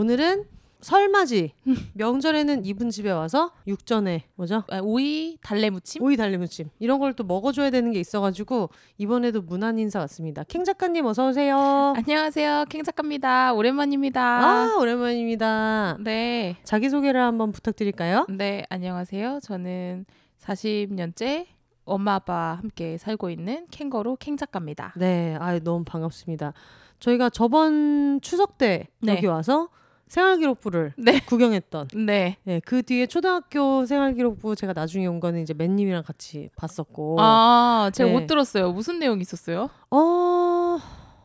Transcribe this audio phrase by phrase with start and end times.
[0.00, 0.44] 오늘은
[0.82, 1.52] 설맞이
[1.94, 4.62] 명절에는 이분 집에 와서 육전에 뭐죠?
[4.70, 6.02] 아, 오이 달래무침?
[6.02, 8.68] 오이 달래무침 이런 걸 또 먹어줘야 되는 게 있어가지고
[8.98, 10.44] 이번에도 문안 인사 왔습니다.
[10.44, 11.94] 캥 작가님 어서 오세요.
[11.96, 12.66] 안녕하세요.
[12.68, 13.54] 캥 작가입니다.
[13.54, 14.20] 오랜만입니다.
[14.22, 15.96] 아 오랜만입니다.
[16.00, 16.58] 네.
[16.62, 18.26] 자기 소개를 한번 부탁드릴까요?
[18.28, 19.38] 네, 안녕하세요.
[19.42, 20.04] 저는
[20.42, 21.46] 40년째
[21.86, 24.92] 엄마 아빠 함께 살고 있는 캥거루 캥 작가입니다.
[24.98, 26.52] 네, 아 너무 반갑습니다.
[27.00, 29.14] 저희가 저번 추석 때 네.
[29.16, 29.70] 여기 와서
[30.08, 31.20] 생활기록부를 네.
[31.20, 31.88] 구경했던.
[32.06, 32.36] 네.
[32.44, 37.16] 네, 그 뒤에 초등학교 생활기록부 제가 나중에 온 거는 이제 맨님이랑 같이 봤었고.
[37.20, 38.18] 아, 제가 네.
[38.18, 38.72] 못 들었어요.
[38.72, 39.68] 무슨 내용이 있었어요?
[39.90, 40.78] 어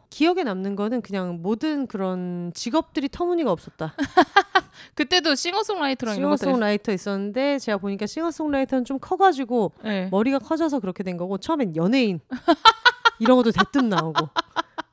[0.10, 3.94] 기억에 남는 거는 그냥 모든 그런 직업들이 터무니가 없었다.
[4.96, 6.16] 그때도 싱어송라이터랑.
[6.16, 10.10] 싱어송라이터 있었는데 제가 보니까 싱어송라이터는 좀 커가지고 네.
[10.12, 12.20] 머리가 커져서 그렇게 된 거고 처음엔 연예인
[13.20, 14.28] 이런 것도 대뜸 나오고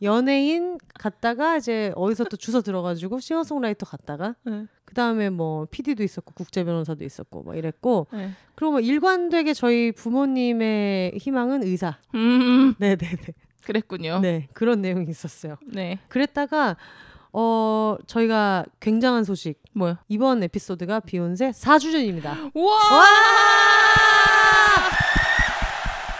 [0.02, 4.66] 연예인 갔다가 이제 어디서 또 주워 들어가지고 싱어송라이터 갔다가 네.
[4.84, 8.30] 그 다음에 뭐 PD도 있었고 국제 변호사도 있었고 뭐 이랬고 네.
[8.54, 11.98] 그리고 뭐 일관되게 저희 부모님의 희망은 의사.
[12.14, 13.18] 음, 네네네.
[13.64, 14.20] 그랬군요.
[14.20, 15.56] 네 그런 내용이 있었어요.
[15.66, 15.98] 네.
[16.08, 16.76] 그랬다가
[17.32, 19.96] 어 저희가 굉장한 소식 뭐요?
[20.08, 22.50] 이번 에피소드가 비욘세 4주년입니다.
[22.54, 22.78] 우와!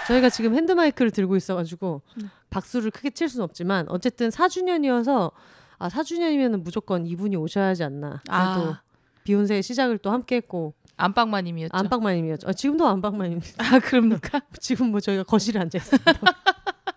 [0.08, 2.26] 저희가 지금 핸드마이크를 들고 있어가지고 네.
[2.50, 5.32] 박수를 크게 칠 수는 없지만 어쨌든 4주년이어서
[5.78, 8.22] 아 4주년이면 무조건 이분이 오셔야 하지 않나.
[8.24, 8.82] 그래도 아,
[9.24, 11.76] 비욘세의 시작을 또 함께했고 안방마님이었죠.
[11.76, 12.48] 안방마님이었죠.
[12.48, 13.40] 아, 지금도 안방마님.
[13.58, 14.40] 아, 그럽니까?
[14.60, 16.12] 지금 뭐 저희가 거실에 앉아 있습니다.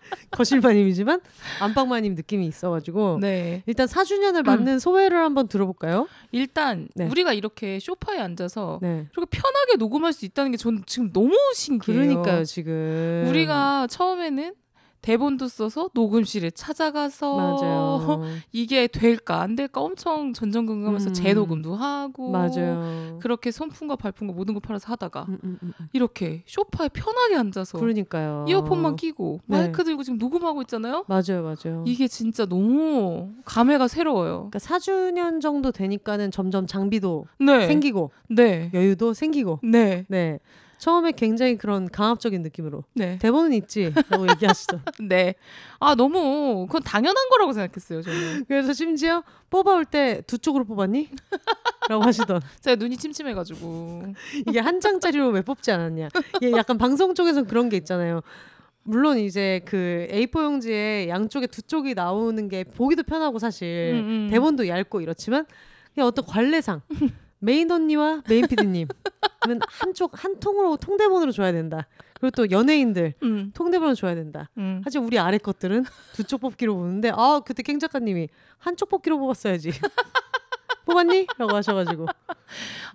[0.30, 1.20] 거실마님이지만
[1.60, 3.62] 안방마님 느낌이 있어가지고 네.
[3.66, 6.08] 일단 4주년을 맞는 소회를 한번 들어볼까요?
[6.30, 7.06] 일단 네.
[7.06, 9.06] 우리가 이렇게 쇼파에 앉아서 네.
[9.12, 12.00] 이렇게 편하게 녹음할 수 있다는 게 저는 지금 너무 신기해요.
[12.00, 14.54] 그러니까요 지금 우리가 처음에는
[15.02, 18.22] 대본도 써서 녹음실에 찾아가서 맞아요.
[18.52, 21.14] 이게 될까 안 될까 엄청 전전긍긍하면서 음.
[21.14, 23.18] 재녹음도 하고 맞아요.
[23.20, 25.88] 그렇게 손품과 발품과 모든 거 팔아서 하다가 음, 음, 음, 음.
[25.92, 28.46] 이렇게 쇼파에 편하게 앉아서 그러니까요.
[28.48, 29.58] 이어폰만 끼고 네.
[29.58, 31.04] 마이크 들고 지금 녹음하고 있잖아요.
[31.08, 31.84] 맞아요, 맞아요.
[31.86, 34.48] 이게 진짜 너무 감회가 새로워요.
[34.50, 40.38] 그러니까 4주년 정도 되니까는 점점 장비도 네, 생기고 네, 여유도 생기고 네, 네
[40.82, 44.80] 처음에 굉장히 그런 강압적인 느낌으로 네, 대본은 있지라고 얘기하시죠.
[45.08, 45.36] 네.
[45.78, 48.02] 아 너무 그건 당연한 거라고 생각했어요.
[48.02, 51.08] 저는 그래서 심지어 뽑아올 때 두 쪽으로 뽑았니?
[51.88, 54.06] 라고 하시던 제가 눈이 침침해가지고
[54.48, 56.08] 이게 한 장짜리로 왜 뽑지 않았냐?
[56.40, 58.20] 이게 약간 방송 쪽에서 그런 게 있잖아요.
[58.82, 64.28] 물론 이제 그 A4 용지에 양쪽에 두 쪽이 나오는 게 보기도 편하고 사실 음, 음.
[64.32, 65.46] 대본도 얇고 이렇지만
[65.94, 66.80] 그냥 어떤 관례상
[67.42, 68.86] 메인 언니와 메인 PD님은
[69.68, 71.88] 한쪽 한 통으로 통대본으로 줘야 된다.
[72.20, 74.48] 그리고 또 연예인들 음, 통대본으로 줘야 된다.
[74.56, 74.80] 음.
[74.84, 79.72] 하지만 우리 아래 것들은 두 쪽 뽑기로 보는데 아 그때 캥 작가님이 한쪽 뽑기로 뽑았어야지.
[80.86, 81.26] 뽑았니?
[81.38, 82.06] 라고 하셔가지고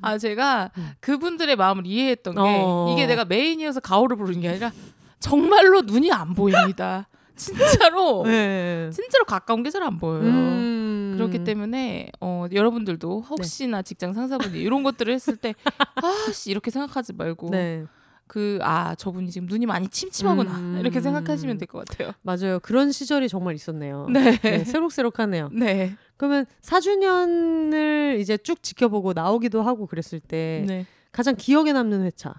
[0.01, 2.45] 아 제가 그분들의 마음을 이해했던 게 음.
[2.45, 2.89] 어.
[2.93, 4.71] 이게 내가 메인이어서 가오를 부르는 게 아니라
[5.19, 7.07] 정말로 눈이 안 보입니다.
[7.37, 8.89] 진짜로 네.
[8.91, 10.23] 진짜로 가까운 게잘안 보여요.
[10.23, 11.13] 음.
[11.15, 15.55] 그렇기 때문에 어, 여러분들도 혹시나 직장 상사분이 이런 것들을 했을 때
[16.27, 17.85] 아씨 이렇게 생각하지 말고 네
[18.27, 20.77] 그아 저분이 지금 눈이 많이 침침하구나 음.
[20.81, 22.11] 이렇게 생각하시면 될 것 같아요.
[22.21, 24.07] 맞아요 그런 시절이 정말 있었네요.
[24.11, 24.37] 네.
[24.39, 25.49] 네, 새록새록하네요.
[25.53, 25.95] 네.
[26.17, 30.85] 그러면 4주년을 이제 쭉 지켜보고 나오기도 하고 그랬을 때 네.
[31.11, 32.33] 가장 기억에 남는 회차.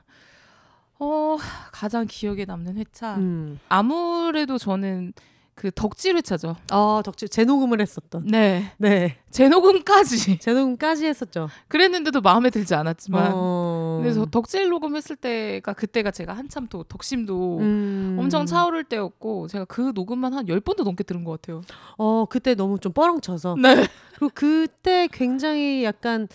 [1.01, 1.37] 어
[1.73, 3.61] 가장 기억에 남는 회차 음.
[3.69, 5.13] 아무래도 저는
[5.59, 6.55] 그 덕질 회차죠.
[6.71, 8.25] 아 덕질 재녹음을 했었던.
[8.27, 8.73] 네.
[8.77, 11.49] 네 재녹음까지 재녹음까지 했었죠.
[11.67, 13.99] 그랬는데도 마음에 들지 않았지만 어...
[14.01, 18.17] 그래서 덕질 녹음했을 때가 그때가 제가 한참 또 덕심도 음.
[18.21, 21.63] 엄청 차오를 때였고 제가 그 녹음만 한 10번도 넘게 들은 것 같아요.
[21.97, 23.85] 어 그때 너무 좀 뻐렁쳐서 네.
[24.15, 26.29] 그리고 그때 굉장히 약간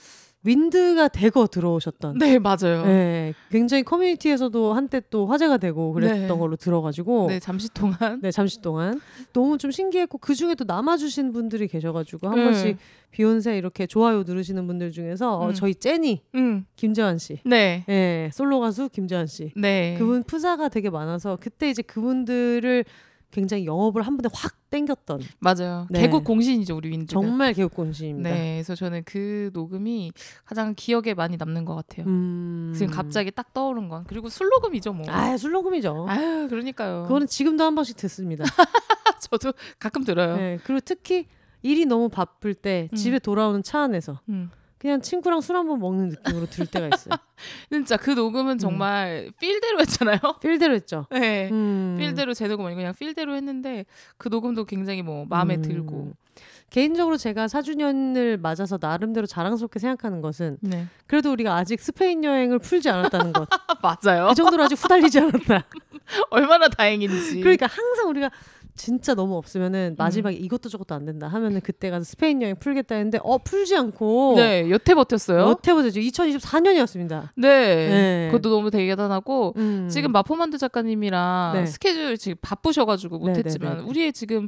[0.43, 2.17] 윈드가 대거 들어오셨던.
[2.17, 2.83] 네, 맞아요.
[2.83, 6.37] 네, 네, 굉장히 커뮤니티에서도 한때 또 화제가 되고 그랬던 네.
[6.37, 7.39] 걸로 들어가지고 네.
[7.39, 8.99] 잠시 동안 잠시 동안
[9.31, 12.43] 너무 좀 신기했고 그 중에도 남아주신 분들이 계셔가지고 한 네.
[12.43, 12.77] 번씩
[13.11, 15.53] 비욘세 이렇게 좋아요 누르시는 분들 중에서 어, 음.
[15.53, 16.65] 저희 제니 음.
[16.75, 17.85] 김재환 씨, 네.
[17.87, 19.95] 예 솔로 가수 김재환 씨 네.
[19.97, 22.83] 그분 프사가 되게 많아서 그때 이제 그분들을
[23.33, 25.87] 굉장히 영업을 한 번에 확 땡겼던 맞아요.
[25.89, 26.01] 네.
[26.01, 27.19] 개국 공신이죠 우리 윈드가.
[27.19, 28.29] 정말 개국 공신입니다.
[28.29, 30.11] 네, 그래서 저는 그 녹음이
[30.45, 32.05] 가장 기억에 많이 남는 것 같아요.
[32.07, 32.73] 음.
[32.75, 35.05] 지금 갑자기 딱 떠오른 건 그리고 술 녹음이죠 뭐.
[35.09, 36.05] 아 술 녹음이죠.
[36.07, 37.03] 아유 그러니까요.
[37.03, 38.43] 그거는 지금도 한 번씩 듣습니다.
[39.19, 40.37] 저도 가끔 들어요.
[40.37, 41.27] 네, 그리고 특히
[41.61, 42.95] 일이 너무 바쁠 때 음.
[42.95, 44.49] 집에 돌아오는 차 안에서 음.
[44.83, 47.15] 그냥 친구랑 술 한번 먹는 느낌으로 들을 때가 있어요.
[47.71, 50.17] 진짜 그 녹음은 정말 필대로 했잖아요.
[50.43, 51.07] 필대로 했죠.
[51.09, 51.49] 네.
[51.49, 51.95] 음.
[51.97, 53.85] 필대로 제 녹음 아니고 그냥 필대로 했는데
[54.17, 55.61] 그 녹음도 굉장히 뭐 마음에 음.
[55.61, 56.11] 들고.
[56.69, 60.87] 개인적으로 제가 4주년을 맞아서 나름대로 자랑스럽게 생각하는 것은 네.
[61.07, 63.47] 그래도 우리가 아직 스페인 여행을 풀지 않았다는 것.
[63.81, 64.27] 맞아요.
[64.27, 65.63] 그 정도로 아직 후달리지 않았다.
[66.29, 67.39] 얼마나 다행인지.
[67.39, 68.31] 그러니까 항상 우리가
[68.75, 69.37] 진짜 너무 음.
[69.37, 73.75] 없으면은 마지막에 이것도 저것도 안 된다 하면은 그때 가서 스페인 여행 풀겠다 했는데 어 풀지
[73.75, 75.43] 않고 네, 여태 버텼어요.
[75.43, 77.29] 어태보죠 2024년이었습니다.
[77.35, 77.47] 네.
[77.89, 78.27] 네.
[78.31, 79.87] 그것도 너무 대단하고 음.
[79.89, 81.65] 지금 마포만두 작가님이랑 네.
[81.65, 83.89] 스케줄 지금 바쁘셔가지고 네, 못했지만 네, 네.
[83.89, 84.47] 우리의 지금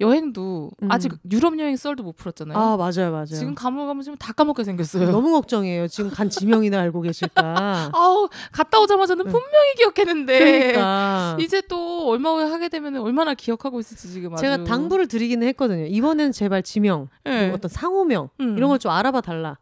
[0.00, 0.88] 여행도 음.
[0.90, 2.56] 아직 유럽 여행 썰도 못 풀었잖아요.
[2.58, 3.24] 아 맞아요 맞아요.
[3.26, 3.54] 지금
[4.02, 5.10] 지금 다 까먹게 생겼어요.
[5.10, 5.88] 너무 걱정이에요.
[5.88, 7.90] 지금 간 지명이나 알고 계실까.
[7.94, 9.30] 아우 갔다 오자마자는 네.
[9.30, 14.42] 분명히 기억했는데 그러니까 이제 또 얼마 후에 하게 되면 얼마나 기억하고 있을지 지금 아주.
[14.42, 15.86] 제가 당부를 드리기는 했거든요.
[15.86, 17.50] 이번엔 제발 지명, 네.
[17.50, 18.56] 어떤 상호명 음.
[18.56, 19.56] 이런 걸 좀 알아봐 달라.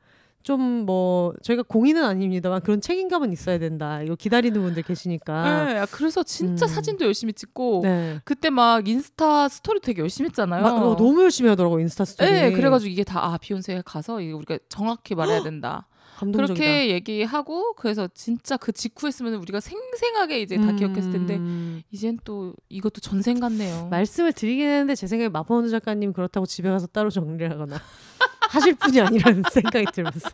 [0.44, 4.02] 좀 뭐 저희가 공인은 아닙니다만 그런 책임감은 있어야 된다.
[4.02, 5.64] 이거 기다리는 분들 계시니까.
[5.64, 6.68] 네, 그래서 진짜 음.
[6.68, 8.20] 사진도 열심히 찍고 네.
[8.24, 10.62] 그때 막 인스타 스토리 되게 열심히 했잖아요.
[10.62, 12.30] 막, 어, 너무 열심히 하더라고 인스타 스토리.
[12.30, 15.88] 네, 그래가지고 이게 다 아, 비혼세 가서 이거 우리가 정확히 말해야 된다.
[16.16, 16.54] 감동적이다.
[16.54, 21.82] 그렇게 얘기하고 그래서 진짜 그 직후 했으면 우리가 생생하게 이제 다 기억했을 텐데 음.
[21.90, 23.88] 이젠 또 이것도 전생 같네요.
[23.90, 27.80] 말씀을 드리긴 했는데 제 생각에 마포원두 작가님 그렇다고 집에 가서 따로 정리를 하거나
[28.50, 30.30] 하실 분이 아니라는 생각이 들면서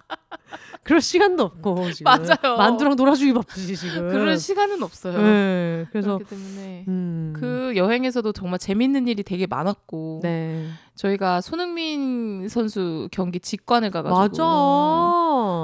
[0.83, 2.57] 그럴 시간도 없고 지금 맞아요.
[2.57, 4.11] 만두랑 놀아주기 바쁘지 지금.
[4.11, 5.21] 그럴 시간은 없어요.
[5.21, 7.33] 네, 그래서 때문에 음.
[7.37, 14.17] 그 여행에서도 정말 재밌는 일이 되게 많았고 네 저희가 손흥민 선수 경기 직관을 가가지고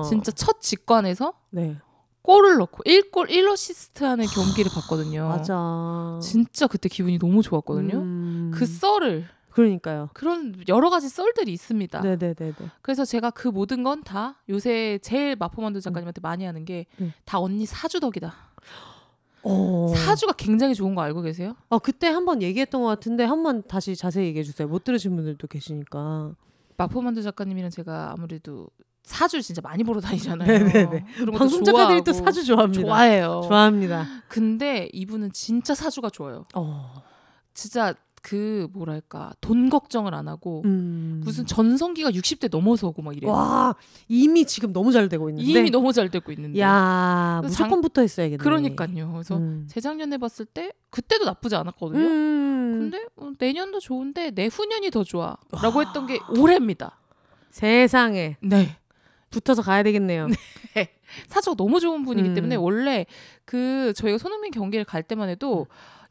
[0.02, 0.08] 맞아.
[0.08, 1.76] 진짜 첫 직관에서 네
[2.22, 5.28] 골을 넣고 1골 1어시스트 하는 경기를 봤거든요.
[5.28, 6.19] 맞아.
[6.20, 7.96] 진짜 그때 기분이 너무 좋았거든요.
[7.98, 8.50] 음.
[8.52, 9.26] 그 썰을
[9.56, 10.11] 그러니까요.
[10.12, 12.00] 그런 여러 가지 썰들이 있습니다.
[12.00, 12.53] 네네네네.
[12.82, 17.12] 그래서 제가 그 모든 건 다 요새 제일 마포만두 작가님한테 많이 하는 게다 음.
[17.32, 18.35] 언니 사주 덕이다.
[19.43, 19.93] 어.
[19.97, 21.55] 사주가 굉장히 좋은 거 알고 계세요?
[21.69, 24.67] 어 그때 한번 얘기했던 것 같은데 한 번 다시 자세히 얘기해 주세요.
[24.69, 26.32] 못 들으신 분들도 계시니까.
[26.76, 28.69] 마포만두 작가님이랑 제가 아무래도
[29.05, 30.47] 사주를 진짜 많이 보러 다니잖아요.
[30.75, 31.05] 네네네.
[31.38, 32.82] 방송 작가들이 또 사주 좋아합니다.
[32.82, 33.43] 좋아해요.
[33.49, 34.05] 좋아합니다.
[34.29, 36.44] 근데 이분은 진짜 사주가 좋아요.
[36.55, 37.03] 어.
[37.55, 37.94] 진짜
[38.26, 41.20] 그 뭐랄까 돈 걱정을 안 하고 음.
[41.25, 43.31] 무슨 전성기가 60대 넘어서 오고 막 이래요.
[43.31, 43.76] 와
[44.08, 45.49] 이미 지금 너무 잘 되고 있는데.
[45.49, 46.58] 이미 너무 잘 되고 있는데.
[46.58, 48.43] 야 그래서 무조건 붙어 있어야겠네.
[48.43, 49.12] 그러니까요.
[49.12, 49.69] 그래서 음.
[49.70, 52.05] 재작년에 봤을 때 그때도 나쁘지 않았거든요.
[52.05, 52.76] 음.
[52.81, 56.99] 근데 어, 내년도 좋은데 내후년이 더 좋아라고 했던 게 올해입니다.
[57.50, 58.76] 세상에 네.
[59.31, 60.26] 붙어서 가야 되겠네요.
[61.29, 62.34] 사주가 너무 좋은 분이기 음.
[62.34, 63.06] 때문에 원래
[63.44, 65.69] 그 저희가 손흥민 경기를 갈 때만 해도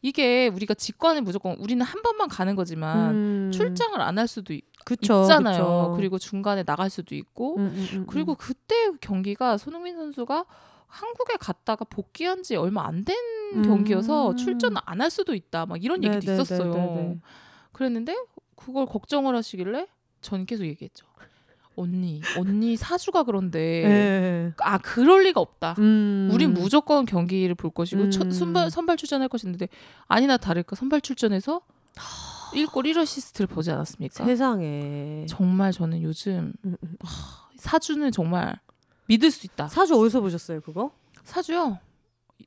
[0.10, 3.52] 이게 우리가 직관을 무조건 우리는 한 번만 가는 거지만 음.
[3.52, 5.56] 출장을 안 할 수도 있, 그쵸, 있잖아요.
[5.57, 5.94] 그쵸.
[5.96, 10.46] 그리고 중간에 나갈 수도 있고 음, 음, 음, 그리고 그때 경기가 손흥민 선수가
[10.88, 13.16] 한국에 갔다가 복귀한 지 얼마 안된
[13.56, 13.63] 음.
[13.66, 15.65] 경기여서 출전 안 할 수도 있다.
[15.65, 16.44] 막 이런 얘기도 네네네네네.
[16.44, 17.18] 있었어요.
[17.72, 18.15] 그랬는데
[18.56, 19.88] 그걸 걱정을 하시길래
[20.22, 21.08] 저는 계속 얘기했죠.
[21.75, 24.53] 언니, 언니 사주가 그런데 예.
[24.60, 25.75] 아 그럴 리가 없다.
[25.79, 26.29] 음.
[26.32, 28.12] 우린 무조건 경기를 볼 것이고 음.
[28.12, 29.67] 첫 선발, 선발 출전할 것인데
[30.08, 31.62] 아니나 다를까 선발 출전해서
[32.53, 34.25] 1골 1어시스트를 보지 않았습니까?
[34.25, 36.98] 세상에 정말 저는 요즘 음, 음.
[37.58, 38.60] 사주는 정말
[39.08, 39.67] 믿을 수 있다.
[39.67, 40.91] 사주 어디서 보셨어요 그거?
[41.24, 41.79] 사주요.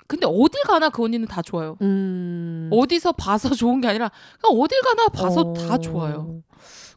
[0.06, 1.76] 근데 어딜 가나 그 언니는 다 좋아요.
[1.82, 2.68] 음.
[2.72, 5.52] 어디서 봐서 좋은 게 아니라 그냥 어딜 가나 봐서 어.
[5.54, 6.42] 다 좋아요.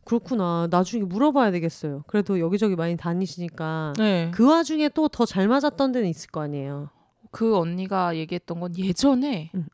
[0.05, 0.67] 그렇구나.
[0.72, 2.03] 나중에 물어봐야 되겠어요.
[2.08, 4.31] 그래도 여기저기 많이 다니시니까 네.
[4.34, 6.89] 그 와중에 또 더 잘 맞았던 데는 있을 거 아니에요.
[7.31, 9.67] 그 언니가 얘기했던 건 예전에 음,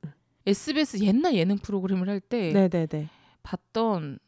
[0.46, 3.10] SBS 옛날 예능 프로그램을 할때 네네네.
[3.43, 4.19] 봤던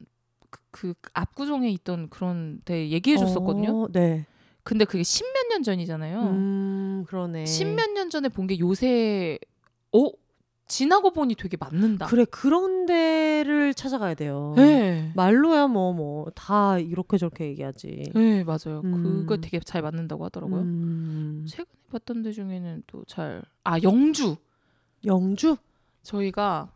[0.50, 3.84] 그, 그 압구정에 있던 그런 데 얘기해 줬었거든요.
[3.84, 4.26] 어, 네.
[4.64, 6.22] 근데 그게 십몇 년 전이잖아요.
[6.24, 7.46] 음 그러네.
[7.46, 9.38] 십몇 년 전에 본 게 요새
[9.94, 10.06] 어
[10.70, 12.06] 지나고 보니 되게 맞는다.
[12.06, 14.54] 그래 그런 데를 찾아가야 돼요.
[14.56, 15.12] 네.
[15.16, 18.12] 말로야 뭐 뭐 다 이렇게 저렇게 얘기하지.
[18.16, 18.82] 네, 맞아요.
[18.86, 19.02] 음.
[19.26, 20.62] 그거 되게 잘 맞는다고 하더라고요.
[20.62, 21.46] 음.
[21.50, 24.38] 최근에 봤던 데 중에는 또 잘 아 영주
[25.06, 25.58] 영주?
[26.04, 26.72] 저희가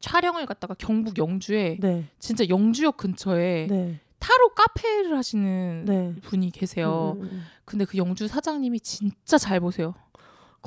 [0.00, 2.04] 촬영을 갔다가 경북 영주에 네.
[2.18, 4.00] 진짜 영주역 근처에 네.
[4.20, 6.14] 타로 카페를 하시는 네.
[6.22, 7.14] 분이 계세요.
[7.16, 7.42] 음, 음, 음.
[7.64, 9.94] 근데 그 영주 사장님이 진짜 잘 보세요.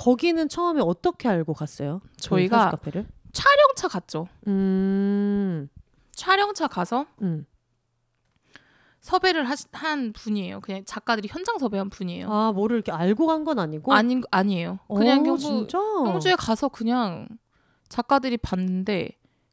[0.01, 2.01] 거기는 처음에 어떻게 알고 갔어요?
[2.03, 3.05] 그 저희가 카페를?
[3.34, 4.27] 촬영 촬영차 갔죠.
[4.48, 5.70] 음.
[6.12, 7.46] 촬영차 가서 음.
[9.00, 10.60] 섭외를 하시, 한 분이에요.
[10.62, 12.31] 그냥 작가들이 현장 섭외한 분이에요.
[12.31, 13.93] 아, 뭐를 이렇게 알고 간 건 아니고?
[13.93, 14.79] 아닌 아니에요.
[14.88, 15.77] 그냥 어, 진짜?
[15.79, 17.27] 경주에 가서 그냥
[17.89, 19.10] 작가들이 봤는데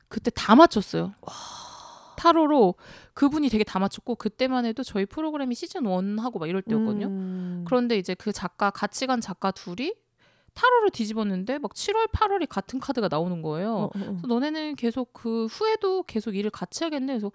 [0.09, 1.15] 그때 다 맞췄어요.
[2.17, 2.75] 타로로
[3.15, 7.07] 그분이 되게 다 맞췄고 그때만 해도 저희 프로그램이 시즌 1 하고 막 이럴 때였거든요.
[7.07, 7.65] 음.
[7.67, 9.95] 그런데 이제 그 작가 같이 간 작가 둘이
[10.59, 13.75] 타로를 뒤집었는데 막 7월 8월이 같은 카드가 나오는 거예요.
[13.75, 13.91] 어, 어, 어.
[13.93, 17.07] 그래서 너네는 계속 그 후에도 계속 일을 같이 하겠네.
[17.07, 17.31] 그래서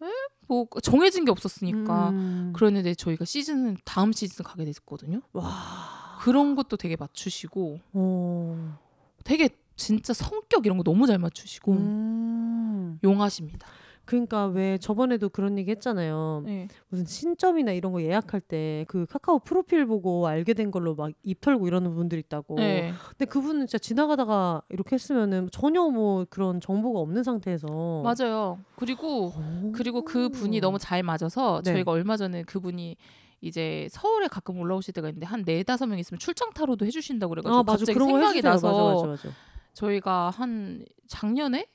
[0.00, 0.06] 에?
[0.46, 2.10] 뭐 정해진 게 없었으니까.
[2.10, 2.52] 음.
[2.54, 5.22] 그랬는데 저희가 시즌은 다음 시즌 가게 됐거든요.
[5.32, 6.18] 와.
[6.20, 8.78] 그런 것도 되게 맞추시고 어.
[9.24, 12.98] 되게 진짜 성격 이런 거 너무 잘 맞추시고 음.
[13.02, 13.66] 용하십니다.
[14.08, 16.42] 그러니까 왜 저번에도 그런 얘기 했잖아요.
[16.46, 16.66] 네.
[16.88, 21.42] 무슨 신점이나 이런 거 예약할 때 그 카카오 프로필 보고 알게 된 걸로 막 입
[21.42, 22.54] 털고 이러는 분들 있다고.
[22.56, 22.92] 네.
[23.10, 28.58] 근데 그분은 진짜 지나가다가 이렇게 했으면은 전혀 뭐 그런 정보가 없는 상태에서 맞아요.
[28.76, 29.72] 그리고 오.
[29.72, 31.72] 그리고 그 분이 너무 잘 맞아서 네.
[31.74, 32.96] 저희가 얼마 전에 그분이
[33.42, 37.54] 이제 서울에 가끔 올라오실 때가 있는데 한 네 다섯 명 있으면 출장 타로도 해주신다고 그래가지고
[37.58, 38.52] 아 맞아 갑자기 그런 거 생각이 해주세요.
[38.52, 39.36] 나서 맞아, 맞아, 맞아.
[39.74, 41.66] 저희가 한 작년에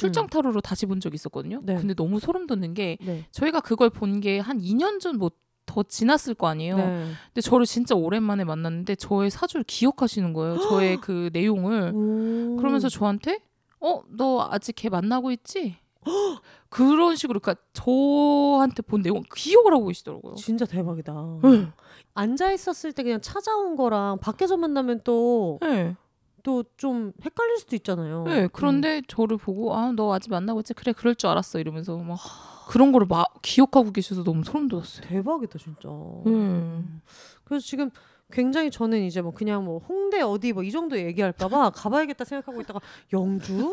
[0.00, 0.28] 출장 음.
[0.28, 1.60] 타로로 다시 본 적이 있었거든요.
[1.64, 1.76] 네.
[1.76, 3.24] 근데 너무 소름 돋는 게 네.
[3.32, 5.30] 저희가 그걸 본 게 한 2년 전 뭐
[5.70, 6.76] 더 지났을 거 아니에요.
[6.78, 6.84] 네.
[7.26, 10.56] 근데 저를 진짜 오랜만에 만났는데 저의 사주를 기억하시는 거예요.
[10.66, 12.56] 저의 그 내용을 오.
[12.56, 13.40] 그러면서 저한테
[13.80, 15.76] 어 너 아직 걔 만나고 있지?
[16.70, 20.36] 그런 식으로 그러니까 저한테 본 내용 기억을 하고 계시더라고요.
[20.36, 21.12] 진짜 대박이다.
[21.42, 21.66] 네.
[22.14, 25.94] 앉아 있었을 때 그냥 찾아온 거랑 밖에서 만나면 또 네.
[26.42, 28.24] 또 좀 헷갈릴 수도 있잖아요.
[28.24, 28.48] 네.
[28.52, 30.74] 그런데 저를 보고 아 너 아직 만나고 있지?
[30.74, 32.18] 그래 그럴 줄 알았어 이러면서 막
[32.68, 35.06] 그런 거를 막 기억하고 계셔서 너무 소름 돋았어요.
[35.06, 35.88] 대박이다 진짜.
[36.26, 37.00] 음.
[37.44, 37.90] 그래서 지금
[38.30, 42.80] 굉장히 저는 이제 뭐 그냥 뭐 홍대 어디 뭐 이 정도 얘기할까봐 가봐야겠다 생각하고 있다가
[43.12, 43.70] 영주?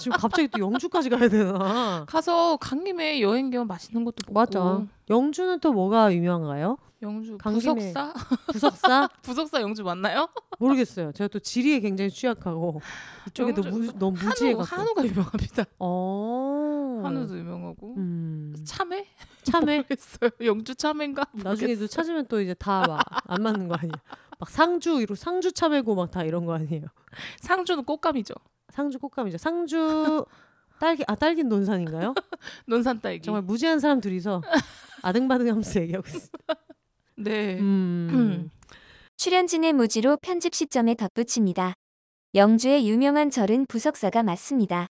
[0.00, 2.04] 지금 갑자기 또 영주까지 가야 되나?
[2.08, 4.84] 가서 간 김에 여행 겸 맛있는 것도 먹고 맞아.
[5.08, 6.78] 영주는 또 뭐가 유명한가요?
[7.04, 8.12] 영주 간 김에 부석사
[8.52, 9.08] 부석사?
[9.22, 10.28] 부석사 영주 맞나요?
[10.58, 11.12] 모르겠어요.
[11.12, 12.80] 제가 또 지리에 굉장히 취약하고
[13.28, 14.64] 이쪽에도 영주- 무, 너무 한우 무지해 갖고.
[14.76, 15.64] 한우가 유명합니다.
[15.78, 17.00] 어.
[17.04, 18.54] 한우도 유명하고 음.
[18.64, 19.06] 참외
[19.44, 19.76] 참외.
[19.86, 20.30] 모르겠어요.
[20.44, 21.24] 영주 참외인가?
[21.32, 23.92] 나중에 또 찾으면 또 이제 다 막 안 맞는 거 아니에요.
[24.40, 26.86] 막 상주 이로 상주 참외고 막 다 이런 거 아니에요.
[27.40, 28.34] 상주는 꽃감이죠.
[28.70, 29.38] 상주 꽃감이죠.
[29.38, 30.24] 상주
[30.80, 32.14] 딸기 아 딸기 논산인가요?
[32.66, 33.22] 논산 딸기.
[33.22, 34.42] 정말 무지한 사람 둘이서
[35.02, 36.28] 아등바등하면서 얘기하고 있어.
[37.16, 37.58] 네.
[37.58, 38.50] 음.
[39.16, 41.74] 출연진의 무지로 편집 시점에 덧붙입니다.
[42.34, 44.88] 영주의 유명한 절은 부석사가 맞습니다.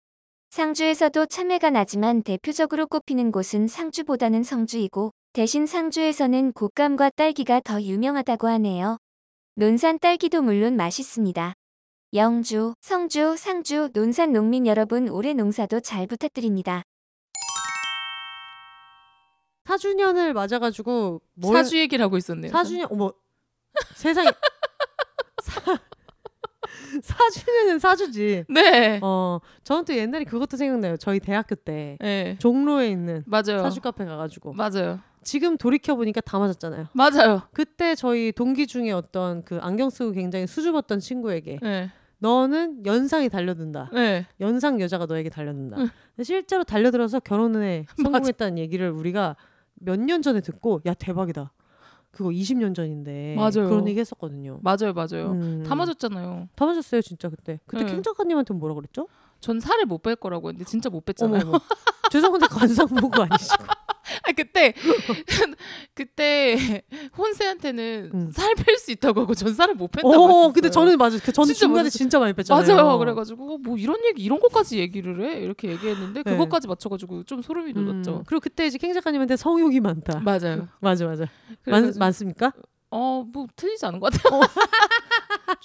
[0.50, 8.98] 상주에서도 참외가 나지만 대표적으로 꼽히는 곳은 상주보다는 성주이고 대신 상주에서는 곶감과 딸기가 더 유명하다고 하네요.
[9.54, 11.54] 논산 딸기도 물론 맛있습니다.
[12.14, 16.82] 영주, 성주, 상주, 논산 농민 여러분 올해 농사도 잘 부탁드립니다.
[19.68, 22.52] 4주년을 맞아가지고 뭘 사주 얘기를 하고 있었네요.
[22.52, 23.12] 4주년 어머
[23.94, 24.28] 세상에
[25.42, 25.78] 사
[27.02, 28.44] 4주년은 사주지.
[28.48, 28.98] 네.
[29.02, 30.96] 어 저는 또 옛날에 그것도 생각나요.
[30.96, 32.36] 저희 대학교 때 네.
[32.38, 33.62] 종로에 있는 맞아요.
[33.62, 35.00] 사주 카페 가가지고 맞아요.
[35.22, 36.88] 지금 돌이켜 보니까 다 맞았잖아요.
[36.94, 37.42] 맞아요.
[37.52, 41.90] 그때 저희 동기 중에 어떤 그 안경 쓰고 굉장히 수줍었던 친구에게 네.
[42.18, 43.90] 너는 연상이 달려든다.
[43.92, 44.26] 네.
[44.40, 45.76] 연상 여자가 너에게 달려든다.
[46.22, 49.36] 실제로 달려들어서 결혼에 성공했다는 얘기를 우리가
[49.80, 51.52] 몇 년 전에 듣고 야 대박이다.
[52.10, 53.68] 그거 20년 전인데 맞아요.
[53.68, 54.58] 그런 얘기 했었거든요.
[54.62, 54.92] 맞아요.
[54.94, 55.32] 맞아요.
[55.32, 55.62] 음.
[55.66, 55.74] 다
[56.66, 57.60] 맞았어요 진짜 그때.
[57.66, 57.92] 그때 네.
[57.92, 59.08] 킹 작가님한테 뭐라 그랬죠?
[59.40, 61.42] 전 살을 못 뺄 거라고 했는데 진짜 못 뺐잖아요.
[61.48, 61.60] 어머
[62.10, 63.64] 죄송한데 관상 보고 아니시고.
[64.28, 64.74] 아 그때
[65.94, 66.82] 그때
[67.16, 68.30] 혼세한테는 음.
[68.30, 70.52] 살뺄 수 있다고 하고 전 살을 못 뺀다고 어.
[70.52, 71.18] 근데 저는 맞아요.
[71.24, 71.90] 그 저는 진짜 중간에.
[71.90, 72.76] 진짜 많이 뺐잖아요.
[72.76, 72.98] 맞아요.
[72.98, 76.30] 그래가지고 어, 뭐 이런 얘기 이런 것까지 얘기를 해 이렇게 얘기했는데 네.
[76.32, 78.18] 그것까지 맞춰가지고 좀 소름이 돋았죠.
[78.18, 80.20] 음, 그리고 그때 이제 킹 작가님한테 성욕이 많다.
[80.20, 80.68] 맞아요.
[80.80, 81.26] 맞아 맞아.
[81.66, 82.52] 많, 많습니까?
[82.90, 84.40] 어 뭐 틀리지 않은 것 같아요.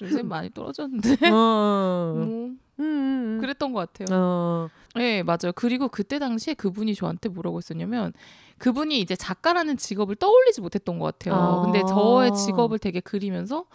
[0.01, 2.13] 요새 많이 떨어졌는데 어.
[2.15, 3.38] 뭐 음, 음, 음.
[3.63, 4.17] 그랬던 것 같아요.
[4.20, 4.70] 어.
[4.96, 5.53] 네 맞아요.
[5.55, 8.13] 그리고 그때 당시에 그분이 저한테 뭐라고 했었냐면
[8.58, 11.36] 그분이 이제 작가라는 직업을 떠올리지 못했던 것 같아요.
[11.36, 11.62] 아.
[11.62, 13.65] 근데 저의 직업을 되게 그리면서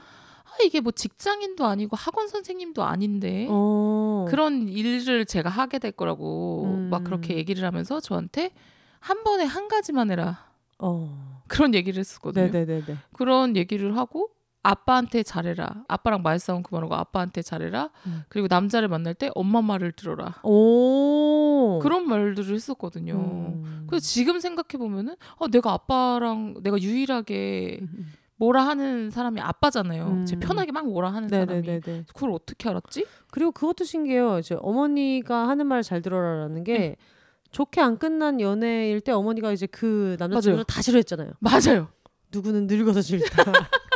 [0.44, 4.26] 아 이게 뭐 직장인도 아니고 학원 선생님도 아닌데 어.
[4.28, 6.90] 그런 일을 제가 하게 될 거라고 음.
[6.90, 8.52] 막 그렇게 얘기를 하면서 저한테
[9.00, 10.46] 한 번에 한 가지만 해라
[10.78, 11.42] 어.
[11.48, 12.50] 그런 얘기를 했었거든요.
[12.50, 12.96] 네네네네.
[13.14, 14.30] 그런 얘기를 하고
[14.70, 15.84] 아빠한테 잘해라.
[15.88, 17.90] 아빠랑 말싸움 그만하고 아빠한테 잘해라.
[18.06, 18.22] 음.
[18.28, 20.34] 그리고 남자를 만날 때 엄마 말을 들어라.
[20.42, 21.78] 오.
[21.82, 23.14] 그런 말들을 했었거든요.
[23.14, 23.84] 음.
[23.88, 28.12] 그래서 지금 생각해 보면은 어, 내가 아빠랑 내가 유일하게 음.
[28.36, 30.24] 뭐라 하는 사람이 아빠잖아요.
[30.26, 30.40] 제 음.
[30.40, 31.62] 편하게 막 뭐라 하는 사람이.
[31.62, 32.04] 네네네네.
[32.14, 33.06] 그걸 어떻게 알았지?
[33.30, 34.38] 그리고 그것도 신기해요.
[34.38, 36.96] 이제 어머니가 하는 말 잘 들어라라는 게 네.
[37.50, 40.64] 좋게 안 끝난 연애일 때 어머니가 이제 그 남자친구를 맞아요.
[40.64, 41.30] 다 싫어했잖아요.
[41.40, 41.88] 맞아요.
[42.30, 43.42] 누구는 늙어서 싫다.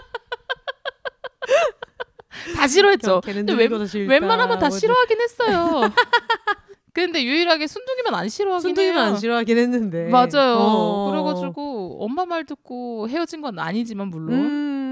[2.56, 3.20] 다 싫어했죠.
[3.24, 3.70] 근데 웬-.
[4.08, 5.80] 웬만하면 다뭐 싫어하긴 했어요.
[6.94, 9.12] 근데 유일하게 순둥이만 안 싫어하긴 순둥이만 해요.
[9.14, 10.08] 안 싫어하긴 했는데.
[10.10, 10.56] 맞아요.
[10.58, 11.10] 어.
[11.10, 14.91] 그래가지고 엄마 말 듣고 헤어진 건 아니지만 물론 음.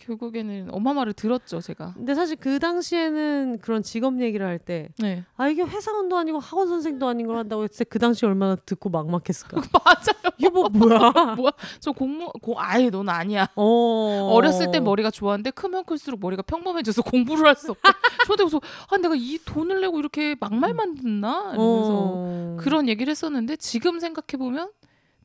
[0.00, 1.94] 결국에는 엄마 말을 들었죠 제가.
[1.94, 7.36] 근데 사실 그 당시에는 그런 직업 얘기를 할때네아 이게 회사원도 아니고 학원 선생도 아닌 걸
[7.38, 9.60] 한다고 했을 때 그 당시 얼마나 듣고 막막했을까.
[9.84, 10.32] 맞아요.
[10.38, 11.12] 이게 뭐 뭐야?
[11.80, 13.46] 저 공무 공 아예 넌 아니야.
[13.54, 14.30] 어.
[14.32, 17.92] 어렸을 때 머리가 좋았는데 크면 클수록 머리가 평범해져서 공부를 할 수 없다.
[18.26, 18.60] 저한테 그래서
[18.90, 22.56] 아 내가 이 돈을 내고 이렇게 막말만 듣나 이러면서 어.
[22.58, 24.70] 그런 얘기를 했었는데 지금 생각해 보면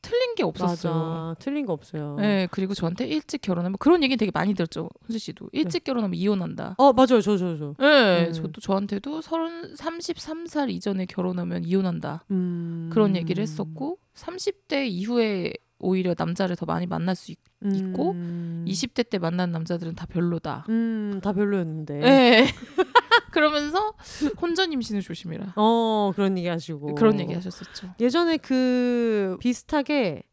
[0.02, 0.92] 틀린 게 없었어요.
[0.94, 1.34] 맞아.
[1.38, 2.16] 틀린 거 없어요.
[2.18, 6.74] 네 그리고 저한테 일찍 결혼하면 그런 얘기 되게 많이 들었죠 훈수 씨도 일찍 결혼하면 이혼한다.
[6.78, 7.20] 어 맞아요.
[7.20, 7.74] 저 저 저.
[7.78, 8.32] 네, 음.
[8.32, 12.24] 저도 저한테도 서른 33살 이전에 결혼하면 이혼한다.
[12.30, 12.90] 음.
[12.92, 18.64] 그런 얘기를 했었고 30대 이후에 오히려 남자를 더 많이 만날 수 있, 음.
[18.66, 20.66] 20대 때 만난 남자들은 다 별로다.
[20.68, 21.98] 음, 다 별로였는데.
[21.98, 22.46] 네.
[23.32, 23.94] 그러면서
[24.40, 25.54] 혼전 임신을 조심해라.
[25.56, 26.94] 어, 그런 얘기 하시고.
[26.94, 27.94] 그런 얘기 하셨었죠.
[28.00, 30.24] 예전에 그 비슷하게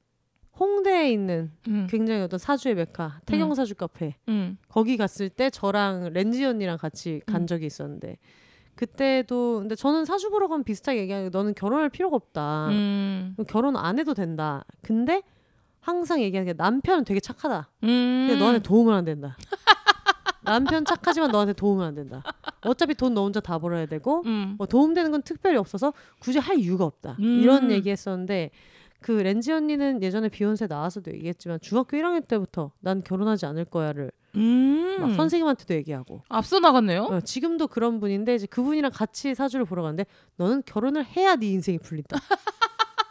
[0.59, 1.87] 홍대에 있는 음.
[1.89, 4.15] 굉장히 어떤 사주의 메카, 태경 사주 카페.
[4.27, 4.57] 음.
[4.67, 7.47] 거기 갔을 때 저랑 렌지 언니랑 같이 간 음.
[7.47, 8.17] 적이 있었는데
[8.75, 12.69] 그때도 근데 저는 사주 보러 가면 비슷하게 얘기하는 게 너는 결혼할 필요가 없다.
[12.69, 13.35] 음.
[13.47, 14.65] 결혼 안 해도 된다.
[14.81, 15.21] 근데
[15.87, 17.69] 항상 얘기하는 게 남편은 되게 착하다.
[17.83, 18.25] 음.
[18.27, 19.37] 근데 너한테 도움은 안 된다.
[20.43, 22.21] 남편 착하지만 너한테 도움은 안 된다.
[22.65, 24.55] 어차피 돈 너 혼자 다 벌어야 되고 음.
[24.57, 27.15] 뭐 도움되는 건 특별히 없어서 굳이 할 이유가 없다.
[27.19, 27.23] 음.
[27.41, 28.51] 이런 얘기했었는데
[28.99, 34.97] 그 렌지 언니는 예전에 비욘세 나와서도 얘기했지만 중학교 1학년 때부터 난 결혼하지 않을 거야를 음.
[34.99, 37.03] 막 선생님한테도 얘기하고 앞서 나갔네요.
[37.03, 41.77] 어, 지금도 그런 분인데 이제 그분이랑 같이 사주를 보러 갔는데 너는 결혼을 해야 네 인생이
[41.79, 42.17] 풀린다.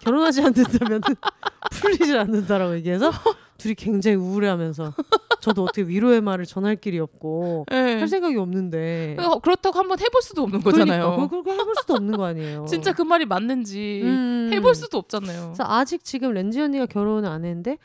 [0.06, 1.00] 결혼하지 않는다면
[1.72, 3.10] 풀리지 않는다라고 얘기해서
[3.58, 4.94] 둘이 굉장히 우울해하면서
[5.40, 7.98] 저도 어떻게 위로의 말을 전할 길이 없고 네.
[7.98, 11.10] 할 생각이 없는데 어, 그렇다고 한번 해볼 수도 없는 거잖아요.
[11.10, 12.66] 그러니까 그렇게 해볼 수도 없는 거 아니에요.
[12.70, 14.50] 진짜 그 말이 맞는지 음.
[14.52, 15.46] 해볼 수도 없잖아요.
[15.46, 17.78] 그래서 아직 지금 렌지 언니가 결혼을 안 했는데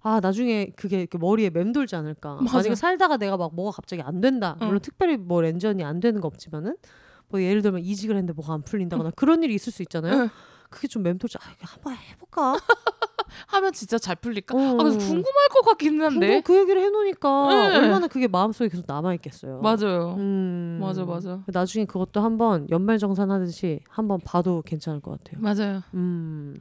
[0.00, 2.36] 아 나중에 그게 머리에 맴돌지 않을까.
[2.36, 2.56] 맞아.
[2.56, 4.56] 만약에 살다가 내가 막 뭐가 갑자기 안 된다.
[4.60, 4.80] 물론 응.
[4.80, 6.76] 특별히 뭐 렌지 언니 안 되는 거 없지만은
[7.28, 10.14] 뭐 예를 들면 이직을 했는데 뭐가 안 풀린다거나 그런 일이 있을 수 있잖아요.
[10.14, 10.30] 응.
[10.70, 11.38] 그게 좀 맴돌지.
[11.38, 12.56] 아 한번 해볼까.
[13.48, 14.54] 하면 진짜 잘 풀릴까?
[14.56, 14.58] 어.
[14.58, 16.40] 아, 그래서 궁금할 것 같기는 한데.
[16.42, 17.76] 그 얘기를 해놓으니까 네.
[17.76, 19.60] 얼마나 그게 마음속에 계속 남아 있겠어요.
[19.60, 20.14] 맞아요.
[20.18, 20.78] 음.
[20.80, 21.42] 맞아, 맞아.
[21.46, 25.40] 나중에 그것도 한번 연말정산 하듯이 한번 봐도 괜찮을 것 같아요.
[25.42, 25.82] 맞아요.
[25.94, 26.56] 음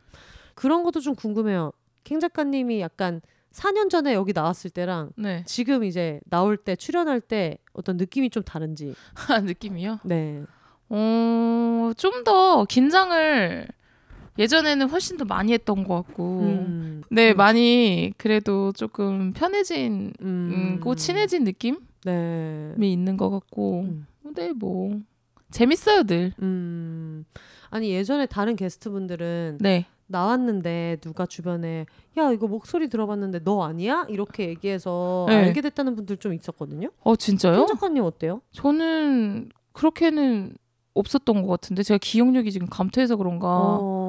[0.56, 1.72] 그런 것도 좀 궁금해요.
[2.04, 3.22] 캥 작가님이 약간
[3.54, 5.44] 4년 전에 여기 나왔을 때랑 네.
[5.46, 8.94] 지금 이제 나올 때 출연할 때 어떤 느낌이 좀 다른지.
[9.44, 10.00] 느낌이요?
[10.04, 10.44] 네.
[10.89, 13.68] 어, 좀 더 긴장을
[14.38, 16.39] 예전에는 훨씬 더 많이 했던 것 같고.
[16.41, 17.02] 음.
[17.10, 17.38] 네, 음.
[17.38, 20.52] 많이 그래도 조금 편해진, 음.
[20.76, 22.76] 음, 고 친해진 느낌이 네.
[22.82, 23.82] 있는 것 같고.
[23.82, 24.08] 음.
[24.24, 25.00] 근데 뭐
[25.52, 26.34] 재밌어요, 늘.
[26.41, 27.26] 음.
[27.69, 29.86] 아니 예전에 다른 게스트분들은 네.
[30.08, 31.86] 나왔는데 누가 주변에
[32.17, 34.06] 야 이거 목소리 들어봤는데 너 아니야?
[34.10, 35.36] 이렇게 얘기해서 네.
[35.36, 36.89] 알게 됐다는 분들 좀 있었거든요.
[37.02, 37.65] 어, 진짜요?
[37.65, 38.41] 캥 작가님 어때요?
[38.52, 40.56] 저는 그렇게는
[40.93, 43.48] 없었던 것 같은데 제가 기억력이 지금 감퇴해서 그런가
[43.82, 44.05] 어.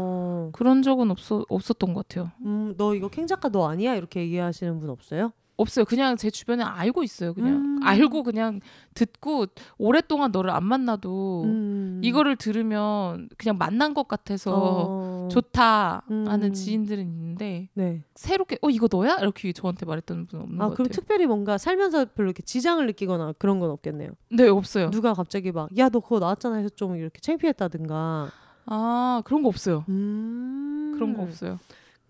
[0.52, 2.30] 그런 적은 없어 없었던 것 같아요.
[2.44, 3.94] 음, 너 이거 캥 작가 너 아니야?
[3.94, 5.32] 이렇게 얘기하시는 분 없어요?
[5.58, 5.86] 없어요.
[5.86, 7.32] 그냥 제 주변에 알고 있어요.
[7.32, 7.80] 그냥 음.
[7.82, 8.60] 알고 그냥
[8.92, 9.46] 듣고
[9.78, 12.00] 오랫동안 너를 안 만나도 음.
[12.04, 15.28] 이거를 들으면 그냥 만난 것 같아서 어.
[15.30, 16.52] 좋다 하는 음.
[16.52, 18.02] 지인들은 있는데 네.
[18.14, 21.00] 새롭게 어 이거 너야 이렇게 저한테 말했던 분은 없는 아 것 그럼 같아요.
[21.00, 24.10] 특별히 뭔가 살면서 별로 이렇게 지장을 느끼거나 그런 건 없겠네요.
[24.32, 24.90] 네 없어요.
[24.90, 28.30] 누가 갑자기 막 야 너 그거 나왔잖아 해서 좀 이렇게 창피했다든가.
[28.66, 29.84] 아 그런 거 없어요.
[29.88, 30.92] 음.
[30.94, 31.58] 그런 거 없어요.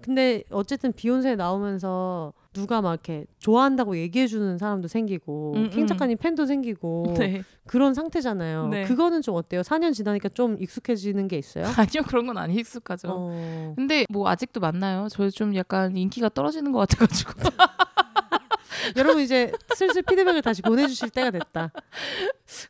[0.03, 5.87] 근데 어쨌든 비욘세 나오면서 누가 막 이렇게 좋아한다고 얘기해 주는 사람도 생기고 음, 킹 음.
[5.87, 7.43] 작가님 팬도 생기고 네.
[7.67, 8.69] 그런 상태잖아요.
[8.69, 8.85] 네.
[8.85, 9.63] 그거는 좀 어때요?
[9.63, 11.65] 4년 지나니까 좀 익숙해지는 게 있어요?
[11.77, 13.09] 아니요 그런 건 아니 익숙하죠.
[13.11, 13.73] 어.
[13.77, 15.09] 근데 뭐 아직도 만나요.
[15.11, 17.33] 저 좀 약간 인기가 떨어지는 것 같아가지고.
[18.97, 21.71] 여러분 이제 슬슬 피드백을 다시 보내주실 때가 됐다.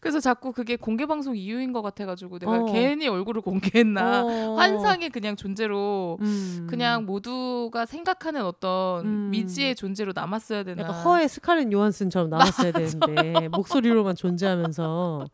[0.01, 2.64] 그래서 자꾸 그게 공개 방송 이유인 것 같아가지고 내가 어.
[2.73, 4.25] 괜히 얼굴을 공개했나.
[4.25, 4.55] 어.
[4.57, 6.66] 환상의 그냥 존재로 음.
[6.69, 9.31] 그냥 모두가 생각하는 어떤 음.
[9.31, 10.83] 미지의 존재로 남았어야 되나.
[10.83, 15.27] 약간 허의 스칼렛 요한슨처럼 나왔어야 되는데 목소리로만 존재하면서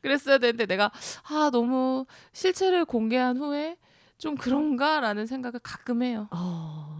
[0.00, 0.90] 그랬어야 되는데 내가
[1.28, 3.76] 아 너무 실체를 공개한 후에
[4.18, 6.28] 좀 그런가라는 생각을 가끔 해요.
[6.30, 6.91] 아,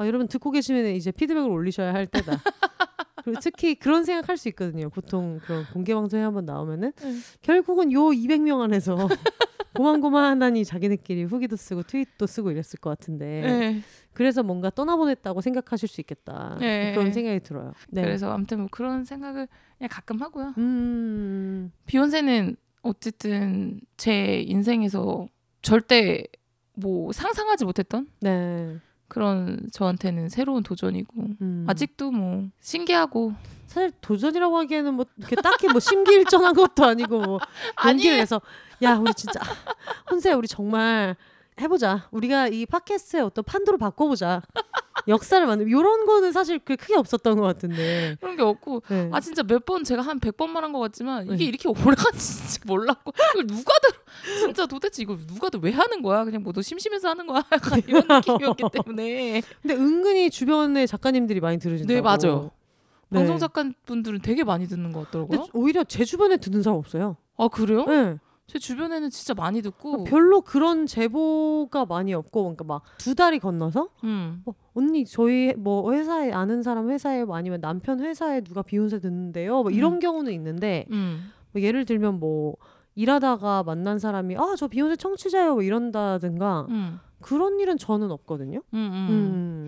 [0.00, 2.32] 아 여러분 듣고 계시면 이제 피드백을 올리셔야 할 때다.
[3.22, 4.88] 그리고 특히 그런 생각할 수 있거든요.
[4.88, 7.16] 보통 그런 공개 방송에 한번 나오면은 네.
[7.42, 8.96] 결국은 요 200명 안에서
[9.76, 13.82] 고만고만하니 자기네끼리 후기도 쓰고 트윗도 쓰고 이랬을 것 같은데 네.
[14.14, 16.94] 그래서 뭔가 떠나보냈다고 생각하실 수 있겠다 네.
[16.94, 17.74] 그런 생각이 들어요.
[17.90, 18.00] 네.
[18.00, 20.54] 그래서 아무튼 뭐 그런 생각을 그냥 가끔 하고요.
[20.56, 25.28] 음, 비욘세는 어쨌든 제 인생에서
[25.60, 26.24] 절대
[26.74, 28.80] 뭐 상상하지 못했던 네.
[29.10, 31.66] 그런 저한테는 새로운 도전이고 음.
[31.68, 33.34] 아직도 뭐 신기하고
[33.66, 37.38] 사실 도전이라고 하기에는 뭐 이렇게 딱히 뭐 심기일전한 것도 아니고 뭐
[37.76, 38.16] 아니에요.
[38.16, 38.40] 내서
[38.82, 39.40] 야 우리 진짜
[40.10, 41.16] 혼세 우리 정말
[41.60, 42.08] 해보자.
[42.10, 44.42] 우리가 이 팟캐스트의 어떤 판도를 바꿔보자.
[45.08, 48.16] 역사를 만들 이런 거는 사실 그 크게 없었던 것 같은데.
[48.20, 48.82] 그런 게 없고.
[48.88, 49.08] 네.
[49.12, 51.44] 아 진짜 몇 번 제가 한 100번 말한 것 같지만 이게 네.
[51.44, 53.12] 이렇게 오래 간지 몰랐고.
[53.32, 53.90] 이걸 누가들
[54.40, 56.24] 진짜 도대체 이걸 누가들 왜 하는 거야?
[56.24, 57.42] 그냥 뭐 너 심심해서 하는 거야.
[57.52, 59.42] 약간 이런 느낌이었기 때문에.
[59.62, 61.94] 근데 은근히 주변에 작가님들이 많이 들으신다고.
[61.94, 62.50] 네 맞아요
[63.08, 63.18] 네.
[63.20, 65.46] 방송 작가분들은 되게 많이 듣는 것 같더라고요.
[65.54, 67.16] 오히려 제 주변에 듣는 사람 없어요.
[67.38, 67.84] 아 그래요?
[67.86, 68.18] 네.
[68.50, 73.90] 제 주변에는 진짜 많이 듣고 별로 그런 제보가 많이 없고 그러니까 막 두 달이 건너서
[74.02, 74.42] 음.
[74.44, 79.62] 어, 언니 저희 뭐 회사에 아는 사람 회사에 뭐 아니면 남편 회사에 누가 비욘세 듣는데요.
[79.62, 81.30] 뭐 이런 경우는 있는데 음.
[81.52, 82.56] 뭐 예를 들면 뭐
[82.96, 86.98] 일하다가 만난 사람이 아 저 비욘세 청취자예요 뭐 이런다든가 음.
[87.20, 88.58] 그런 일은 저는 없거든요.
[88.74, 89.06] 음, 음.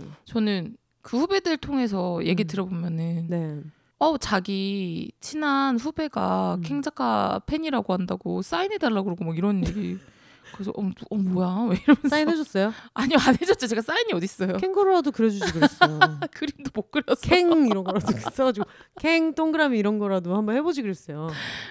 [0.03, 0.13] 음.
[0.25, 2.47] 저는 그 후배들 통해서 얘기 음.
[2.49, 3.61] 들어보면은 네.
[4.03, 6.63] 어 자기 친한 후배가 음.
[6.63, 9.97] 캥 작가 팬이라고 한다고 사인해 달라고 그러고 막 이런 얘기
[10.55, 12.73] 그래서 어, 어 뭐야 왜 이러면서 사인해 줬어요?
[12.95, 16.01] 아니요 안 해줬죠 제가 사인이 어디 있어요 캥거루라도 그려주지 그랬어요.
[16.35, 18.67] 그림도 못 그렸어 캥 이런 거라도 써가지고
[18.99, 21.29] 캥 동그라미 이런 거라도 한번 해보지 그랬어요.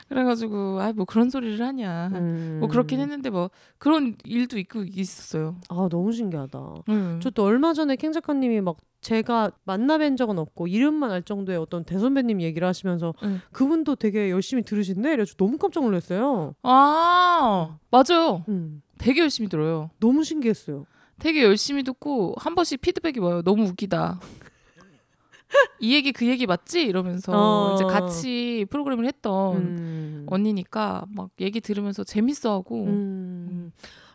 [0.08, 2.58] 그래가지고 아뭐 그런 소리를 하냐 음.
[2.62, 6.60] 뭐 그렇긴 했는데 뭐 그런 일도 있고 있었어요 아 너무 신기하다.
[6.88, 7.20] 음.
[7.22, 12.40] 저또 얼마 전에 캥 작가님이 막 제가 만나뵌 적은 없고 이름만 알 정도의 어떤 대선배님
[12.42, 13.42] 얘기를 하시면서 응.
[13.52, 15.10] 그분도 되게 열심히 들으신대.
[15.10, 16.56] 그래서 너무 깜짝 놀랐어요.
[16.62, 20.86] 아 맞아요 음, 되게 열심히 들어요 너무 신기했어요.
[21.20, 23.42] 되게 열심히 듣고 한 번씩 피드백이 와요.
[23.42, 24.20] 너무 웃기다.
[25.80, 26.84] 이 얘기 그 얘기 맞지?
[26.84, 27.74] 이러면서 어.
[27.76, 30.26] 이제 같이 프로그램을 했던 음.
[30.30, 33.72] 언니니까 막 얘기 들으면서 재밌어하고 음.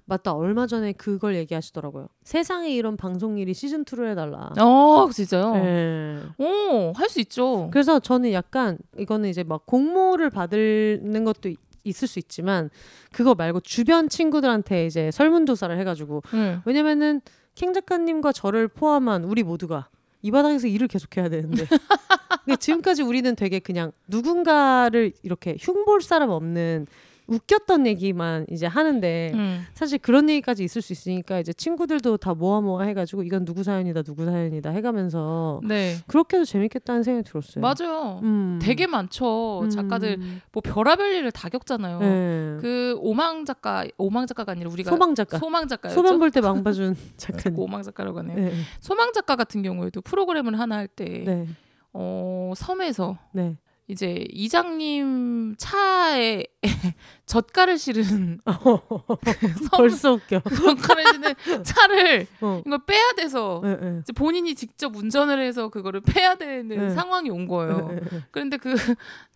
[0.08, 0.32] 맞다.
[0.32, 2.06] 얼마 전에 그걸 얘기하시더라고요.
[2.22, 4.50] 세상에 이런 방송 일이 시즌 2를 해달라.
[4.58, 5.52] 어 진짜요?
[5.54, 6.22] 네.
[6.38, 7.68] 오할 수 있죠.
[7.72, 12.70] 그래서 저는 약간 이거는 이제 막 공모를 받는 것도 이- 있을 수 있지만
[13.12, 16.58] 그거 말고 주변 친구들한테 이제 설문조사를 해가지고 네.
[16.64, 17.20] 왜냐면은
[17.56, 19.88] 캥 작가님과 저를 포함한 우리 모두가
[20.22, 21.64] 이 바닥에서 일을 계속해야 되는데
[22.44, 26.86] 근데 지금까지 우리는 되게 그냥 누군가를 이렇게 흉볼 사람 없는
[27.26, 29.64] 웃겼던 얘기만 이제 하는데 음.
[29.74, 34.02] 사실 그런 얘기까지 있을 수 있으니까 이제 친구들도 다 모아 모아 해가지고 이건 누구 사연이다
[34.02, 37.62] 누구 사연이다 해가면서 네 그렇게 해도 재밌겠다는 생각이 들었어요.
[37.62, 38.20] 맞아요.
[38.22, 38.58] 음.
[38.62, 39.66] 되게 많죠.
[39.72, 40.40] 작가들 음.
[40.52, 41.98] 뭐 별하별 일을 다 겪잖아요.
[41.98, 42.56] 네.
[42.60, 45.94] 그 오망 작가 오망 작가가 아니라 우리가 소망 작가 소망 작가였죠.
[46.00, 47.58] 소변 볼때 망봐준 작가님.
[47.58, 48.36] 오망 작가라고 하네요.
[48.36, 48.52] 네.
[48.80, 51.48] 소망 작가 같은 경우에도 프로그램을 하나 할때 네.
[51.92, 53.56] 어, 섬에서 네.
[53.88, 56.42] 이제 이장님 차에
[57.26, 60.40] 젓갈을 실은 섬 벌써 웃겨.
[60.40, 62.62] 젓갈을 실은 차를 어.
[62.66, 64.00] 이걸 빼야 돼서 네, 네.
[64.02, 66.90] 이제 본인이 직접 운전을 해서 그거를 빼야 되는 네.
[66.90, 67.96] 상황이 온 거예요.
[68.32, 68.74] 그런데 그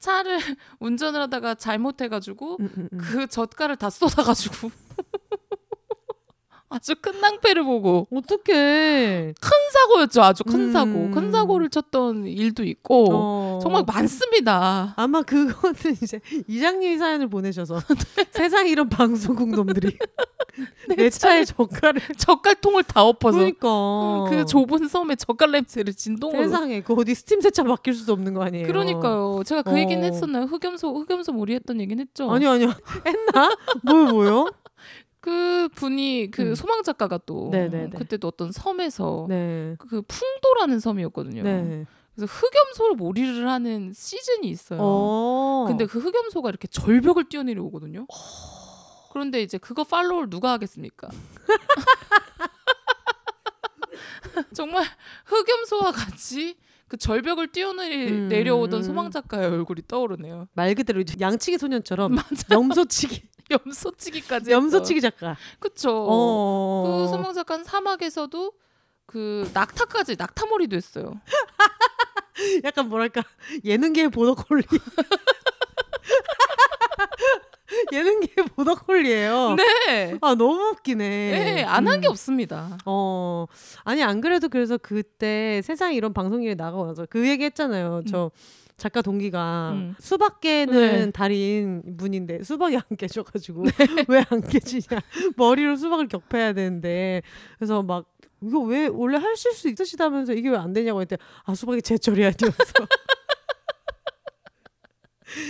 [0.01, 0.41] 차를
[0.81, 2.99] 운전을 하다가 잘못해가지고 음, 음, 음.
[2.99, 4.71] 그 젓갈을 다 쏟아가지고
[6.73, 9.35] 아주 큰 낭패를 보고 어떡해.
[9.41, 10.23] 큰 사고였죠.
[10.23, 10.73] 아주 큰 음.
[10.73, 11.11] 사고.
[11.11, 13.59] 큰 사고를 쳤던 일도 있고 어.
[13.61, 14.95] 정말 많습니다.
[14.97, 17.81] 아마 그거는 이제 이장님이 사연을 보내셔서
[18.31, 19.99] 세상 이런 방송국 놈들이
[20.97, 23.69] 내 차에 젓갈을 젓갈통을 다 엎어서 그러니까
[24.29, 26.43] 그 좁은 섬에 젓갈 냄새를 진동으로.
[26.45, 28.67] 세상에 그 어디 스팀 세차 맡길 수도 없는 거 아니에요.
[28.69, 29.43] 그러니까요.
[29.45, 29.79] 제가 그 어.
[29.79, 30.45] 얘기는 했었나요?
[30.45, 32.31] 흑염소 흑염소 몰이 했던 얘기는 했죠.
[32.31, 32.73] 아니요 아니요
[33.07, 33.57] 했나?
[33.83, 34.47] 뭐요 뭐요?
[35.21, 36.55] 그 분이 그 음.
[36.55, 37.99] 소망 작가가 또 네네네.
[37.99, 39.77] 그때도 어떤 섬에서 네.
[39.79, 41.43] 그 풍도라는 섬이었거든요.
[41.43, 41.85] 네.
[42.15, 44.79] 그래서 흑염소를 몰이를 하는 시즌이 있어요.
[44.83, 45.65] 어.
[45.69, 48.07] 근데 그 흑염소가 이렇게 절벽을 뛰어내려 오거든요.
[49.13, 51.09] 그런데 이제 그거 팔로우를 누가 하겠습니까?
[54.55, 54.85] 정말
[55.27, 56.57] 흑염소와 같이
[56.89, 57.53] 그 절벽을 음.
[57.53, 60.49] 뛰어내려오던 소망 작가의 얼굴이 떠오르네요.
[60.55, 62.47] 말 그대로 양치기 소년처럼 맞아.
[62.51, 63.23] 염소치기
[63.67, 64.51] 염소치기까지.
[64.51, 65.37] 염소치기 작가.
[65.59, 66.07] 그쵸.
[66.09, 67.03] 어.
[67.05, 68.53] 그 소망 작가는 사막에서도
[69.07, 71.21] 그 낙타까지 낙타머리도 했어요.
[72.65, 73.23] 약간 뭐랄까
[73.65, 74.63] 예능계의 보더콜리.
[77.93, 79.57] 예능계의 보더콜리예요.
[79.57, 80.19] 네.
[80.21, 81.05] 아 너무 웃기네.
[81.07, 82.11] 네, 안 한게 음.
[82.11, 82.79] 없습니다.
[82.85, 83.47] 어
[83.85, 88.03] 아니 안 그래도 그래서 그때 세상에 이런 방송일에 나가고 나서 그 얘기 했잖아요.
[88.09, 88.31] 저
[88.81, 89.95] 작가 동기가 음.
[90.01, 91.11] 수박 깨는 네.
[91.11, 93.65] 달인 분인데 수박이 안 깨져가지고
[94.09, 95.01] 왜안 깨지냐
[95.37, 97.21] 머리로 수박을 격파해야 되는데
[97.59, 98.07] 그래서 막
[98.43, 102.41] 이거 왜 원래 하실 수 있으시다면서 이게 왜 안 되냐고 했더니 아 수박이 제철이 아니어서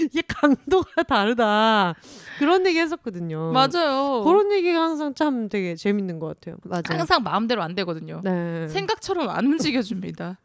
[0.04, 1.94] 이게 강도가 다르다
[2.38, 3.52] 그런 얘기 했었거든요.
[3.52, 4.22] 맞아요.
[4.24, 6.56] 그런 얘기가 항상 참 되게 재밌는 것 같아요.
[6.64, 6.82] 맞아요.
[6.88, 8.20] 항상 마음대로 안 되거든요.
[8.22, 8.68] 네.
[8.68, 10.38] 생각처럼 안 움직여줍니다.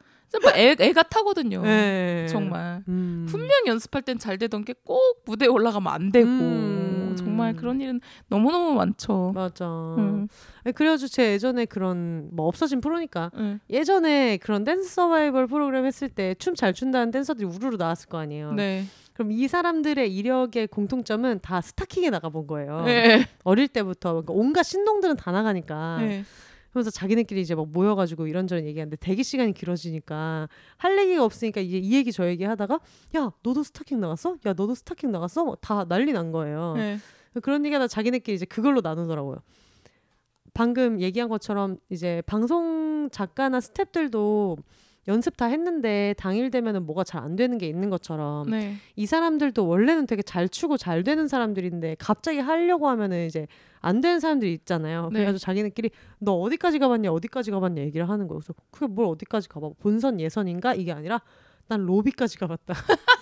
[0.56, 1.62] 애, 애 같아거든요.
[1.64, 2.28] 네.
[2.30, 2.84] 정말.
[2.88, 3.26] 음.
[3.30, 7.16] 분명 연습할 땐 잘 되던 게 꼭 무대에 올라가면 안 되고 음.
[7.18, 9.32] 정말 그런 일은 너무너무 많죠.
[9.34, 9.66] 맞아.
[9.98, 10.28] 음.
[10.64, 13.60] 네, 그래가지고 제 예전에 그런 뭐 없어진 프로니까 네.
[13.70, 18.54] 예전에 그런 댄스 서바이벌 프로그램 했을 때 춤 잘 춘다는 댄서들이 우르르 나왔을 거 아니에요.
[18.54, 18.86] 네.
[19.14, 22.82] 그럼 이 사람들의 이력의 공통점은 다 스타킹에 나가본 거예요.
[22.86, 23.26] 네.
[23.44, 26.00] 어릴 때부터 그러니까 온갖 신동들은 다 나가니까.
[26.76, 26.82] 네.
[26.82, 31.94] 그러면서 자기네끼리 이제 막 모여가지고 이런저런 얘기하는데 대기 시간이 길어지니까 할 얘기가 없으니까 이제 이
[31.94, 32.82] 얘기 저 얘기 하다가
[33.16, 34.36] 야 너도 스타킹 나갔어?
[34.46, 35.46] 야 너도 스타킹 나갔어?
[35.46, 36.74] 뭐다 난리 난 거예요.
[36.76, 36.98] 네.
[37.42, 39.38] 그런 얘기하다 자기네끼리 이제 그걸로 나누더라고요.
[40.54, 44.58] 방금 얘기한 것처럼 이제 방송 작가나 스탭들도
[45.08, 48.76] 연습 다 했는데 당일 되면은 뭐가 잘 안 되는 게 있는 것처럼 네.
[48.96, 53.48] 이 사람들도 원래는 되게 잘 추고 잘 되는 사람들인데 갑자기 하려고 하면은 이제
[53.80, 55.10] 안 되는 사람들이 있잖아요.
[55.12, 55.20] 네.
[55.20, 58.40] 그래가지고 자기네끼리 너 어디까지 가봤냐 어디까지 가봤냐 얘기를 하는 거예요.
[58.40, 61.22] 그래서 그게 뭘 어디까지 가봐 본선 예선인가 이게 아니라
[61.68, 62.74] 난 로비까지 가봤다.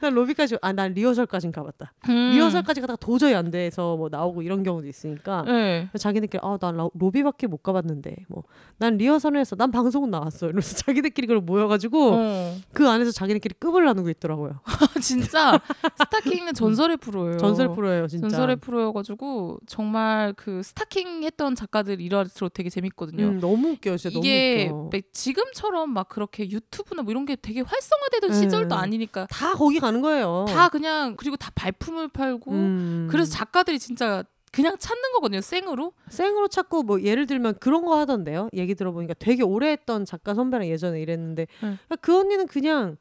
[0.00, 1.92] 난 로비까지 아 난 리허설까진 가봤다.
[2.08, 2.30] 음.
[2.32, 5.88] 리허설까지 가다가 도저히 안 돼서 뭐 나오고 이런 경우도 있으니까 네.
[5.98, 8.42] 자기네끼리 아난 로비밖에 못 가봤는데 뭐
[8.78, 12.56] 난 리허설을 했어 난 방송은 나왔어 이러면서 자기네끼리 그걸 모여가지고 어.
[12.72, 14.60] 그 안에서 자기네끼리 급을 나누고 있더라고요.
[15.02, 15.60] 진짜
[15.98, 17.36] 스타킹은 전설의 프로예요.
[17.36, 18.28] 전설 프로예요 진짜.
[18.28, 23.24] 전설의 프로여가지고 정말 그 스타킹 했던 작가들 일화로 되게 재밌거든요.
[23.26, 24.96] 음, 너무 웃겨요 진짜 이게 너무 웃겨.
[24.96, 28.36] 막 지금처럼 막 그렇게 유튜브나 뭐 이런 게 되게 활성화되던 네.
[28.36, 30.46] 시절도 아니니까 다 거기 가는 거예요.
[30.48, 33.08] 다 그냥 그리고 다 발품을 팔고 음.
[33.10, 38.48] 그래서 작가들이 진짜 그냥 찾는 거거든요 생으로 생으로 찾고 뭐 예를 들면 그런 거 하던데요.
[38.54, 42.96] 얘기 들어보니까 되게 오래 했던 작가 선배랑 예전에 일했는데 그러니까 그 언니는 그냥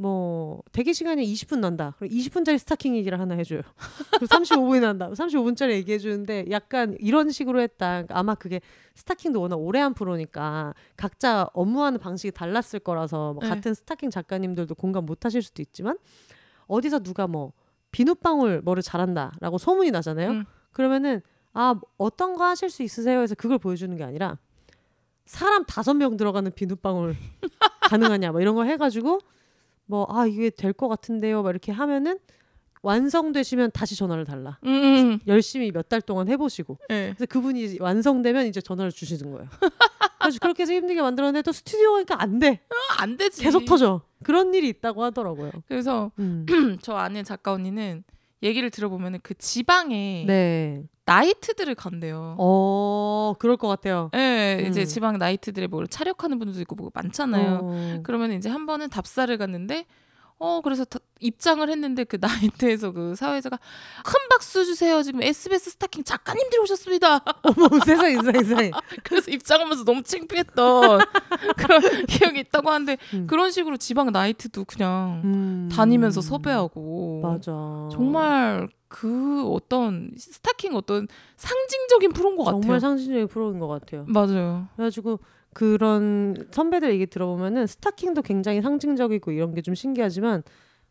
[0.00, 1.94] 뭐 대기 시간이 20분 난다.
[1.98, 3.60] 그럼 20분짜리 스타킹 얘기를 하나 해줘요.
[4.12, 5.10] 그리고 35분이 난다.
[5.10, 8.04] 35분짜리 얘기해 주는데 약간 이런 식으로 했다.
[8.04, 8.62] 그러니까 아마 그게
[8.94, 13.50] 스타킹도 워낙 오래 한 프로니까 각자 업무하는 방식이 달랐을 거라서 뭐 네.
[13.50, 15.98] 같은 스타킹 작가님들도 공감 못 하실 수도 있지만
[16.66, 17.52] 어디서 누가 뭐
[17.90, 20.30] 비눗방울 뭐를 잘한다라고 소문이 나잖아요.
[20.30, 20.44] 음.
[20.72, 21.20] 그러면은
[21.52, 23.20] 아 어떤 거 하실 수 있으세요?
[23.20, 24.38] 해서 그걸 보여주는 게 아니라
[25.26, 27.16] 사람 다섯 명 들어가는 비눗방울
[27.90, 29.20] 가능하냐 뭐 이런 거 해가지고
[29.90, 31.42] 뭐 아 이게 될 것 같은데요.
[31.42, 32.18] 막 이렇게 하면은
[32.82, 34.58] 완성되시면 다시 전화를 달라.
[34.64, 36.78] 음, 열심히 몇 달 동안 해보시고.
[36.88, 37.12] 네.
[37.16, 39.48] 그래서 그분이 완성되면 이제 전화를 주시는 거예요.
[40.20, 42.60] 그래서 그렇게 해서 힘들게 만들었는데 또 스튜디오 가니까 안돼.
[42.70, 43.42] 아, 안 되지.
[43.42, 44.02] 계속 터져.
[44.22, 45.50] 그런 일이 있다고 하더라고요.
[45.66, 46.46] 그래서 음.
[46.80, 48.04] 저 아는 작가 언니는
[48.42, 50.82] 얘기를 들어보면 그 지방에 네.
[51.04, 52.36] 나이트들을 간대요.
[52.38, 54.86] 어 그럴 것 같아요 예, 이제 음.
[54.86, 57.60] 지방 나이트들에 뭐 촬영하는 분들도 있고 뭐 많잖아요.
[57.62, 58.00] 어.
[58.04, 59.86] 그러면 이제 한 번은 답사를 갔는데
[60.42, 66.02] 어 그래서 다- 입장을 했는데 그 나이트에서 그 사회자가 큰 박수 주세요 지금 SBS 스타킹
[66.02, 68.70] 작가님들이 오셨습니다 어머 세상에 세상에 세상에
[69.04, 71.00] 그래서 입장하면서 너무 창피했던
[71.58, 73.26] 그런 기억이 있다고 하는데 음.
[73.26, 75.68] 그런 식으로 지방 나이트도 그냥 음.
[75.70, 77.52] 다니면서 섭외하고 맞아
[77.92, 84.06] 정말 그 어떤 스타킹 어떤 상징적인 프로인 것 같아요 정말 상징적인 프로인 것 같아요.
[84.08, 85.20] 맞아요 그래가지고
[85.52, 90.42] 그런 선배들 얘기 들어보면은 스타킹도 굉장히 상징적이고 이런 게 좀 신기하지만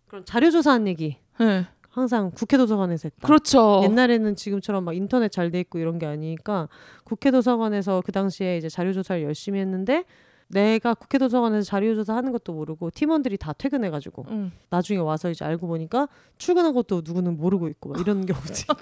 [0.07, 1.65] 그런 자료 조사한 얘기 네.
[1.89, 3.25] 항상 국회 도서관에서 했다.
[3.27, 6.67] 그렇죠 옛날에는 지금처럼 막 인터넷 잘 돼 있고 이런 게 아니니까
[7.03, 10.03] 국회 도서관에서 그 당시에 이제 자료 조사를 열심히 했는데
[10.49, 14.51] 내가 국회 도서관에서 자료 조사하는 것도 모르고 팀원들이 다 퇴근해가지고 응.
[14.69, 18.75] 나중에 와서 이제 알고 보니까 출근한 것도 누구는 모르고 있고 막 이런 경우도 있고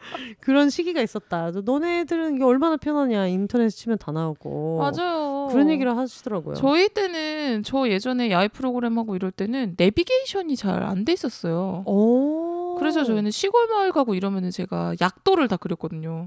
[0.40, 1.50] 그런 시기가 있었다.
[1.64, 6.54] 너네들은 이게 얼마나 편하냐 인터넷 치면 다 나오고 맞아요 그런 얘기를 하시더라고요.
[6.54, 11.84] 저희 때는 저 예전에 야외 프로그램 하고 이럴 때는 내비게이션이 잘 안 돼 있었어요.
[11.86, 12.76] 오.
[12.78, 16.26] 그래서 저희는 시골 마을 가고 이러면은 제가 약도를 다 그렸거든요.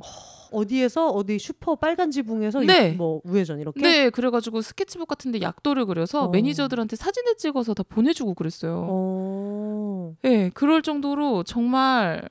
[0.52, 2.90] 어디에서 어디 슈퍼 빨간 지붕에서 네.
[2.90, 3.80] 이- 뭐 우회전 이렇게.
[3.82, 6.30] 네, 그래가지고 스케치북 같은데 약도를 그려서 어.
[6.30, 8.88] 매니저들한테 사진을 찍어서 다 보내주고 그랬어요.
[8.90, 10.14] 어.
[10.24, 12.28] 네, 그럴 정도로 정말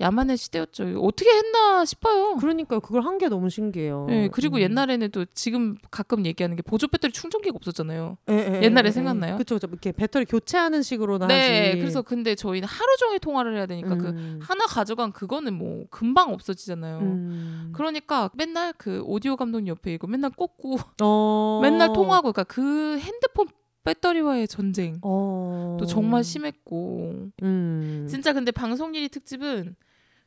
[0.00, 1.00] 야만의 시대였죠.
[1.02, 2.36] 어떻게 했나 싶어요.
[2.36, 4.06] 그러니까 그걸 한 게 너무 신기해요.
[4.08, 4.60] 네, 그리고 음.
[4.60, 8.16] 옛날에는 또 지금 가끔 얘기하는 게 보조 배터리 충전기가 없었잖아요.
[8.30, 8.90] 예, 예, 옛날에 예, 예.
[8.92, 9.36] 생각나요?
[9.38, 9.66] 그쵸, 그쵸.
[9.68, 11.80] 이렇게 배터리 교체하는 식으로나 네, 하지.
[11.80, 14.38] 그래서 근데 저희는 하루 종일 통화를 해야 되니까 그 음.
[14.40, 16.98] 하나 가져간 그거는 뭐 금방 없어지잖아요.
[17.00, 17.72] 음.
[17.74, 21.58] 그러니까 맨날 그 오디오 감독 옆에 있고 맨날 꽂고 어.
[21.62, 23.48] 맨날 통화하고 그러니까 그 핸드폰
[23.82, 25.76] 배터리와의 전쟁 어.
[25.80, 28.06] 또 정말 심했고 음.
[28.08, 29.74] 진짜 근데 방송 일이 특집은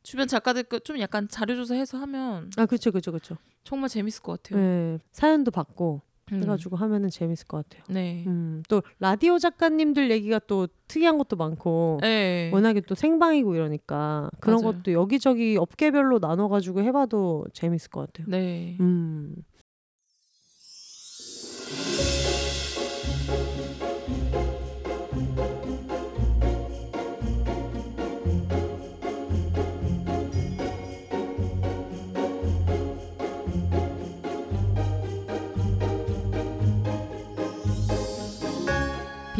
[0.03, 3.37] 주변 작가들 거좀 약간 자료 조사해서 하면 아, 그쵸, 그쵸, 그쵸.
[3.63, 4.59] 정말 재밌을 것 같아요.
[4.61, 4.99] 네.
[5.11, 6.41] 사연도 받고 음.
[6.41, 7.83] 해가지고 하면은 재밌을 것 같아요.
[7.89, 8.23] 네.
[8.27, 8.63] 음.
[8.67, 12.49] 또 라디오 작가님들 얘기가 또 특이한 것도 많고 네.
[12.53, 14.73] 워낙에 또 생방이고 이러니까 그런 맞아요.
[14.73, 18.27] 것도 여기저기 업계별로 나눠가지고 해봐도 재밌을 것 같아요.
[18.29, 18.77] 네.
[18.79, 19.35] 음.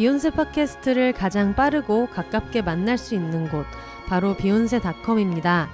[0.02, 3.64] 비혼세 팟캐스트를 가장 빠르고 가깝게 만날 수 있는 곳
[4.08, 5.68] 바로 비혼세닷컴입니다.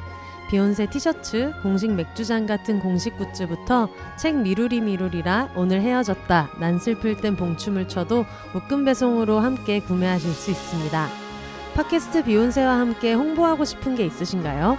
[0.50, 3.88] 비혼세 티셔츠, 공식 맥주잔 같은 공식 굿즈부터
[4.18, 10.50] 책 미루리 미루리라 오늘 헤어졌다 난 슬플 땐 봉춤을 춰도 묶음 배송으로 함께 구매하실 수
[10.50, 11.08] 있습니다.
[11.74, 14.76] 팟캐스트 비혼세와 함께 홍보하고 싶은 게 있으신가요?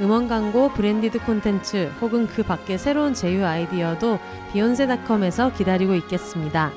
[0.00, 4.18] 음원 광고, branded 콘텐츠 혹은 그 밖의 새로운 제휴 아이디어도
[4.54, 6.72] 비욘세닷컴에서 기다리고 있겠습니다.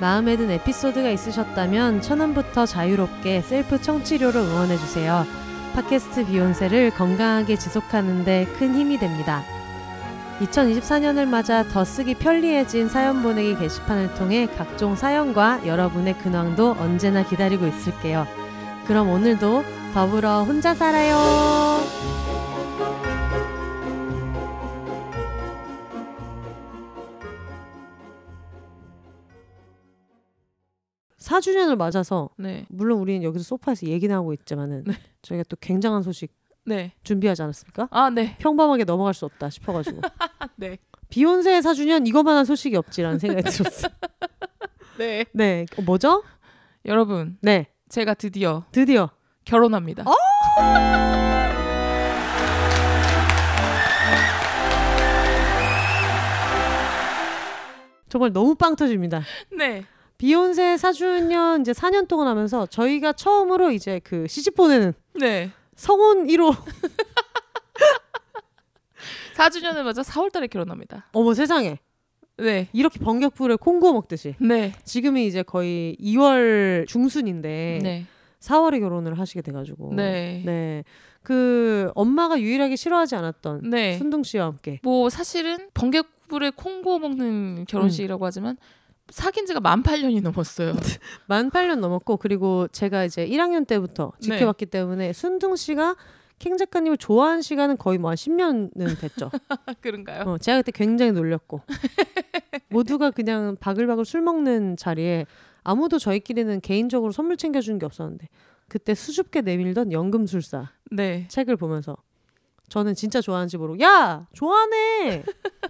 [0.00, 5.26] 마음에 든 에피소드가 있으셨다면 천원부터 자유롭게 셀프 청취료로 응원해주세요.
[5.74, 9.42] 팟캐스트 비욘세를 건강하게 지속하는데 큰 힘이 됩니다.
[10.40, 17.66] 2024년을 맞아 더 쓰기 편리해진 사연 보내기 게시판을 통해 각종 사연과 여러분의 근황도 언제나 기다리고
[17.66, 18.26] 있을게요.
[18.86, 22.39] 그럼 오늘도 더불어 혼자 살아요.
[31.40, 32.66] 사주년을 맞아서 네.
[32.68, 34.94] 물론 우리는 여기서 소파에서 얘기나 하고 있지만은 네.
[35.22, 36.34] 저희가 또 굉장한 소식
[36.66, 36.92] 네.
[37.02, 37.88] 준비하지 않았습니까?
[37.90, 38.36] 아, 네.
[38.38, 40.02] 평범하게 넘어갈 수 없다 싶어 가지고
[40.56, 40.76] 네.
[41.08, 43.90] 비욘세 4주년 이거만한 소식이 없지라는 생각이 들었어요.
[44.98, 45.24] 네.
[45.32, 46.22] 네, 어, 뭐죠?
[46.84, 49.08] 여러분, 네, 제가 드디어 드디어
[49.44, 50.04] 결혼합니다.
[50.06, 50.14] 어?
[58.10, 59.22] 정말 너무 빵 터집니다.
[59.56, 59.84] 네.
[60.20, 65.50] 비욘세 4주년 이제 4년 동안 하면서 저희가 처음으로 이제 그 시집 보내는 네.
[65.76, 66.54] 성혼 1호
[69.34, 71.08] 4주년을 맞아 4월 달에 결혼합니다.
[71.12, 71.78] 어머 세상에
[72.36, 72.68] 네.
[72.74, 74.74] 이렇게 번격불에 콩 구워 먹듯이 네.
[74.84, 78.06] 지금이 이제 거의 2월 중순인데 네.
[78.40, 80.42] 4월에 결혼을 하시게 돼가지고 네.
[80.44, 80.84] 네.
[81.22, 83.96] 그 엄마가 유일하게 싫어하지 않았던 네.
[83.96, 88.58] 순둥 씨와 함께 뭐 사실은 번개불에 콩 구워 먹는 결혼식이라고 하지만
[89.10, 90.72] 사귄 지가 만 8년이 넘었어요.
[91.26, 94.34] 만 8년 넘었고 그리고 제가 이제 1학년 때부터 네.
[94.34, 95.96] 지켜봤기 때문에 순둥 씨가
[96.38, 99.30] 캥 작가님을 좋아한 시간은 거의 뭐 한 10년은 됐죠.
[99.82, 100.22] 그런가요?
[100.24, 101.60] 어, 제가 그때 굉장히 놀렸고
[102.70, 105.26] 모두가 그냥 바글바글 술 먹는 자리에
[105.62, 108.28] 아무도 저희끼리는 개인적으로 선물 챙겨주는 게 없었는데
[108.68, 111.26] 그때 수줍게 내밀던 연금술사 네.
[111.28, 111.96] 책을 보면서
[112.68, 115.24] 저는 진짜 좋아하는지 모르고 야 좋아하네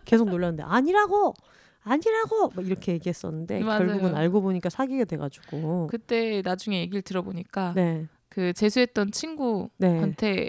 [0.05, 1.35] 계속 놀렸는데 아니라고
[1.83, 3.79] 아니라고 막 이렇게 얘기했었는데 맞아요.
[3.87, 10.49] 결국은 알고 보니까 사귀게 돼가지고 그때 나중에 얘기를 들어보니까 네 그 재수했던 친구한테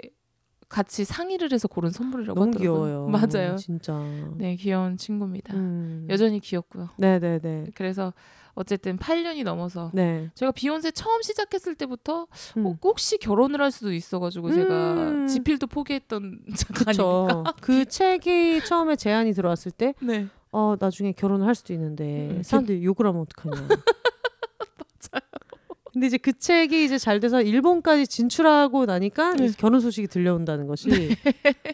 [0.68, 2.82] 같이 상의를 해서 고른 선물이라고 너무 하더라고요.
[2.84, 3.56] 귀여워요 맞아요.
[3.56, 3.92] 진짜
[4.36, 5.52] 네, 귀여운 친구입니다.
[5.54, 6.06] 음.
[6.08, 6.90] 여전히 귀엽고요.
[6.96, 8.14] 네 네 네 그래서
[8.54, 12.66] 어쨌든 8년이 넘어서 네 제가 비욘세 처음 시작했을 때부터 음.
[12.66, 15.26] 어, 혹시 결혼을 할 수도 있어가지고 제가 음.
[15.26, 17.54] 지필도 포기했던 작가 아닙니까?
[17.60, 20.28] 그 책이 처음에 제안이 들어왔을 때 네.
[20.52, 23.68] 어, 나중에 결혼을 할 수도 있는데 음, 사람들이 욕을 하면 어떡하냐.
[25.92, 29.50] 근데 이제 그 책이 이제 잘 돼서 일본까지 진출하고 나니까 네.
[29.58, 31.16] 결혼 소식이 들려온다는 것이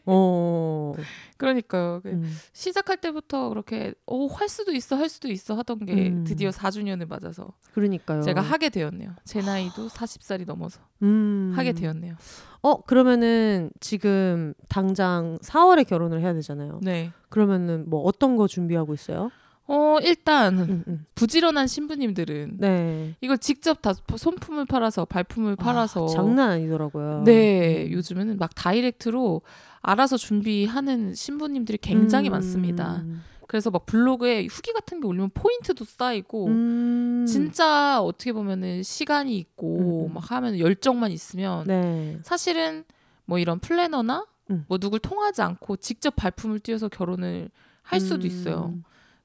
[0.06, 0.92] 어
[1.36, 2.00] 그러니까요.
[2.02, 2.36] 그 음.
[2.52, 6.24] 시작할 때부터 그렇게 어, 할 수도 있어 할 수도 있어 하던 게 음.
[6.24, 8.22] 드디어 4주년을 맞아서 그러니까요.
[8.22, 9.14] 제가 하게 되었네요.
[9.24, 11.52] 제 나이도 40살이 넘어서 음.
[11.54, 12.16] 하게 되었네요.
[12.62, 16.80] 어 그러면은 지금 당장 4월에 결혼을 해야 되잖아요.
[16.82, 17.12] 네.
[17.28, 19.30] 그러면은 뭐 어떤 거 준비하고 있어요?
[19.70, 21.04] 어 일단 음, 음.
[21.14, 23.14] 부지런한 신부님들은 네.
[23.20, 27.22] 이걸 직접 다 손품을 팔아서 발품을 팔아서 아, 장난 아니더라고요.
[27.24, 27.92] 네 음.
[27.92, 29.42] 요즘에는 막 다이렉트로
[29.82, 32.32] 알아서 준비하는 신부님들이 굉장히 음.
[32.32, 33.04] 많습니다.
[33.46, 37.26] 그래서 막 블로그에 후기 같은 게 올리면 포인트도 쌓이고 음.
[37.28, 40.14] 진짜 어떻게 보면은 시간이 있고 음, 음.
[40.14, 42.18] 막 하면 열정만 있으면 네.
[42.22, 42.84] 사실은
[43.26, 44.64] 뭐 이런 플래너나 음.
[44.66, 47.50] 뭐 누굴 통하지 않고 직접 발품을 띄워서 결혼을
[47.82, 48.74] 할 수도 있어요.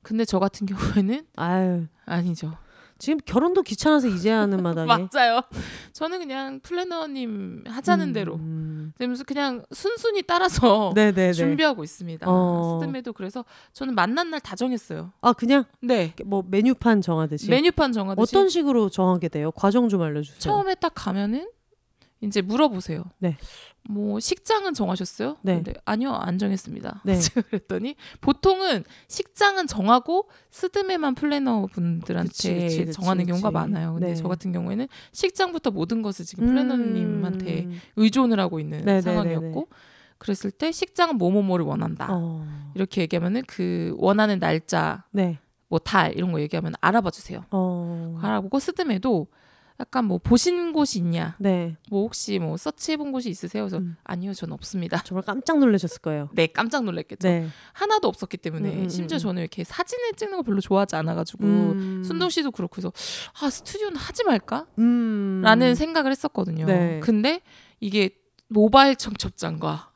[0.03, 0.05] 음.
[0.05, 2.57] 근데 저 같은 경우에는 아유 아니죠.
[2.99, 5.41] 지금 결혼도 귀찮아서 이제 하는 마당에 맞아요.
[5.91, 8.93] 저는 그냥 플래너님 하자는 음, 대로 음.
[8.97, 11.33] 그래서 그냥 순순히 따라서 네네네.
[11.33, 12.25] 준비하고 있습니다.
[12.29, 12.79] 어.
[12.79, 13.43] 스드메도 그래서
[13.73, 15.11] 저는 만난 날 다 정했어요.
[15.21, 16.13] 아 그냥 네.
[16.25, 19.51] 뭐 메뉴판 정하듯이 메뉴판 정하듯이 어떤 식으로 정하게 돼요?
[19.51, 20.39] 과정 좀 알려주세요.
[20.39, 21.49] 처음에 딱 가면은
[22.21, 23.03] 이제 물어보세요.
[23.19, 23.37] 네.
[23.89, 25.37] 뭐 식장은 정하셨어요?
[25.41, 25.55] 네.
[25.55, 27.01] 근데 아니요 안 정했습니다.
[27.03, 27.19] 네.
[27.49, 33.51] 그랬더니 보통은 식장은 정하고 스드메만 플래너 분들한테 그치, 그치, 그치, 정하는 경우가.
[33.51, 33.93] 많아요.
[33.93, 34.15] 근데 네.
[34.15, 36.49] 저 같은 경우에는 식장부터 모든 것을 지금 음.
[36.53, 37.67] 플래너님한테
[37.97, 39.01] 의존을 하고 있는 네네네네.
[39.01, 39.67] 상황이었고
[40.17, 42.07] 그랬을 때 식장은 뭐뭐뭐를 원한다.
[42.09, 42.47] 어.
[42.75, 45.39] 이렇게 얘기하면은 그 원하는 날짜, 네.
[45.67, 47.43] 뭐달 이런 거 얘기하면 알아봐 주세요.
[47.51, 48.17] 어.
[48.21, 49.27] 알아보고 스드메도
[49.83, 51.75] 약간 뭐 보신 곳이 있냐, 네.
[51.89, 53.63] 뭐 혹시 뭐 서치해 본 곳이 있으세요?
[53.63, 53.97] 그래서 음.
[54.05, 55.01] 아니요, 전 없습니다.
[55.03, 56.29] 정말 깜짝 놀라셨을 거예요.
[56.33, 57.27] 네, 깜짝 놀랐겠죠.
[57.27, 57.47] 네.
[57.73, 59.19] 하나도 없었기 때문에 음, 음, 심지어 음.
[59.19, 62.03] 저는 이렇게 사진을 찍는 거 별로 좋아하지 않아 가지고 음.
[62.05, 62.93] 순동 씨도 그렇고 해서
[63.41, 64.67] 아 스튜디오는 하지 말까?
[64.79, 65.41] 음.
[65.43, 66.65] 라는 생각을 했었거든요.
[66.65, 67.01] 네.
[67.01, 67.41] 근데
[67.81, 68.11] 이게
[68.47, 69.91] 모바일 청첩장과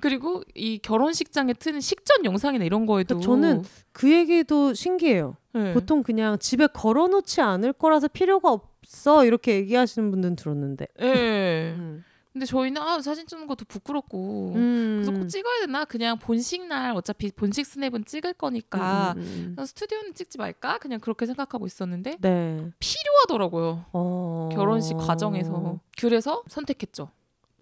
[0.00, 5.36] 그리고 이 결혼식장에 트는 식전 영상이나 이런 거에도 그러니까 저는 그 얘기도 신기해요.
[5.52, 5.72] 네.
[5.72, 10.86] 보통 그냥 집에 걸어놓지 않을 거라서 필요가 없어 이렇게 얘기하시는 분들은 들었는데.
[11.00, 11.74] 예.
[11.78, 12.04] 음.
[12.32, 15.02] 근데 저희는 아 사진 찍는 것도 부끄럽고 음.
[15.02, 19.66] 그래서 꼭 찍어야 되나 그냥 본식 날 어차피 본식 스냅은 찍을 거니까 음, 음, 음.
[19.66, 22.70] 스튜디오는 찍지 말까 그냥 그렇게 생각하고 있었는데 네.
[22.78, 24.48] 필요하더라고요 어.
[24.52, 27.10] 결혼식 과정에서 그래서 선택했죠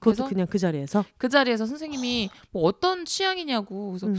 [0.00, 1.04] 그것도 그냥 그 자리에서.
[1.16, 4.16] 그 자리에서 선생님이 뭐 어떤 취향이냐고 그래서 음.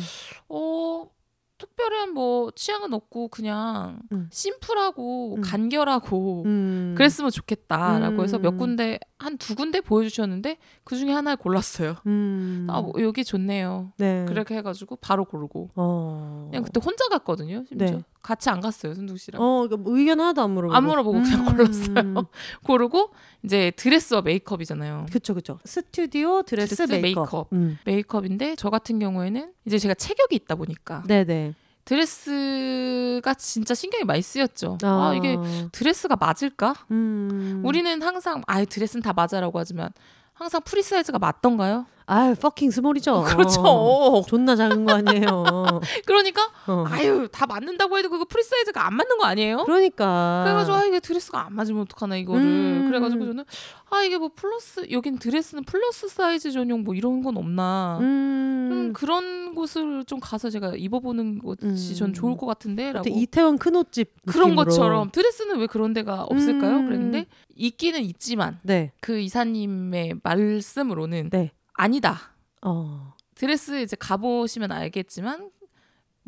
[0.50, 1.10] 어
[1.58, 4.30] 특별한 뭐 취향은 없고 그냥 음.
[4.32, 5.42] 심플하고 음.
[5.42, 6.96] 간결하고 음.
[6.98, 8.58] 그랬으면 좋겠다라고 해서 몇 음.
[8.58, 11.96] 군데 한 두 군데 보여주셨는데 그 중에 하나를 골랐어요.
[12.08, 12.66] 음.
[12.70, 13.92] 아 뭐, 여기 좋네요.
[13.98, 14.26] 네.
[14.28, 16.48] 그렇게 해가지고 바로 고르고 어.
[16.50, 17.64] 그냥 그때 혼자 갔거든요.
[17.68, 18.04] 심지어 네.
[18.22, 19.42] 같이 안 갔어요 순둥 씨랑.
[19.42, 20.76] 어, 그러니까 뭐 의견 하나도 안 물어보고.
[20.76, 21.56] 안 물어보고 그냥 음.
[21.56, 22.28] 골랐어요.
[22.66, 23.12] 고르고
[23.44, 25.08] 이제 드레스와 메이크업이잖아요.
[25.12, 25.60] 그쵸 그쵸.
[25.66, 27.02] 스튜디오 드레스, 드레스, 메이크업.
[27.02, 27.48] 메이크업.
[27.54, 27.78] 음.
[27.86, 31.54] 메이크업인데 저 같은 경우에는 이제 제가 체격이 있다 보니까 네네.
[31.90, 34.78] 드레스가 진짜 신경이 많이 쓰였죠.
[34.84, 35.38] 아, 이게
[35.72, 36.76] 드레스가 맞을까?
[36.92, 37.64] 음.
[37.66, 39.90] 우리는 항상 아예 드레스는 다 맞아라고 하지만
[40.34, 41.88] 항상 프리 사이즈가 맞던가요?
[42.06, 43.24] 아유 fucking small이죠.
[43.30, 43.62] 그렇죠.
[43.62, 44.22] 어.
[44.22, 45.82] 존나 작은 거 아니에요.
[46.06, 46.86] 그러니까 어.
[46.88, 49.64] 아유 다 맞는다고 해도 그거 프리 사이즈가 안 맞는 거 아니에요?
[49.66, 50.44] 그러니까.
[50.46, 52.86] 그래가지고 아 이게 드레스가 안 맞으면 어떡하나 이거를 음.
[52.88, 53.44] 그래가지고 저는
[53.90, 58.94] 아 이게 뭐 플러스 여긴 드레스는 플러스 사이즈 전용 뭐 이런 건 없나 좀 음.
[58.94, 61.96] 그런 곳을 좀 가서 제가 입어보는 것이 음.
[61.96, 64.66] 전 좋을 것 같은데라고 이태원 큰 옷집 그런 느낌으로.
[64.66, 66.78] 것처럼 드레스는 왜 그런 데가 없을까요?
[66.78, 66.86] 음.
[66.86, 68.92] 그랬는데 있기는 있지만 네.
[69.02, 71.52] 그 이사님의 말씀으로는 네.
[71.74, 72.20] 아니다.
[72.62, 73.14] 어.
[73.36, 75.50] 드레스 이제 가보시면 알겠지만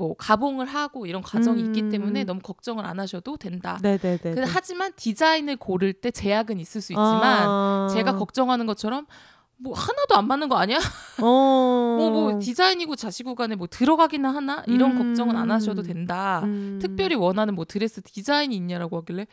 [0.01, 1.67] 뭐 가봉을 하고 이런 과정이 음.
[1.67, 3.77] 있기 때문에 너무 걱정을 안 하셔도 된다.
[3.83, 4.45] 네네네.
[4.47, 7.87] 하지만 디자인을 고를 때 제약은 있을 수 있지만 아.
[7.93, 9.05] 제가 걱정하는 것처럼
[9.57, 10.79] 뭐 하나도 안 맞는 거 아니야?
[11.21, 11.21] 어.
[12.01, 14.97] 뭐뭐 디자인이고 자시구 간에 뭐 들어가기는 하나 이런 음.
[14.97, 16.41] 걱정은 안 하셔도 된다.
[16.45, 16.79] 음.
[16.81, 19.27] 특별히 원하는 뭐 드레스 디자인이 있냐라고 하길래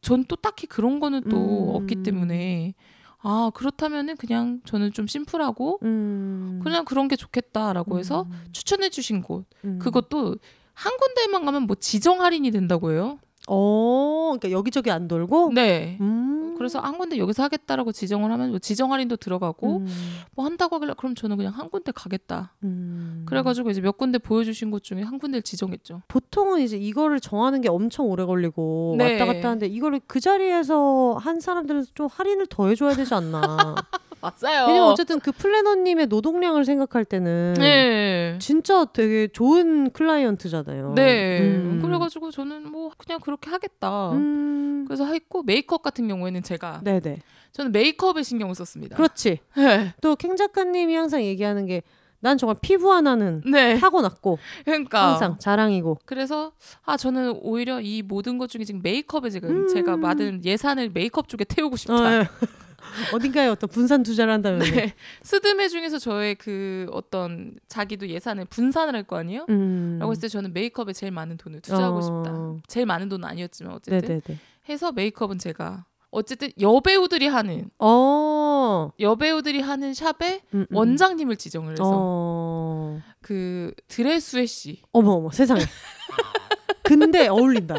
[0.00, 1.76] 전 또 딱히 그런 거는 또 음.
[1.76, 2.74] 없기 때문에
[3.22, 6.60] 아 그렇다면은 그냥 저는 좀 심플하고 음.
[6.62, 8.44] 그냥 그런 게 좋겠다라고 해서 음.
[8.52, 9.78] 추천해 주신 곳 음.
[9.78, 10.36] 그것도
[10.74, 13.18] 한 군데만 가면 뭐 지정 할인이 된다고 해요.
[13.48, 14.34] 어.
[14.38, 15.52] 그러니까 여기저기 안 돌고.
[15.54, 15.98] 네.
[16.00, 16.54] 음.
[16.56, 19.88] 그래서 한 군데 여기서 하겠다라고 지정을 하면 뭐 지정 할인도 들어가고 음.
[20.34, 22.54] 뭐 한다고 하길래 그럼 저는 그냥 한 군데 가겠다.
[22.62, 23.24] 음.
[23.26, 26.02] 그래가지고 이제 몇 군데 보여주신 곳 중에 한 군데를 지정했죠.
[26.06, 29.12] 보통은 이제 이거를 정하는 게 엄청 오래 걸리고 네.
[29.12, 33.74] 왔다 갔다 하는데 이거를 그 자리에서 한 사람들은 좀 할인을 더 해줘야 되지 않나.
[34.22, 34.66] 맞아요.
[34.68, 38.38] 왜냐면 어쨌든 그 플래너님의 노동량을 생각할 때는 네.
[38.40, 40.94] 진짜 되게 좋은 클라이언트잖아요.
[40.94, 41.40] 네.
[41.40, 41.80] 음.
[41.82, 44.12] 그래가지고 저는 뭐 그냥 그렇게 하겠다.
[44.12, 44.84] 음.
[44.86, 47.18] 그래서 했고 메이크업 같은 경우에는 제가 네네.
[47.52, 48.96] 저는 메이크업에 신경을 썼습니다.
[48.96, 49.40] 그렇지.
[49.56, 49.92] 네.
[50.00, 51.82] 또캥 작가님이 항상 얘기하는 게
[52.22, 53.76] 난 정말 피부 하나는 네.
[53.78, 55.98] 타고났고 그러니까 항상 자랑이고.
[56.04, 56.52] 그래서
[56.84, 59.68] 아 저는 오히려 이 모든 것 중에 지금 메이크업에 지금 음.
[59.68, 61.94] 제가 받은 예산을 메이크업 쪽에 태우고 싶다.
[61.94, 62.28] 어, 예.
[63.14, 64.60] 어딘가에 어떤 분산 투자를 한다면.
[64.60, 64.94] 네.
[65.22, 69.46] 스드메 중에서 저의 그 어떤 자기도 예산을 분산을 할 거 아니에요?
[69.48, 69.96] 음.
[69.98, 72.00] 라고 했을 때 저는 메이크업에 제일 많은 돈을 투자하고 어.
[72.02, 72.62] 싶다.
[72.68, 74.38] 제일 많은 돈은 아니었지만 어쨌든 네네네.
[74.68, 78.90] 해서 메이크업은 제가 어쨌든 여배우들이 하는 어.
[79.00, 80.76] 여배우들이 하는 샵에 음, 음.
[80.76, 83.00] 원장님을 지정을 해서 어.
[83.22, 85.60] 그 드레스웨 씨 어머 어머 세상에.
[86.82, 87.76] 근데 어울린다.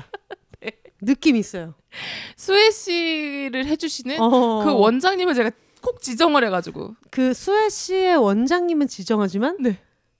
[1.03, 1.13] 네.
[1.13, 1.75] 느낌 있어요.
[2.35, 4.63] 수혜 씨를 해주시는 어.
[4.63, 5.51] 그 원장님을 제가
[5.81, 9.77] 콕 지정을 해가지고 그 수혜 씨의 원장님은 지정하지만 네.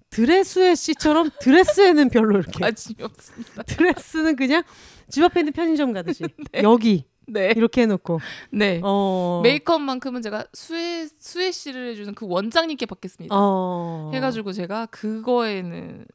[0.09, 3.63] 드레수혜 씨처럼 드레스에는 별로 이렇게 관심이 없습니다.
[3.63, 4.61] 드레스는 그냥
[5.09, 6.23] 집 앞에 있는 편의점 가듯이
[6.61, 8.19] 여기 네, 이렇게 해놓고
[8.51, 8.79] 네.
[8.83, 13.33] 어 메이크업만큼은 제가 수혜 수혜 씨를 해주는 그 원장님께 받겠습니다.
[13.35, 16.07] 어 해가지고 제가 그거에는 딱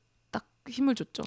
[0.70, 1.22] 힘을 줬죠.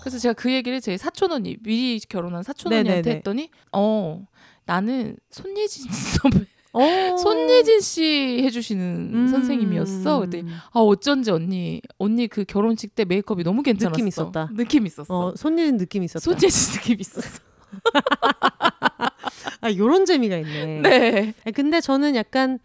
[0.00, 2.72] 그래서 제가 그 얘기를 제 사촌 언니 미리 결혼한 사촌.
[2.72, 4.26] 언니한테 했더니 어
[4.66, 7.16] 나는 손예진 선배 어.
[7.16, 9.28] 손예진 씨 해주시는 음.
[9.28, 10.20] 선생님이었어.
[10.20, 13.92] 그랬더니 아 어쩐지 언니 언니 그 결혼식 때 메이크업이 너무 괜찮았어.
[13.92, 14.48] 느낌 있었다.
[14.54, 15.06] 느낌 있었어.
[15.14, 16.20] 어 손예진 느낌 있었다.
[16.22, 17.40] 손예진 느낌 있었어.
[19.60, 20.80] 아 요런 재미가 있네.
[20.80, 21.34] 네.
[21.52, 22.58] 근데 저는 약간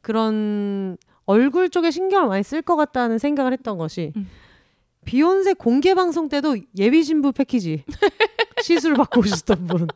[0.00, 4.28] 그런 얼굴 쪽에 신경을 많이 쓸 것 같다는 생각을 했던 것이 음.
[5.04, 7.84] 비욘세 공개 방송 때도 예비 신부 패키지
[8.62, 9.88] 시술 받고 오셨던 분.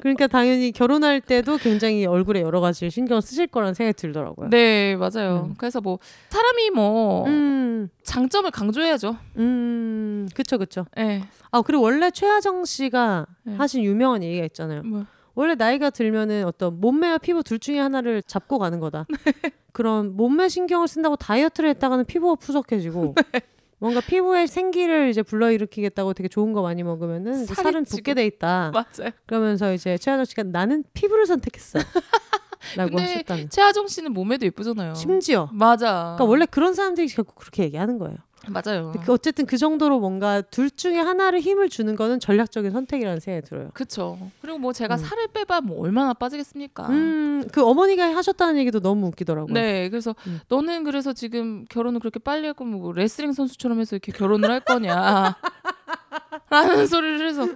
[0.00, 4.50] 그러니까 당연히 결혼할 때도 굉장히 얼굴에 여러 가지 신경을 쓰실 거라는 생각이 들더라고요.
[4.50, 5.48] 네 맞아요.
[5.50, 5.54] 음.
[5.58, 5.98] 그래서 뭐
[6.28, 9.16] 사람이 뭐 음, 장점을 강조해야죠.
[9.36, 10.86] 음, 그쵸, 그쵸.
[10.96, 11.24] 네.
[11.50, 13.56] 아, 그리고 원래 최하정 씨가 네.
[13.56, 14.82] 하신 유명한 얘기가 있잖아요.
[14.82, 15.04] 뭐.
[15.34, 19.06] 원래 나이가 들면은 어떤 몸매와 피부 둘 중에 하나를 잡고 가는 거다.
[19.24, 19.32] 네.
[19.72, 23.40] 그런 몸매 신경을 쓴다고 다이어트를 했다가는 피부가 푸석해지고 네.
[23.80, 27.84] 뭔가 피부에 생기를 이제 불러일으키겠다고 되게 좋은 거 많이 먹으면은 살은.
[27.84, 28.72] 붓게 돼 있다.
[28.72, 29.10] 맞아요.
[29.26, 31.78] 그러면서 이제 최하정 씨가 나는 피부를 선택했어.
[32.76, 33.50] 라고 하셨다는.
[33.50, 34.94] 최하정 씨는 몸매도 예쁘잖아요.
[34.94, 35.48] 심지어.
[35.52, 36.16] 맞아.
[36.16, 38.16] 그러니까 원래 그런 사람들이 결국 그렇게 얘기하는 거예요.
[38.50, 38.92] 맞아요.
[39.04, 43.70] 그 어쨌든 그 정도로 뭔가 둘 중에 하나를 힘을 주는 거는 전략적인 선택이라는 생각이 들어요.
[43.74, 44.18] 그쵸.
[44.40, 44.98] 그리고 뭐 제가 음.
[44.98, 46.88] 살을 빼봐 뭐 얼마나 빠지겠습니까?
[46.88, 49.52] 음, 그 어머니가 하셨다는 얘기도 너무 웃기더라고요.
[49.52, 50.40] 네, 그래서 음.
[50.48, 55.36] 너는 그래서 지금 결혼을 그렇게 빨리 했고 뭐 레슬링 선수처럼 해서 이렇게 결혼을 할 거냐?
[56.50, 57.48] 라는 소리를 해서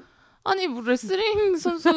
[0.44, 1.90] 아니 뭐 레슬링 선수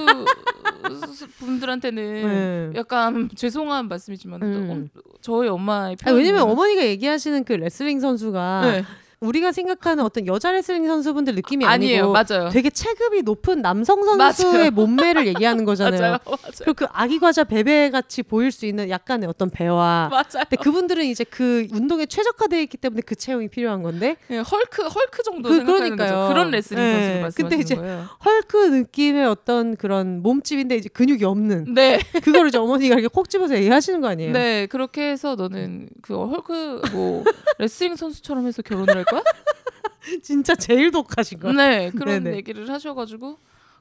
[1.40, 2.80] 분들한테는 네.
[2.80, 4.70] 약간 죄송한 말씀이지만 또 음.
[4.70, 4.90] 엄-
[5.22, 8.84] 저희 엄마의 아니, 왜냐면 어머니가 얘기하시는 그 레슬링 선수가 네.
[9.22, 12.50] 우리가 생각하는 어떤 여자 레슬링 선수분들 느낌이 아니에요, 아니고 맞아요.
[12.50, 14.72] 되게 체급이 높은 남성 선수의 맞아요.
[14.72, 16.00] 몸매를 얘기하는 거잖아요.
[16.02, 20.24] 맞아요, 맞아요, 그리고 그 아기 과자 베베 같이 보일 수 있는 약간의 어떤 배와 맞아요.
[20.34, 25.24] 근데 그분들은 이제 그 운동에 최적화되어 있기 때문에 그 체형이 필요한 건데 예, 헐크 헐크
[25.24, 26.16] 정도 그- 생각하는 그러니까요.
[26.20, 26.34] 거죠.
[26.34, 26.92] 그런 레슬링 네.
[26.92, 28.06] 선수를 근데 말씀하시는 이제 거예요.
[28.26, 33.56] 헐크 느낌의 어떤 그런 몸집인데 이제 근육이 없는 네, 그거를 이제 어머니가 이렇게 콕 집어서
[33.56, 34.34] 얘기하시는 거 아니에요?
[34.34, 37.24] 네 그렇게 해서 너는 그 헐크 뭐
[37.60, 39.22] 레슬링 선수처럼 해서 결혼을 할 거야?
[40.24, 41.52] 진짜 제일 독하신 거.
[41.52, 42.38] 네 그런 네네.
[42.38, 43.38] 얘기를 하셔가지고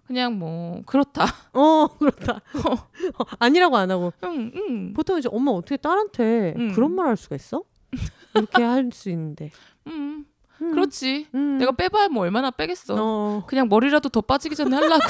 [0.07, 1.25] 그냥 뭐 그렇다.
[1.53, 2.41] 어 그렇다.
[3.19, 6.73] 어, 아니라고 안 하고 응, 응, 보통 이제 엄마 어떻게 딸한테 음.
[6.75, 7.63] 그런 말 할 수가 있어?
[8.35, 9.51] 이렇게 할 수 있는데.
[9.87, 10.25] 음,
[10.63, 11.29] 음, 그렇지.
[11.35, 11.59] 음.
[11.59, 12.97] 내가 빼봐야 뭐 얼마나 빼겠어.
[12.99, 13.45] 어.
[13.47, 15.03] 그냥 머리라도 더 빠지기 전에 하려고.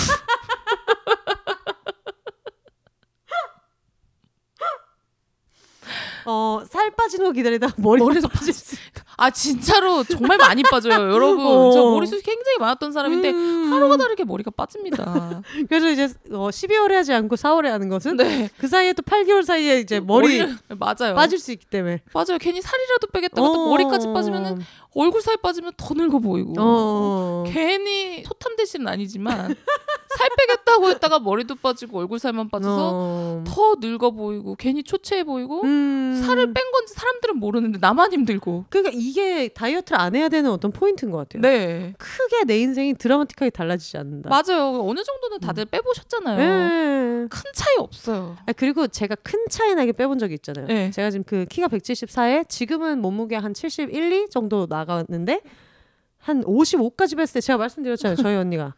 [6.26, 8.76] 어, 살 빠지는 거 기다리다가 머리 머리도 빠질 수.
[9.16, 11.46] 아 진짜로 정말 많이 빠져요, 여러분.
[11.46, 11.70] 어.
[11.72, 13.72] 저 머리숱이 굉장히 많았던 사람인데 음.
[13.72, 15.42] 하루가 다르게 머리가 빠집니다.
[15.68, 18.50] 그래서 이제 어, 12월에 하지 않고 4월에 하는 것은 네.
[18.58, 21.14] 그 사이에 또 8개월 사이에 이제 머리 머리를- 맞아요.
[21.14, 22.00] 빠질 수 있기 때문에.
[22.12, 22.38] 맞아요.
[22.40, 23.68] 괜히 살이라도 빼겠다고 또 어.
[23.70, 24.60] 머리까지 빠지면은
[24.94, 26.54] 얼굴 살 빠지면 더 늙어 보이고.
[26.58, 27.44] 어.
[27.48, 29.54] 괜히 소탐 대신은 아니지만
[30.16, 33.44] 살 빼겠다고 했다가 머리도 빠지고 얼굴 살만 빠져서 어.
[33.46, 36.20] 더 늙어 보이고 괜히 초췌해 보이고 음.
[36.24, 38.66] 살을 뺀 건지 사람들은 모르는데 나만 힘들고.
[38.68, 41.42] 그러니까 이게 다이어트를 안 해야 되는 어떤 포인트인 것 같아요.
[41.42, 41.94] 네.
[41.98, 44.30] 크게 내 인생이 드라마틱하게 달라지지 않는다.
[44.30, 44.80] 맞아요.
[44.80, 46.40] 어느 정도는 다들 빼보셨잖아요.
[46.40, 47.28] 예.
[47.28, 48.36] 큰 차이 없어요.
[48.46, 50.66] 아, 그리고 제가 큰 차이 나게 빼본 적이 있잖아요.
[50.66, 50.90] 네.
[50.90, 55.40] 제가 지금 그 키가 174에 지금은 몸무게 한 71, 2 정도 나갔는데
[56.18, 58.16] 한 55까지 뺐을 때 제가 말씀드렸잖아요.
[58.16, 58.74] 저희 언니가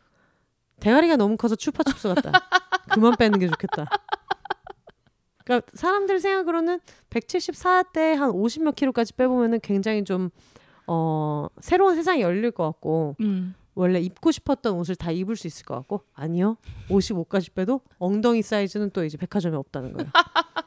[0.81, 2.33] 대가리가 너무 커서 추파춥스 같다.
[2.91, 3.87] 그만 빼는 게 좋겠다.
[5.45, 10.31] 그러니까 사람들 생각으로는 174대 한 50몇 킬로까지 빼보면은 굉장히 좀
[10.87, 13.55] 어, 새로운 세상이 열릴 것 같고 음.
[13.75, 16.57] 원래 입고 싶었던 옷을 다 입을 수 있을 것 같고 아니요
[16.89, 20.11] 55까지 빼도 엉덩이 사이즈는 또 이제 백화점에 없다는 거예요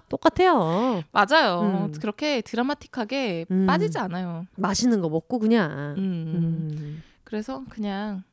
[0.09, 1.61] 똑같아요 맞아요.
[1.87, 1.91] 음.
[1.99, 3.65] 그렇게 드라마틱하게 음.
[3.67, 4.45] 빠지지 않아요.
[4.55, 6.33] 맛있는 거 먹고 그냥 음.
[6.77, 7.03] 음.
[7.23, 8.23] 그래서 그냥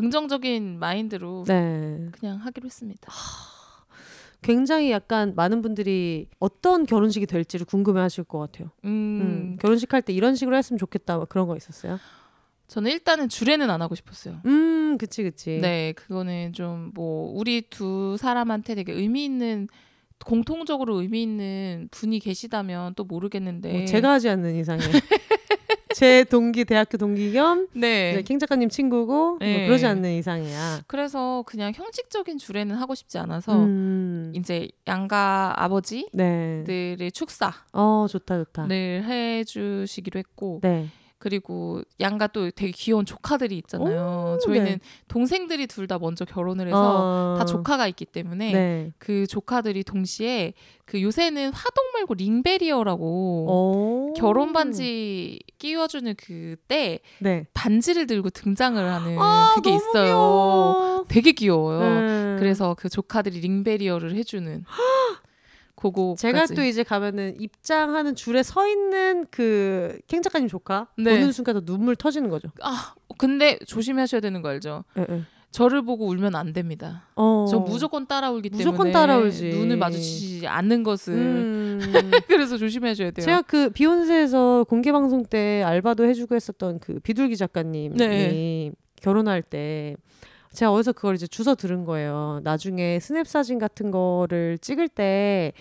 [0.00, 3.10] 긍정적인 마인드로 네 그냥 하기로 했습니다.
[4.42, 9.56] 굉장히 약간 많은 분들이 어떤 결혼식이 될지를 궁금해하실 것 같아요 음, 음.
[9.60, 11.98] 결혼식 할 때 이런 식으로 했으면 좋겠다 막 그런 거 있었어요
[12.68, 14.40] 저는 일단은 주례는 안 하고 싶었어요.
[14.44, 19.68] 음 그치 그치 네, 그거는 좀 뭐 우리 두 사람한테 되게 의미 있는
[20.24, 24.80] 공통적으로 의미 있는 분이 계시다면 또 모르겠는데 뭐 제가 하지 않는 이상에
[25.96, 28.20] 제 동기 대학교 동기 겸 네.
[28.20, 29.56] 킹 작가님 친구고 네.
[29.56, 30.82] 뭐 그러지 않는 이상이야.
[30.86, 34.30] 그래서 그냥 형식적인 주례는 하고 싶지 않아서 음.
[34.36, 37.10] 이제 양가 아버지들의 네.
[37.10, 38.66] 축사를 어 좋다 좋다.
[38.68, 40.88] 해주시기로 했고 네.
[41.26, 44.36] 그리고 양가 또 되게 귀여운 조카들이 있잖아요.
[44.36, 44.78] 오, 저희는 네.
[45.08, 47.34] 동생들이 둘 다 먼저 결혼을 해서 어.
[47.36, 48.92] 다 조카가 있기 때문에 네.
[48.98, 50.52] 그 조카들이 동시에
[50.84, 53.04] 그 요새는 화동 말고 링베리어라고
[53.48, 54.14] 오.
[54.16, 57.46] 결혼 반지 끼워주는 그때 네.
[57.54, 60.04] 반지를 들고 등장을 하는 아, 그게 있어요.
[60.04, 61.04] 귀여워.
[61.08, 61.80] 되게 귀여워요.
[61.80, 62.36] 네.
[62.38, 64.64] 그래서 그 조카들이 링베리어를 해주는
[65.76, 71.10] 그거 제가 또 이제 가면은 입장하는 줄에 서 있는 그 캥 작가님 조카 네.
[71.10, 72.48] 보는 순간 또 눈물 터지는 거죠.
[72.62, 74.84] 아 근데 조심하셔야 되는 거 알죠?
[74.98, 75.22] 예, 예.
[75.52, 77.06] 저를 보고 울면 안 됩니다.
[77.14, 77.46] 어.
[77.48, 79.48] 저 무조건 따라 울기 무조건 때문에 따라울지.
[79.50, 81.80] 눈을 마주치지 않는 것을 음.
[82.28, 83.24] 그래서 조심해줘야 돼요.
[83.24, 88.72] 제가 그 비욘세에서 공개 방송 때 알바도 해주고 했었던 그 비둘기 작가님이 네.
[89.00, 89.96] 결혼할 때
[90.56, 92.40] 제가 어디서 그걸 이제 주워 들은 거예요.
[92.42, 95.52] 나중에 스냅 사진 같은 거를 찍을 때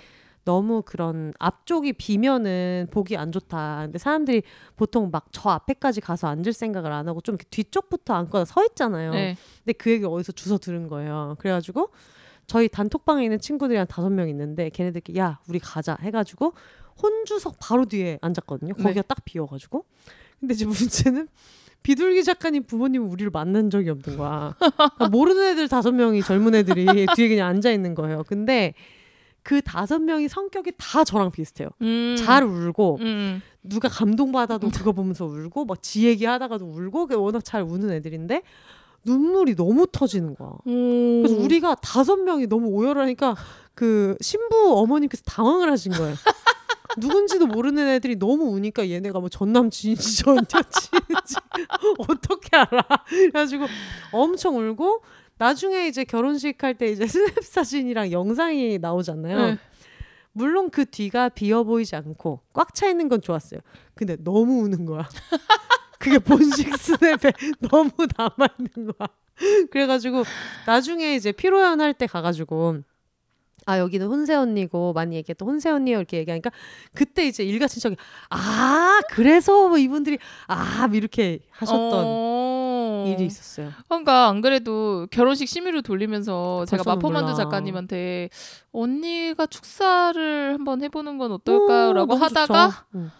[0.45, 3.81] 너무 그런 앞쪽이 비면은 보기 안 좋다.
[3.83, 4.43] 근데 사람들이
[4.77, 9.11] 보통 막 저 앞에까지 가서 앉을 생각을 안 하고 좀 이렇게 뒤쪽부터 앉거나 서 있잖아요.
[9.11, 9.35] 네.
[9.65, 11.35] 근데 그 얘기 어디서 주워 들은 거예요.
[11.39, 11.89] 그래가지고
[12.47, 16.53] 저희 단톡방에 있는 친구들이 한 다섯 명 있는데 걔네들끼리 야 우리 가자 해가지고
[17.01, 18.75] 혼주석 바로 뒤에 앉았거든요.
[18.75, 19.83] 거기가 딱 비어가지고
[20.39, 21.27] 근데 이제 문제는
[21.85, 24.55] 비둘기 작가님 부모님은 우리를 만난 적이 없는 거야.
[24.57, 26.83] 그러니까 모르는 애들 다섯 명이 젊은 애들이
[27.15, 28.23] 뒤에 그냥 앉아 있는 거예요.
[28.27, 28.73] 근데
[29.43, 31.69] 그 다섯 명이 성격이 다 저랑 비슷해요.
[31.83, 32.15] 음.
[32.17, 33.39] 잘 울고 음.
[33.61, 38.41] 누가 감동받아도 그거 보면서 울고 막 지 얘기하다가도 울고 워낙 잘 우는 애들인데
[39.05, 40.53] 눈물이 너무 터지는 거야.
[40.63, 43.35] 그래서 우리가 다섯 명이 너무 오열하니까
[43.75, 46.15] 그 신부 어머님께서 당황을 하신 거예요.
[46.97, 51.35] 누군지도 모르는 애들이 너무 우니까 얘네가 뭐 전남친인지 전여친인지
[52.07, 52.83] 어떻게 알아?
[53.07, 53.65] 그래가지고
[54.11, 55.01] 엄청 울고
[55.37, 59.37] 나중에 이제 결혼식 할 때 이제 스냅 사진이랑 영상이 나오잖아요.
[59.37, 59.57] 네.
[60.31, 63.61] 물론 그 뒤가 비어 보이지 않고 꽉 차 있는 건 좋았어요.
[63.95, 65.07] 근데 너무 우는 거야.
[65.99, 69.07] 그게 본식 스냅에 너무 남아 있는 거야.
[69.71, 70.23] 그래가지고
[70.65, 72.79] 나중에 이제 피로연 할 때 가가지고
[73.65, 76.51] 아 여기는 혼세 언니고 많이 얘기했던 혼세 언니요 이렇게 얘기하니까
[76.93, 77.95] 그때 이제 일가친척이
[78.29, 83.05] 아 그래서 뭐 이분들이 아 이렇게 하셨던 어.
[83.07, 83.71] 일이 있었어요.
[83.87, 87.35] 그러니까 안 그래도 결혼식 심의를 돌리면서 제가 마포만두 나.
[87.35, 88.29] 작가님한테
[88.71, 91.39] 언니가 축사를 한번 해보는 건 오,
[91.93, 92.85] 너무 하다가.
[92.95, 93.11] 응.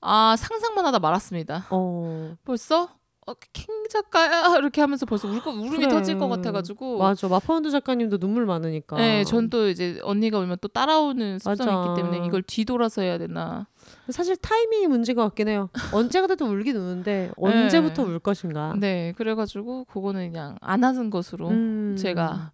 [0.00, 1.66] 아 상상만 하다 말았습니다.
[1.70, 2.90] 어 벌써
[3.26, 5.88] 어, 캥 작가야 이렇게 하면서 벌써 울 거, 울음이 그래.
[5.88, 6.98] 터질 것 같아가지고.
[6.98, 8.96] 맞아 마파운드 작가님도 눈물 많으니까.
[8.96, 11.90] 네, 전 또 이제 언니가 울면 또 따라오는 습성이 맞아.
[11.90, 13.66] 있기 때문에 이걸 뒤돌아서 해야 되나.
[14.10, 15.68] 사실 타이밍이 문제인 것 같긴 해요.
[15.92, 18.74] 언제가 돼도 울긴 우는데 언제부터 울 것인가.
[18.78, 21.96] 네, 그래가지고 그거는 그냥 안 하는 것으로 음.
[21.98, 22.52] 제가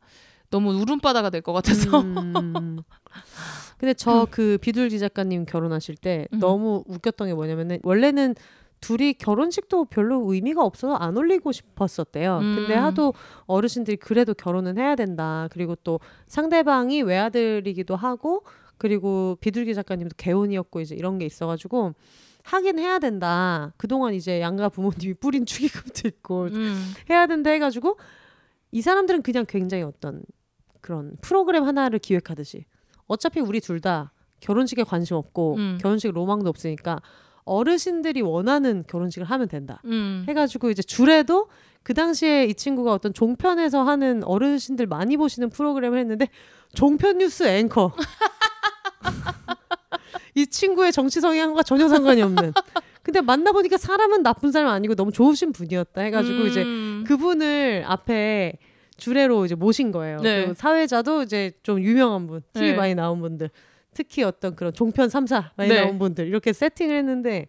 [0.51, 2.01] 너무 울음바다가 될 것 같아서.
[2.01, 2.79] 음.
[3.79, 6.39] 근데 저 그 비둘기 작가님 결혼하실 때 음.
[6.41, 8.35] 너무 웃겼던 게 뭐냐면은 원래는
[8.81, 12.39] 둘이 결혼식도 별로 의미가 없어서 안 올리고 싶었었대요.
[12.39, 12.55] 음.
[12.57, 13.15] 근데 하도
[13.47, 15.49] 어르신들이 그래도 결혼은 해야 된다.
[15.53, 18.45] 그리고 또 상대방이 외아들이기도 하고
[18.79, 21.95] 그리고 비둘기 작가님도 개혼이었고 이제 이런 게 있어가지고
[22.43, 23.73] 하긴 해야 된다.
[23.77, 26.93] 그동안 이제 양가 부모님이 뿌린 축의금도 있고 음.
[27.11, 27.99] 해야 된다 해가지고
[28.73, 30.23] 이 사람들은 그냥 굉장히 어떤
[30.81, 32.65] 그런 프로그램 하나를 기획하듯이
[33.07, 35.79] 어차피 우리 둘 다 결혼식에 관심 없고 음.
[35.83, 37.01] 결혼식 로망도 없으니까
[37.51, 40.25] 어르신들이 원하는 결혼식을 하면 된다 음.
[40.29, 41.49] 해가지고 이제 줄에도
[41.83, 46.29] 그 당시에 이 친구가 어떤 종편에서 하는 어르신들 많이 보시는 프로그램을 했는데
[46.75, 47.93] 종편 뉴스 앵커
[50.37, 52.53] 이 친구의 정치 성향과 전혀 상관이 없는
[53.03, 57.05] 근데 만나보니까 사람은 나쁜 사람 아니고 너무 좋으신 분이었다 해가지고 이제 음.
[57.07, 58.59] 그분을 앞에
[59.01, 60.19] 주례로 이제 모신 거예요.
[60.19, 60.41] 네.
[60.41, 62.77] 그리고 사회자도 이제 좀 유명한 분, TV 네.
[62.77, 63.51] 많이 나온 분들,
[63.95, 65.81] 특히 어떤 그런 종편 3사 많이 네.
[65.81, 67.47] 나온 분들 이렇게 세팅을 했는데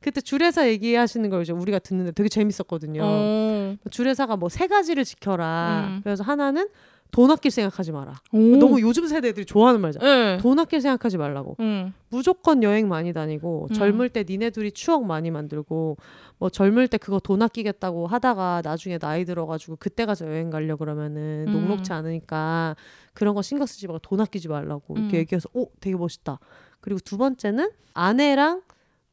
[0.00, 3.02] 그때 주례사 얘기하시는 걸 이제 우리가 듣는데 되게 재밌었거든요.
[3.04, 3.76] 어.
[3.90, 5.86] 주례사가 뭐 세 가지를 지켜라.
[5.88, 6.00] 음.
[6.02, 6.68] 그래서 하나는
[7.10, 8.14] 돈 아낄 생각하지 마라.
[8.32, 8.38] 오.
[8.56, 10.04] 너무 요즘 세대들이 좋아하는 말이잖아.
[10.04, 10.38] 네.
[10.38, 11.56] 돈 아낄 생각하지 말라고.
[11.60, 11.92] 음.
[12.08, 13.74] 무조건 여행 많이 다니고 음.
[13.74, 15.96] 젊을 때 니네 둘이 추억 많이 만들고
[16.38, 21.46] 뭐 젊을 때 그거 돈 아끼겠다고 하다가 나중에 나이 들어가지고 그때 가서 여행 가려 그러면은
[21.48, 21.52] 음.
[21.52, 22.76] 녹록치 않으니까
[23.14, 25.20] 그런 거 신경 쓰지 말고 돈 아끼지 말라고 이렇게 음.
[25.20, 26.38] 얘기해서 오 되게 멋있다.
[26.80, 28.62] 그리고 두 번째는 아내랑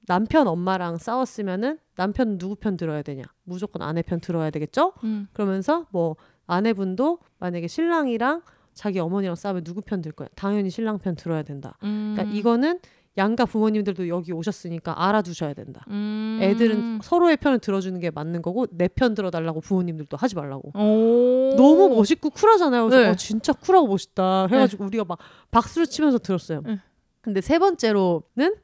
[0.08, 3.24] 남편 엄마랑 싸웠으면은 남편 누구 편 들어야 되냐?
[3.44, 4.94] 무조건 아내 편 들어야 되겠죠?
[5.04, 5.28] 음.
[5.34, 6.16] 그러면서 뭐
[6.48, 8.42] 아내분도 만약에 신랑이랑
[8.74, 10.28] 자기 어머니랑 싸우면 누구 편 들 거야?
[10.36, 11.78] 당연히 신랑 편 들어야 된다.
[11.84, 12.14] 음.
[12.16, 12.80] 그러니까 이거는
[13.18, 15.84] 양가 부모님들도 여기 오셨으니까 알아두셔야 된다.
[15.90, 16.38] 음.
[16.40, 20.70] 애들은 서로의 편을 들어주는 게 맞는 거고 내 편 들어달라고 부모님들도 하지 말라고.
[20.80, 21.56] 오.
[21.56, 22.86] 너무 멋있고 쿨하잖아요.
[22.88, 23.10] 그래서 네.
[23.10, 24.48] 어, 진짜 쿨하고 멋있다.
[24.52, 25.18] 해가지고 우리가 막
[25.50, 26.62] 박수를 치면서 들었어요.
[26.64, 26.80] 네.
[27.22, 28.56] 근데 세 번째로는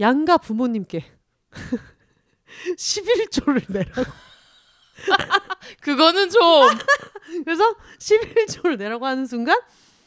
[0.00, 1.04] 양가 부모님께
[2.76, 4.02] 11조를 내라고.
[5.80, 6.40] 그거는 좀
[7.44, 9.58] 그래서 11조를 내라고 하는 순간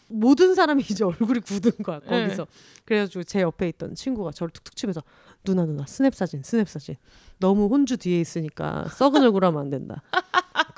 [0.07, 2.23] 모든 사람이 이제 얼굴이 굳은 거야 네.
[2.23, 2.47] 거기서.
[2.85, 5.01] 그래가지고 제 옆에 있던 친구가 저를 툭툭 치면서
[5.43, 6.95] 누나 누나 스냅 사진 스냅 사진
[7.41, 10.01] 너무 혼주 뒤에 있으니까 썩은 얼굴 하면 안 된다.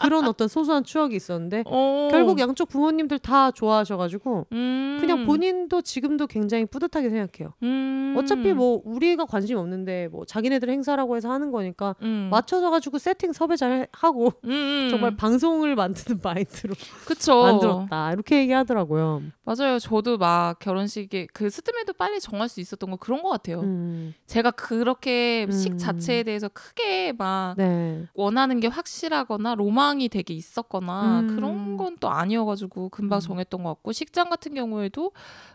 [0.04, 2.10] 그런 어떤 소소한 추억이 있었는데 어.
[2.12, 4.98] 결국 양쪽 부모님들 다 좋아하셔가지고 음.
[5.00, 7.54] 그냥 본인도 지금도 굉장히 뿌듯하게 생각해요.
[7.64, 8.16] 음.
[8.18, 12.28] 어차피 뭐 우리가 관심 없는데 뭐 자기네들 행사라고 해서 하는 거니까 음.
[12.32, 14.88] 맞춰서 가지고 세팅 섭외 잘 하고 음, 음.
[14.90, 16.74] 정말 방송을 만드는 마인드로
[17.06, 17.42] 그쵸.
[17.44, 19.22] 만들었다 이렇게 얘기하더라고요.
[19.46, 19.80] 맞아요.
[19.80, 23.62] 저도 막 결혼식에 그 스드메도 빨리 정할 수 있었던 거 그런 것 같아요.
[23.62, 25.78] 음, 제가 그렇게 식 음.
[25.78, 28.06] 자체에 대해서 크게 막 네.
[28.14, 31.36] 원하는 게 확실하거나 로망이 되게 있었거나 음.
[31.36, 33.22] 그런 건 또 아니어가지고 금방 음.
[33.22, 35.12] 정했던 것 같고 식장 같은 경우에도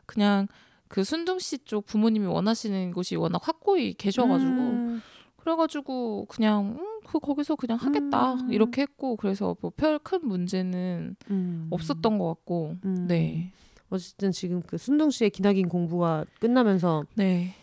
[0.07, 0.47] 그냥
[0.89, 5.03] 그 순둥 씨 쪽 부모님이 원하시는 곳이 워낙 확고히 계셔가지고 음,
[5.37, 8.53] 그래가지고 그냥 음, 그 거기서 그냥 하겠다 음.
[8.53, 11.67] 이렇게 했고 그래서 뭐 별 큰 문제는 음.
[11.71, 13.07] 없었던 것 같고 음.
[13.09, 13.53] 네
[13.91, 17.55] 어쨌든 지금 그 순둥 씨의 기나긴 공부가 끝나면서 네.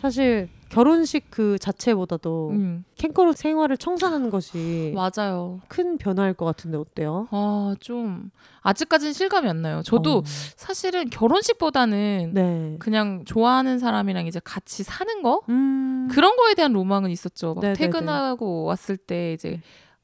[0.00, 5.60] 사실 결혼식 그 자체보다도 음, 캥거루 생활을 청산하는 것이 맞아요.
[5.68, 7.26] 큰 변화일 것 같은데 어때요?
[7.32, 8.30] 아, 좀
[8.62, 9.82] 아직까지는 실감이 안 나요.
[9.84, 10.22] 저도 어.
[10.56, 12.76] 사실은 결혼식보다는 네.
[12.78, 16.08] 그냥 좋아하는 사람이랑 이제 같이 사는 거 음.
[16.10, 17.54] 그런 거에 대한 로망은 있었죠.
[17.54, 17.76] 막 네네네.
[17.78, 19.60] 퇴근하고 왔을 때 이제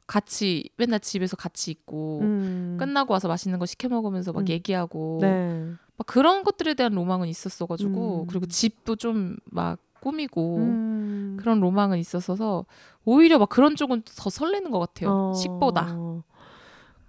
[0.07, 2.77] 같이 맨날 집에서 같이 있고 음.
[2.79, 4.49] 끝나고 와서 맛있는 거 시켜 먹으면서 막 음.
[4.49, 5.73] 얘기하고 네.
[5.97, 8.27] 막 그런 것들에 대한 로망은 있었어가지고 음.
[8.27, 11.37] 그리고 집도 좀 막 꾸미고 음.
[11.41, 12.65] 그런 로망은 있었어서
[13.05, 15.11] 오히려 막 그런 쪽은 더 설레는 것 같아요.
[15.11, 15.35] 어.
[15.35, 15.97] 식보다.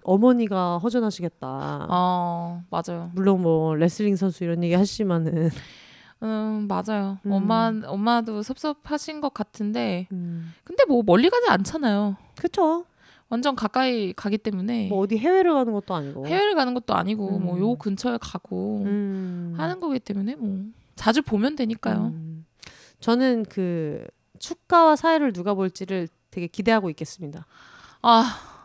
[0.04, 1.88] 어머니가 허전하시겠다.
[1.90, 3.12] 어 맞아요.
[3.14, 5.50] 물론 뭐 레슬링 선수 이런 얘기 하시지만은
[6.24, 7.20] 음 맞아요.
[7.26, 7.32] 음.
[7.32, 10.54] 엄마 엄마도 섭섭하신 것 같은데 음.
[10.64, 12.18] 근데 뭐 멀리 가지 않잖아요.
[12.38, 12.86] 그쵸.
[13.30, 16.28] 완전 가까이 가기 때문에 뭐 어디 해외를 가는 것도 아니고.
[16.28, 17.46] 해외를 가는 것도 아니고 음.
[17.46, 19.54] 뭐요 근처에 가고 음.
[19.58, 20.66] 하는 거기 때문에 뭐
[20.96, 22.14] 자주 보면 되니까요.
[22.14, 22.46] 음.
[23.00, 24.06] 저는 그
[24.40, 27.46] 축가와 사회를 누가 볼지를 되게 기대하고 있겠습니다.
[28.02, 28.57] 아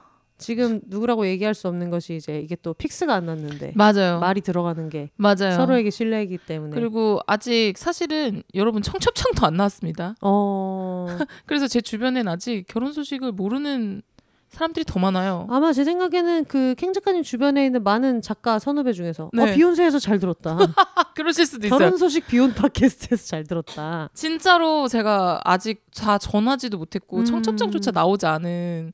[0.42, 4.18] 지금 누구라고 얘기할 수 없는 것이 이제 이게 또 fix가 안 났는데 맞아요.
[4.20, 5.52] 말이 들어가는 게 맞아요.
[5.56, 6.74] 서로에게 신뢰이기 때문에.
[6.74, 10.14] 그리고 아직 사실은 여러분 청첩장도 안 나왔습니다.
[10.20, 11.06] 어
[11.46, 14.02] 그래서 제 주변엔 아직 결혼 소식을 모르는
[14.48, 15.46] 사람들이 더 많아요.
[15.48, 19.42] 아마 제 생각에는 그 캥 작가님 주변에 있는 많은 작가 선후배 중에서 네.
[19.50, 20.58] 어 비혼세에서 잘 들었다.
[21.16, 21.78] 그러실 수도 있어요.
[21.78, 24.10] 결혼 소식 비혼 팟캐스트에서 잘 들었다.
[24.12, 27.24] 진짜로 제가 아직 다 전하지도 못했고 음.
[27.24, 28.92] 청첩장조차 나오지 않은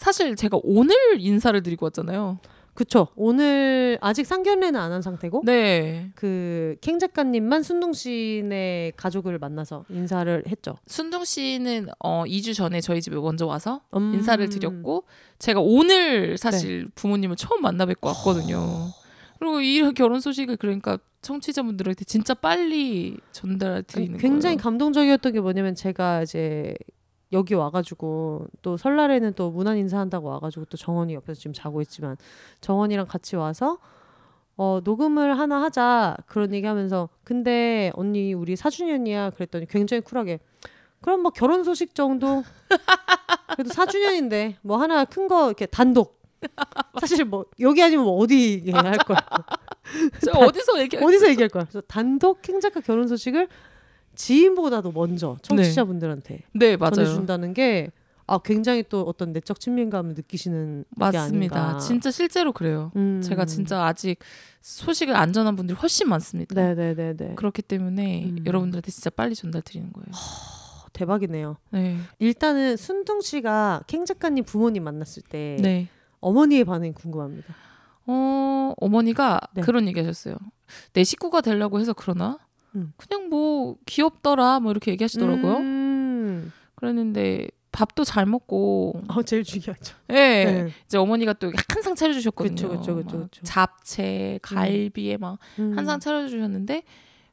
[0.00, 2.38] 사실 제가 오늘 인사를 드리고 왔잖아요.
[2.72, 3.08] 그쵸.
[3.16, 6.10] 오늘 아직 상견례는 안 한 상태고 네.
[6.14, 10.76] 그캥 작가님만 순둥 씨네 가족을 만나서 인사를 했죠.
[10.86, 14.14] 순둥 씨는 어 2주 전에 저희 집에 먼저 와서 음.
[14.14, 15.04] 인사를 드렸고
[15.38, 18.88] 제가 오늘 사실 부모님을 처음 만나 뵙고 왔거든요.
[19.38, 24.62] 그리고 이 결혼 소식을 그러니까 청취자분들한테 진짜 빨리 전달 드리는 굉장히 거예요.
[24.64, 26.74] 감동적이었던 게 뭐냐면 제가 이제
[27.32, 32.16] 여기 와가지고 또 설날에는 또 문안 인사한다고 와가지고 또 정원이 옆에서 지금 자고 있지만
[32.60, 33.78] 정원이랑 같이 와서
[34.56, 40.40] 어 녹음을 하나 하자 그런 얘기하면서 근데 언니 우리 4주년이야 그랬더니 굉장히 쿨하게
[41.00, 42.42] 그럼 뭐 결혼 소식 정도?
[43.56, 46.20] 그래도 4주년인데 뭐 하나 큰 거 이렇게 단독.
[47.00, 49.18] 사실 뭐 여기 아니면 뭐 어디 얘기할 거야.
[50.24, 51.64] 저 어디서 얘기 어디서 얘기할 거야?
[51.64, 53.48] 그래서 단독 킹 작가 결혼 소식을
[54.20, 56.92] 지인보다도 먼저 청취자분들한테 네 맞아요.
[56.92, 57.90] 전해준다는 게
[58.26, 61.60] 아, 굉장히 또 어떤 내적 친밀감을 느끼시는 게 맞습니다.
[61.60, 61.78] 아닌가.
[61.78, 62.92] 진짜 실제로 그래요.
[62.94, 63.20] 음.
[63.22, 64.20] 제가 진짜 아직
[64.60, 66.54] 소식을 안 전한 분들이 훨씬 많습니다.
[66.54, 68.44] 네네네네 그렇기 때문에 음.
[68.46, 70.06] 여러분들한테 진짜 빨리 전달 드리는 거예요.
[70.12, 71.56] 어, 대박이네요.
[71.70, 71.96] 네.
[72.20, 75.88] 일단은 순둥 씨가 캥 작가님 부모님 만났을 때 네.
[76.20, 77.52] 어머니의 반응이 궁금합니다.
[78.06, 79.62] 어, 어머니가 네.
[79.62, 80.36] 그런 얘기 하셨어요.
[80.92, 82.38] 내 식구가 되려고 해서 그러나?
[82.74, 82.92] 음.
[82.96, 85.56] 그냥 뭐 귀엽더라 뭐 이렇게 얘기하시더라고요.
[85.58, 86.52] 음.
[86.74, 89.96] 그랬는데 밥도 잘 먹고 어, 제일 중요하죠.
[90.10, 90.14] 예.
[90.14, 90.68] 네.
[90.86, 92.68] 이제 어머니가 또 항상 차려주셨거든요.
[92.68, 93.28] 그쵸, 막 그쵸.
[93.42, 95.72] 잡채, 갈비에 막 음.
[95.76, 96.82] 항상 차려주셨는데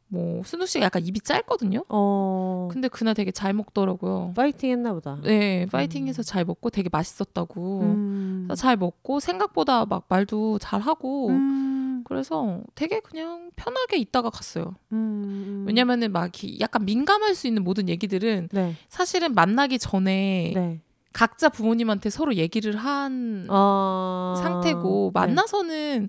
[0.09, 1.83] 뭐 순우 씨가 약간 입이 짧거든요.
[1.89, 2.69] 어.
[2.71, 4.33] 근데 그날 되게 잘 먹더라고요.
[4.35, 5.19] 파이팅 했나 보다.
[5.23, 7.81] 네, 파이팅해서 잘 먹고 되게 맛있었다고.
[7.81, 8.47] 음.
[8.55, 11.77] 잘 먹고 생각보다 막 말도 잘 하고 음.
[12.07, 14.75] 그래서 되게 그냥 편하게 있다가 갔어요.
[14.93, 15.65] 음.
[15.67, 16.31] 왜냐면은 막
[16.61, 18.75] 약간 민감할 수 있는 모든 얘기들은 네.
[18.87, 20.81] 사실은 만나기 전에 네.
[21.11, 24.35] 각자 부모님한테 서로 얘기를 한 아.
[24.37, 25.19] 상태고 네.
[25.19, 26.07] 만나서는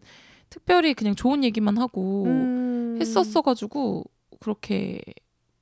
[0.51, 2.97] 특별히 그냥 좋은 얘기만 하고 음.
[3.01, 4.05] 했었어가지고
[4.39, 5.03] 그렇게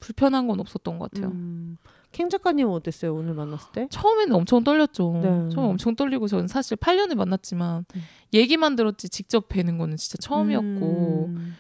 [0.01, 1.31] 불편한 건 없었던 것 같아요.
[1.31, 1.79] 음.
[2.13, 3.89] 캥 작가님은 어땠어요 오늘 만났을 때?
[3.91, 5.21] 처음에는 엄청 떨렸죠.
[5.23, 5.49] 네.
[5.55, 8.03] 처음 엄청 떨리고 저는 사실 8년을 만났지만 음.
[8.33, 11.57] 얘기만 들었지 직접 뵈는 거는 진짜 처음이었고 음.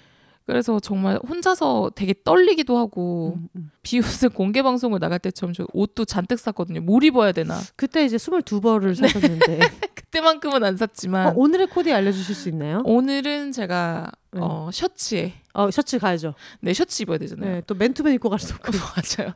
[0.46, 3.70] 그래서 정말 혼자서 되게 떨리기도 하고 음, 음.
[3.82, 6.80] 비웃음 공개 방송을 나갈 때처럼 저 옷도 잔뜩 샀거든요.
[6.80, 7.58] 뭘 입어야 되나?
[7.74, 9.58] 그때 이제 22벌을 사셨는데
[9.96, 12.82] 그때만큼은 안 샀지만 어, 오늘의 코디 알려주실 수 있나요?
[12.84, 14.40] 오늘은 제가 네.
[14.40, 16.34] 어, 셔츠에 어, 셔츠 가야죠.
[16.60, 17.52] 네 셔츠 입어야 되잖아요.
[17.56, 18.70] 네, 또 맨투맨 입고 갈 수 없고.
[19.18, 19.34] 맞아요.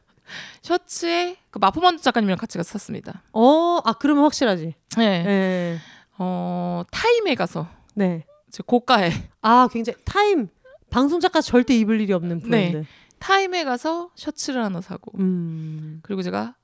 [0.62, 3.22] 셔츠에 그 마포만두 작가님이랑 같이 가서 샀습니다.
[3.32, 4.74] 어, 아 그러면 확실하지.
[4.96, 5.22] 네.
[5.22, 5.78] 네,
[6.18, 8.24] 어 타임에 가서 네.
[8.50, 9.10] 저 고가에
[9.42, 10.48] 아 굉장히 타임
[10.90, 12.84] 방송 작가 절대 입을 일이 없는 브랜드.
[13.18, 16.00] 타임에 가서 셔츠를 하나 사고 음.
[16.02, 16.56] 그리고 제가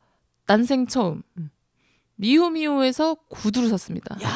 [0.47, 1.51] 난생 처음 음.
[2.17, 4.17] 미우미우에서 구두를 샀습니다.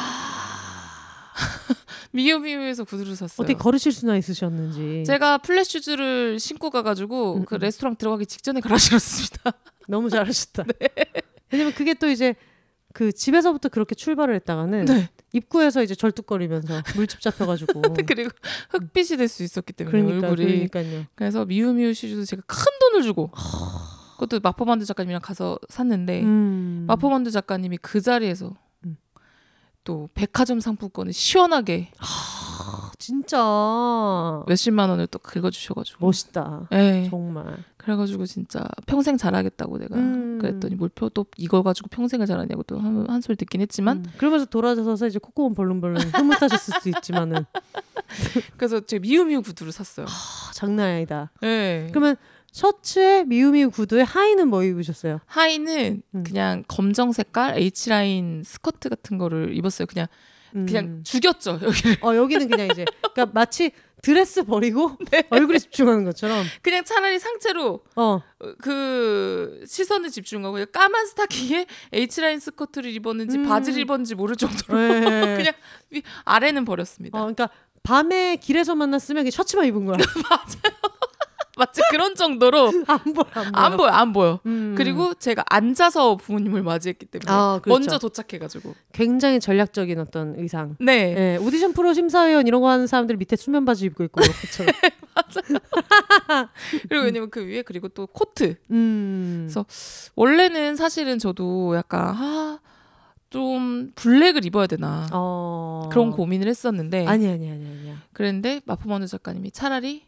[2.11, 3.43] 미우미우에서 구두를 샀어요.
[3.43, 5.03] 어떻게 걸으실 수나 있으셨는지.
[5.05, 7.59] 제가 flat shoes를 신고 가가지고 음, 그 음.
[7.59, 9.51] 레스토랑 들어가기 직전에 갈아 신었습니다.
[9.87, 10.63] 너무 잘하셨다.
[10.79, 10.87] 네.
[11.51, 12.35] 왜냐면 그게 또 이제
[12.93, 15.09] 그 집에서부터 그렇게 출발을 했다가는 네.
[15.33, 17.81] 입구에서 이제 절뚝거리면서 물집 잡혀가지고.
[18.05, 18.29] 그리고
[18.71, 20.05] 흑빛이 될 수 있었기 때문에 음.
[20.05, 21.05] 그러니까, 얼굴이 그러니까요.
[21.15, 23.31] 그래서 미우미우 슈즈도 제가 큰 돈을 주고
[24.17, 26.83] 그것도 마포만두 작가님이랑 가서 샀는데 음.
[26.87, 28.53] 마포만두 작가님이 그 자리에서 음.
[29.83, 33.37] 또 백화점 상품권을 시원하게 아, 진짜
[34.47, 36.67] 몇십만 원을 또 긁어주셔가지고 멋있다.
[36.71, 37.07] 네.
[37.09, 37.57] 정말.
[37.77, 40.37] 그래가지고 진짜 평생 잘하겠다고 내가 음.
[40.39, 44.05] 그랬더니 뭘표 또 이걸 가지고 평생을 잘하냐고 또 한 한 소리 듣긴 했지만 음.
[44.17, 47.45] 그러면서 돌아서서 이제 콧구멍 벌렁벌렁 흐뭇하셨을 수 있지만은
[48.57, 50.05] 그래서 제가 미우미우 구두를 샀어요.
[50.07, 51.31] 아, 장난 아니다.
[51.41, 51.87] 네.
[51.89, 52.15] 그러면
[52.51, 55.19] 셔츠에 미우미우 구두에 하의는 뭐 입으셨어요?
[55.25, 56.23] 하의는 음.
[56.23, 59.85] 그냥 검정 색깔 H 라인 스커트 같은 거를 입었어요.
[59.85, 60.07] 그냥
[60.51, 61.03] 그냥 음.
[61.05, 61.97] 죽였죠 여기를.
[62.01, 62.83] 어 여기는 그냥 이제
[63.13, 63.71] 그러니까 마치
[64.01, 64.97] 드레스 버리고
[65.29, 68.03] 얼굴에 집중하는 것처럼 그냥 차라리 상체로 어
[68.39, 73.43] 어, 그 시선을 집중하고 그냥 까만 스타킹에 H 라인 스커트를 입었는지 음.
[73.47, 74.99] 바지를 입었는지 모를 정도로 네.
[75.37, 75.53] 그냥
[75.91, 77.17] 위- 아래는 버렸습니다.
[77.17, 77.49] 어 그러니까
[77.83, 79.97] 밤에 길에서 만났으면 그냥 셔츠만 입은 거야.
[81.57, 83.53] 마치 그런 정도로 안 보여 안 보여.
[83.53, 84.39] 안 보여 안 보여.
[84.45, 84.75] 음.
[84.77, 87.79] 그리고 제가 앉아서 부모님을 맞이했기 때문에 아, 그렇죠.
[87.79, 90.75] 먼저 도착해가지고 굉장히 전략적인 어떤 의상.
[90.79, 94.71] 네 예, 오디션 프로 심사위원 이런 거 하는 사람들 밑에 수면 바지 입고 있고 그렇죠.
[96.87, 99.47] 그리고 왜냐면 그 위에 그리고 또 코트 음.
[99.47, 99.65] 그래서
[100.15, 102.59] 원래는 사실은 저도 약간 아,
[103.29, 105.89] 좀 블랙을 입어야 되나 어.
[105.91, 107.95] 그런 고민을 했었는데 아니 아니 아니 아니야.
[108.13, 110.05] 그랬는데 마포만두 작가님이 차라리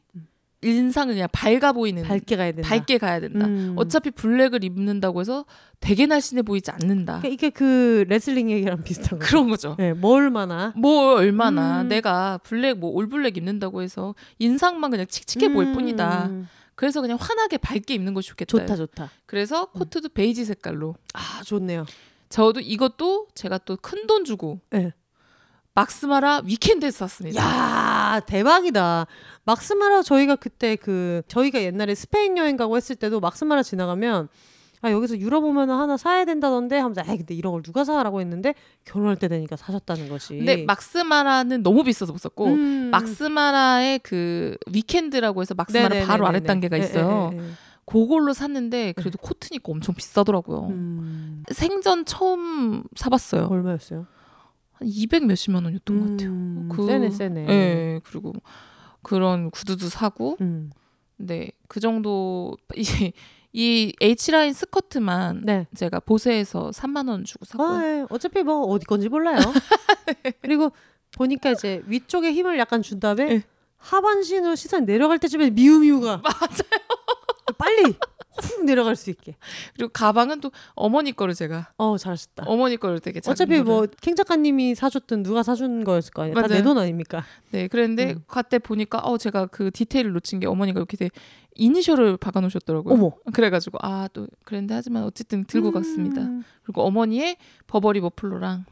[0.63, 2.69] 인상을 그냥 밝아 보이는 밝게 가야 된다.
[2.69, 3.45] 밝게 가야 된다.
[3.45, 3.73] 음.
[3.77, 5.45] 어차피 블랙을 입는다고 해서
[5.79, 7.19] 되게 날씬해 보이지 않는다.
[7.19, 9.25] 그러니까 이게 그 레슬링 얘기랑 비슷한 거.
[9.25, 9.75] 그런 거죠.
[9.79, 11.87] 예, 뭐 얼마나 뭐 얼마나 음.
[11.89, 15.73] 내가 블랙 뭐 all black 입는다고 해서 인상만 그냥 칙칙해 보일 음.
[15.73, 16.31] 뿐이다.
[16.75, 18.49] 그래서 그냥 환하게 밝게 입는 것이 좋겠다.
[18.49, 19.09] 좋다 좋다.
[19.25, 20.95] 그래서 코트도 베이지 색깔로.
[21.13, 21.85] 아 좋네요.
[22.29, 24.91] 저도 이것도 제가 또 큰 돈 주고 예.
[25.75, 27.41] 막스마라 위켄드에서 샀습니다.
[27.41, 29.07] 야 대박이다.
[29.45, 34.29] 막스마라 저희가 그때 그 저희가 옛날에 스페인 여행 가고 했을 때도 막스마라 지나가면
[34.81, 38.53] 아 여기서 유럽 오면 하나 사야 된다던데 하면서 아 근데 이런 걸 누가 사라고 했는데
[38.83, 40.35] 결혼할 때 되니까 사셨다는 것이.
[40.37, 42.89] 근데 막스마라는 너무 비싸서 못 샀고 음.
[42.91, 46.07] 막스마라의 그 위켄드라고 해서 막스마라 네네네네네.
[46.07, 47.31] 바로 아래 단계가 예, 있어요.
[47.33, 47.49] 예, 예, 예.
[47.85, 50.67] 그걸로 샀는데 그래도 코트니까 엄청 비싸더라고요.
[50.69, 51.43] 음.
[51.51, 53.47] 생전 처음 사봤어요.
[53.49, 54.05] 얼마였어요?
[54.83, 56.29] 한200 몇십만 원이었던 것 같아요.
[56.29, 57.45] 음, 그- 세네 세네.
[57.49, 58.33] 예, 그리고
[59.01, 60.71] 그런 구두도 사고, 음.
[61.17, 63.11] 네, 그 정도 이,
[63.53, 65.67] 이 H 라인 스커트만 네.
[65.75, 68.05] 제가 보세에서 3만 원 주고 샀고, 아, 예.
[68.09, 69.37] 어차피 뭐 어디 건지 몰라요.
[70.41, 70.71] 그리고
[71.11, 73.43] 보니까 이제 위쪽에 힘을 약간 준 다음에 예.
[73.77, 77.57] 하반신으로 시선 내려갈 때쯤에 미우미우가 맞아요.
[77.57, 77.93] 빨리
[78.41, 79.35] 훅 내려갈 수 있게.
[79.75, 82.43] 그리고 가방은 또 어머니 거를 제가 어 잘하셨다.
[82.47, 83.63] 어머니 거를 되게 어차피 거를.
[83.63, 86.35] 뭐 캥 작가님이 사줬든 누가 사준 거였을 거 아니에요.
[86.35, 86.61] 다 내.
[86.61, 87.23] 돈 아닙니까?
[87.51, 88.23] 네, 그랬는데 음.
[88.27, 91.09] 그때 보니까 어 제가 그 디테일을 놓친 게 어머니가 이렇게 돼
[91.55, 92.93] 이니셜을 박아 놓으셨더라고요.
[92.93, 93.11] 어머.
[93.33, 96.21] 그래가지고 아 또 그랬는데 하지만 어쨌든 들고 갔습니다.
[96.21, 96.43] 음.
[96.63, 98.65] 그리고 어머니의 버버리 머플러랑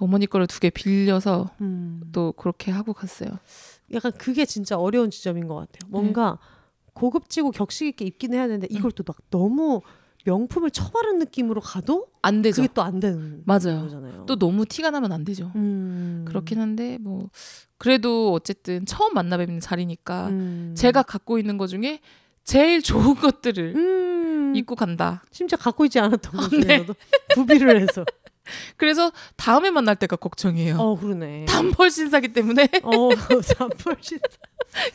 [0.00, 2.02] 어머니 거를 두 개 빌려서 음.
[2.12, 3.30] 또 그렇게 하고 갔어요.
[3.92, 5.88] 약간 그게 진짜 어려운 지점인 것 같아요.
[5.88, 6.38] 뭔가
[6.98, 9.80] 고급지고 격식 있게 입긴 해야 되는데 이걸 또 막 너무
[10.24, 12.60] 명품을 처바른 느낌으로 가도 안 되죠.
[12.62, 13.82] 그게 또 안 되는 맞아요.
[13.82, 14.26] 거잖아요.
[14.26, 15.52] 또 너무 티가 나면 안 되죠.
[15.56, 16.24] 음.
[16.26, 17.30] 그렇긴 한데 뭐
[17.78, 20.74] 그래도 어쨌든 처음 만나 뵙는 자리니까 음.
[20.76, 22.00] 제가 갖고 있는 것 중에
[22.44, 24.52] 제일 좋은 것들을 음.
[24.56, 25.22] 입고 간다.
[25.30, 26.60] 심지어 갖고 있지 않았던 것 네.
[26.60, 26.94] 중에서도
[27.34, 28.04] 구비를 해서.
[28.76, 30.76] 그래서 다음에 만날 때가 걱정이에요.
[30.78, 31.44] 어 그러네.
[31.46, 33.08] 단벌 신사기 때문에 어
[33.42, 34.24] 잠벌 진짜.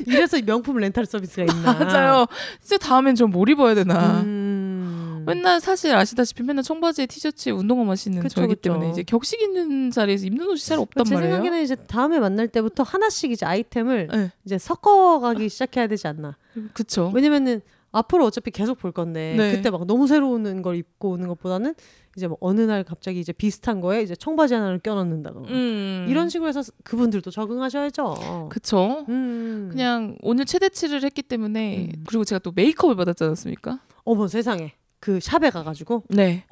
[0.06, 1.74] 이래서 명품 렌탈 서비스가 있나.
[1.80, 2.26] 맞아요.
[2.62, 4.22] 진짜 다음엔 좀 뭘 입어야 되나.
[4.22, 5.24] 음.
[5.26, 8.56] 맨날 사실 아시다시피 맨날 청바지에 티셔츠에 운동화만 신는 그쵸, 저이기.
[8.58, 11.36] 때문에 이제 격식 있는 자리에서 입는 옷이 잘 없단 제 말이에요.
[11.36, 16.36] 생각에는 이제 다음에 만날 때부터 하나씩 이제 아이템을 네, 이제 섞어가기 시작해야 되지 않나.
[16.74, 17.10] 그쵸.
[17.16, 17.62] 왜냐면은
[17.94, 19.56] 앞으로 어차피 계속 볼 건데 네.
[19.56, 21.76] 그때 막 너무 새로운 걸 입고 오는 것보다는
[22.18, 26.08] 이제 뭐 어느 날 갑자기 이제 비슷한 거에 이제 청바지 하나를 껴넣는다거나 음.
[26.10, 28.50] 이런 식으로 해서 그분들도 적응하셔야죠.
[28.50, 29.06] 그쵸.
[29.10, 29.70] 음.
[29.72, 32.04] 그냥 오늘 최대치를 했기 때문에 음.
[32.08, 33.80] 그리고 제가 또 메이크업을 받았지 않았습니까?
[34.04, 36.46] 어머 세상에 그 샵에 가가지고 네.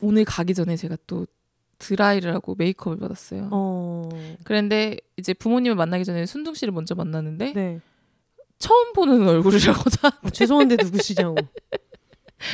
[0.00, 1.26] 오늘 가기 전에 제가 또
[1.78, 3.48] 드라이를 하고 메이크업을 받았어요.
[3.52, 4.08] 어
[4.42, 7.80] 그런데 이제 부모님을 만나기 전에 순둥 씨를 먼저 만났는데 네.
[8.58, 10.08] 처음 보는 얼굴이라고 다.
[10.22, 11.36] 어, 죄송한데 누구시냐고.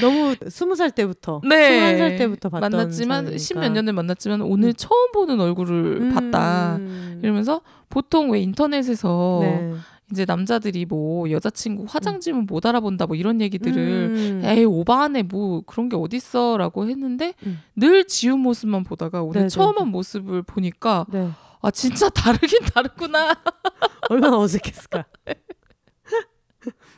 [0.01, 1.69] 너무 스무 살 때부터, 네.
[1.69, 3.39] 스물한 살 때부터 봤던 만났지만.
[3.39, 4.75] 십몇 년을 만났지만 오늘 음.
[4.77, 6.15] 처음 보는 얼굴을 음.
[6.15, 6.79] 봤다.
[7.23, 9.75] 이러면서 보통 왜 인터넷에서 네.
[10.13, 14.43] 이제 남자들이 뭐 여자친구 화장지문 못 알아본다 뭐 이런 얘기들을 음.
[14.45, 17.61] 에이 오바하네 뭐 그런 게 어딨어라고 했는데 음.
[17.77, 21.31] 늘 지운 모습만 보다가 오늘 네, 처음 네, 한 모습을 보니까 네.
[21.63, 23.37] 아 진짜 다르긴 다르구나
[24.11, 25.05] 얼마나 어색했을까.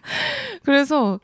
[0.64, 1.20] 그래서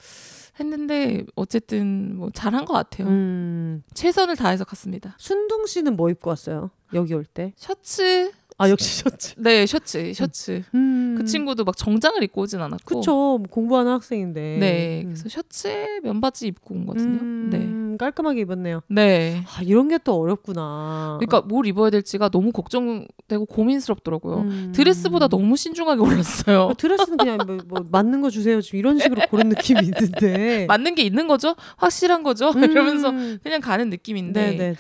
[0.60, 3.82] 했는데 어쨌든 뭐 잘한 것 같아요 음.
[3.94, 6.70] 최선을 다해서 갔습니다 순둥 씨는 뭐 입고 왔어요?
[6.94, 7.52] 여기 올 때?
[7.56, 9.34] 셔츠 아 역시 셔츠.
[9.38, 11.14] 네 셔츠 셔츠 음.
[11.16, 13.12] 그 친구도 막 정장을 입고 오진 않았고 그쵸.
[13.12, 14.56] 뭐 공부하는 학생인데.
[14.58, 15.10] 네 음.
[15.14, 18.80] 그래서 셔츠에 면바지 입고 온 거거든요 음, 깔끔하게 입었네요.
[18.88, 19.44] 네 네.
[19.46, 21.18] 아, 이런 게 또 어렵구나.
[21.20, 24.38] 그러니까 뭘 입어야 될지가 너무 걱정되고 고민스럽더라고요.
[24.38, 24.72] 음.
[24.74, 26.62] 드레스보다 너무 신중하게 골랐어요.
[26.62, 28.60] 어, 드레스는 그냥 뭐, 뭐 맞는 거 주세요.
[28.60, 30.66] 지금 이런 식으로 고른 느낌이 있는데.
[30.68, 31.54] 맞는 게 있는 거죠?
[31.76, 32.52] 확실한 거죠?
[32.56, 33.38] 이러면서 음.
[33.42, 34.76] 그냥 가는 느낌인데 네네네네.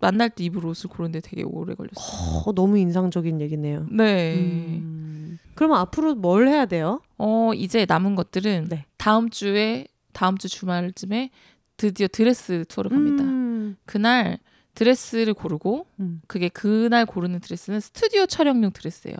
[0.00, 2.42] 만날 때 입을 옷을 고르는데 되게 오래 걸렸어요.
[2.46, 3.86] 어, 너무 인상적 인 얘기네요.
[3.90, 4.34] 네.
[4.36, 5.38] 음.
[5.54, 7.00] 그러면 앞으로 뭘 해야 돼요?
[7.16, 8.84] 어 이제 남은 것들은 네.
[8.96, 11.30] 다음 주에 다음 주 주말쯤에
[11.76, 13.24] 드디어 드레스 투어를 갑니다.
[13.24, 13.76] 음.
[13.86, 14.38] 그날
[14.74, 16.20] 드레스를 고르고 음.
[16.28, 19.16] 그게 그날 고르는 드레스는 스튜디오 촬영용 드레스예요.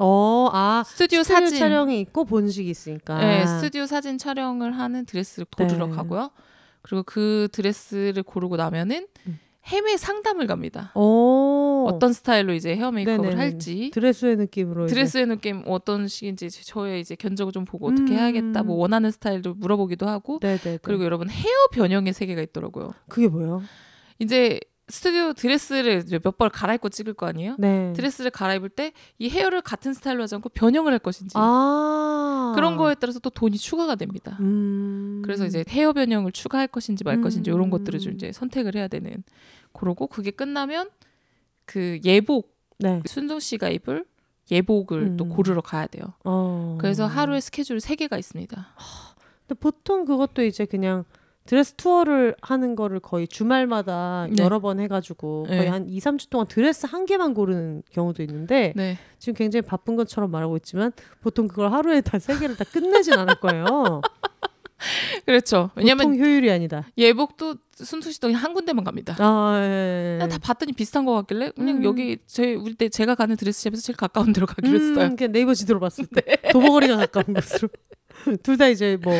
[0.00, 3.18] 어, 아, 스튜디오, 스튜디오 사진 촬영이 있고 본식이 있으니까.
[3.18, 5.92] 네, 스튜디오 사진 촬영을 하는 드레스를 고르러 네.
[5.94, 6.30] 가고요.
[6.82, 9.38] 그리고 그 드레스를 고르고 나면은 음.
[9.70, 10.92] 헤메 상담을 갑니다.
[10.94, 11.86] 오.
[11.88, 13.40] 어떤 스타일로 이제 헤어 메이크업을 네네네.
[13.42, 14.94] 할지 드레스의 느낌으로 이제.
[14.94, 18.18] 드레스의 느낌 어떤 식인지 저의 이제 견적을 좀 보고 어떻게 음.
[18.18, 20.78] 해야겠다 뭐 원하는 스타일도 물어보기도 하고 네네.
[20.82, 22.92] 그리고 여러분 헤어 변형의 세계가 있더라고요.
[23.08, 23.62] 그게 뭐예요?
[24.18, 24.58] 이제
[24.90, 27.56] 스튜디오 드레스를 이제 몇벌 갈아입고 찍을 거 아니에요?
[27.58, 27.92] 네.
[27.94, 32.52] 드레스를 갈아입을 때 이 헤어를 같은 스타일로 하지 않고 변형을 할 것인지 아.
[32.54, 34.38] 그런 거에 따라서 또 돈이 추가가 됩니다.
[34.40, 35.20] 음.
[35.24, 37.70] 그래서 이제 헤어 변형을 추가할 것인지 말 것인지 이런 음.
[37.70, 39.22] 것들을 좀 이제 선택을 해야 되는
[39.78, 40.90] 그러고 그게 끝나면
[41.64, 43.02] 그 예복 네.
[43.06, 44.04] 순정 씨가 입을
[44.50, 45.28] 예복을 또 음.
[45.28, 46.14] 고르러 가야 돼요.
[46.24, 46.78] 어.
[46.80, 48.66] 그래서 하루에 스케줄 세 개가 있습니다.
[49.46, 51.04] 근데 보통 그것도 이제 그냥
[51.44, 54.42] 드레스 투어를 하는 거를 거의 주말마다 네.
[54.42, 55.68] 여러 번 해가지고 거의 네.
[55.68, 58.98] 한 2, 3주 동안 드레스 한 개만 고르는 경우도 있는데 네.
[59.18, 63.36] 지금 굉장히 바쁜 것처럼 말하고 있지만 보통 그걸 하루에 다 세 개를 다 끝내진 않을
[63.40, 64.00] 거예요.
[65.26, 65.70] 그렇죠.
[65.74, 66.86] 왜냐면 보통 효율이 아니다.
[66.96, 69.16] 예복도 순수 씨도 그냥 한 군데만 갑니다.
[69.18, 70.16] 아, 예.
[70.18, 71.84] 그냥 다 봤더니 비슷한 것 같길래 그냥 음.
[71.84, 75.06] 여기 제 우리 때 제가 가는 드레스샵에서 제일 가까운 데로 가기로 했어요.
[75.06, 77.68] 음, 그냥 네이버 지도로 봤을 때 도보거리가 가까운 곳으로.
[78.42, 79.14] 둘 다 이제 뭐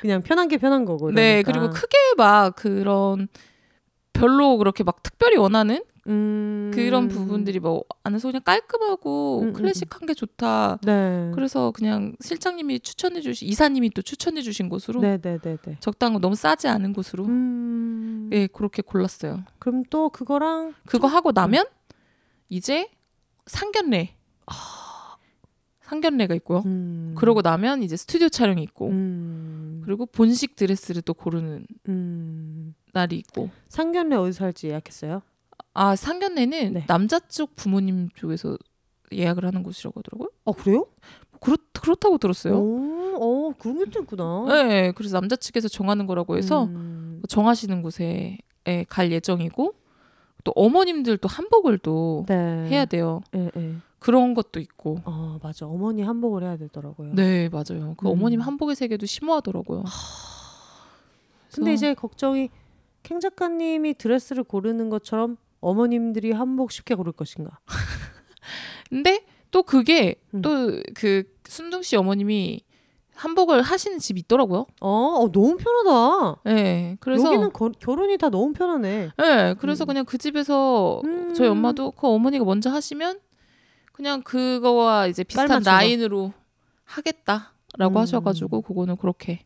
[0.00, 1.10] 그냥 편한 게 편한 거고.
[1.12, 1.52] 네, 이러니까.
[1.52, 3.28] 그리고 크게 막 그런
[4.12, 6.70] 별로 그렇게 막 특별히 원하는 음.
[6.74, 10.78] 그런 부분들이 뭐 안에서 그냥 깔끔하고 음, 음, 클래식한 게 좋다.
[10.84, 11.30] 네.
[11.34, 15.76] 그래서 그냥 실장님이 추천해 주신 이사님이 또 추천해 주신 곳으로 네 네 네 네.
[15.80, 18.30] 적당한 거 너무 싸지 않은 곳으로 음.
[18.32, 19.42] 예 그렇게 골랐어요.
[19.58, 21.64] 그럼 또 그거랑 그거 하고 나면
[22.48, 22.88] 이제
[23.46, 24.14] 상견례
[25.82, 26.62] 상견례가 있고요.
[26.66, 27.14] 음.
[27.16, 29.80] 그러고 나면 이제 스튜디오 촬영이 있고 음.
[29.84, 32.74] 그리고 본식 드레스를 또 고르는 음.
[32.92, 35.22] 날이 있고 상견례 어디서 할지 예약했어요?
[35.78, 36.84] 아 상견례는 네.
[36.88, 38.58] 남자 쪽 부모님 쪽에서
[39.12, 40.28] 예약을 하는 곳이라고 하더라고요.
[40.44, 40.86] 어 그래요?
[41.38, 42.58] 그렇 그렇다고 들었어요.
[42.58, 44.46] 오, 어 그런 게또 있구나.
[44.48, 47.22] 네, 그래서 남자 측에서 정하는 거라고 해서 음.
[47.28, 49.72] 정하시는 곳에 예, 갈 예정이고
[50.42, 52.34] 또 어머님들 또 한복을 또 네.
[52.68, 53.20] 해야 돼요.
[53.36, 53.76] 예, 예.
[54.00, 54.98] 그런 것도 있고.
[55.04, 55.68] 어 맞아.
[55.68, 57.14] 어머니 한복을 해야 되더라고요.
[57.14, 57.94] 네, 맞아요.
[57.96, 58.10] 그 음.
[58.10, 59.84] 어머님 한복의 세계도 심오하더라고요.
[61.54, 62.50] 근데 이제 걱정이
[63.04, 67.58] 캥 작가님이 드레스를 고르는 것처럼 어머님들이 한복 쉽게 고를 것인가?
[68.90, 70.42] 근데 또 그게 음.
[70.42, 72.60] 또그 순둥 씨 어머님이
[73.14, 74.66] 한복을 하시는 집이 있더라고요.
[74.80, 76.40] 어, 어, 너무 편하다.
[76.44, 79.10] 네, 그래서 여기는 거- 결혼이 다 너무 편하네.
[79.16, 79.86] 네, 그래서 음.
[79.86, 81.34] 그냥 그 집에서 음.
[81.34, 83.18] 저희 엄마도 그 어머니가 먼저 하시면
[83.92, 85.62] 그냥 그거와 이제 비슷한.
[85.64, 86.32] 라인으로
[86.84, 87.50] 하겠다라고
[87.90, 87.96] 음.
[87.96, 89.40] 하셔가지고 그거는 그렇게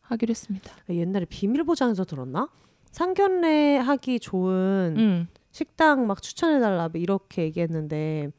[0.00, 0.72] 하기로 했습니다.
[0.90, 2.48] 옛날에 비밀 보장에서 들었나?
[2.90, 5.28] 상견례 하기 좋은 음.
[5.58, 8.30] 식당 막 추천해달라 뭐 이렇게 얘기했는데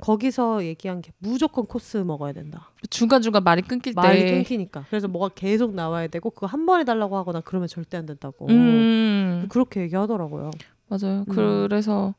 [0.00, 2.70] 거기서 얘기한 게 무조건 코스 먹어야 된다.
[2.88, 4.86] 중간 중간 말이 끊길 때 말이 끊기니까.
[4.88, 8.46] 그래서 뭐가 계속 나와야 되고 그거 한 번에 달라고 하거나 그러면 절대 안 된다고.
[8.48, 10.50] 음, 그렇게 얘기하더라고요.
[10.88, 11.26] 맞아요.
[11.28, 11.34] 음.
[11.34, 12.14] 그래서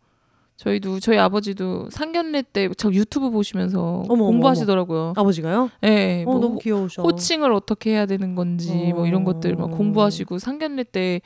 [0.58, 5.14] 저희도 저희 아버지도 상견례 때 저 유튜브 보시면서 어머, 어머, 공부하시더라고요.
[5.18, 5.72] 아버지가요?
[5.82, 7.02] 네, 어 뭐 너무 귀여우셔.
[7.02, 9.76] 호칭을 어떻게 해야 되는지 뭐 이런 것들 막 어.
[9.76, 11.22] 공부하시고 상견례 때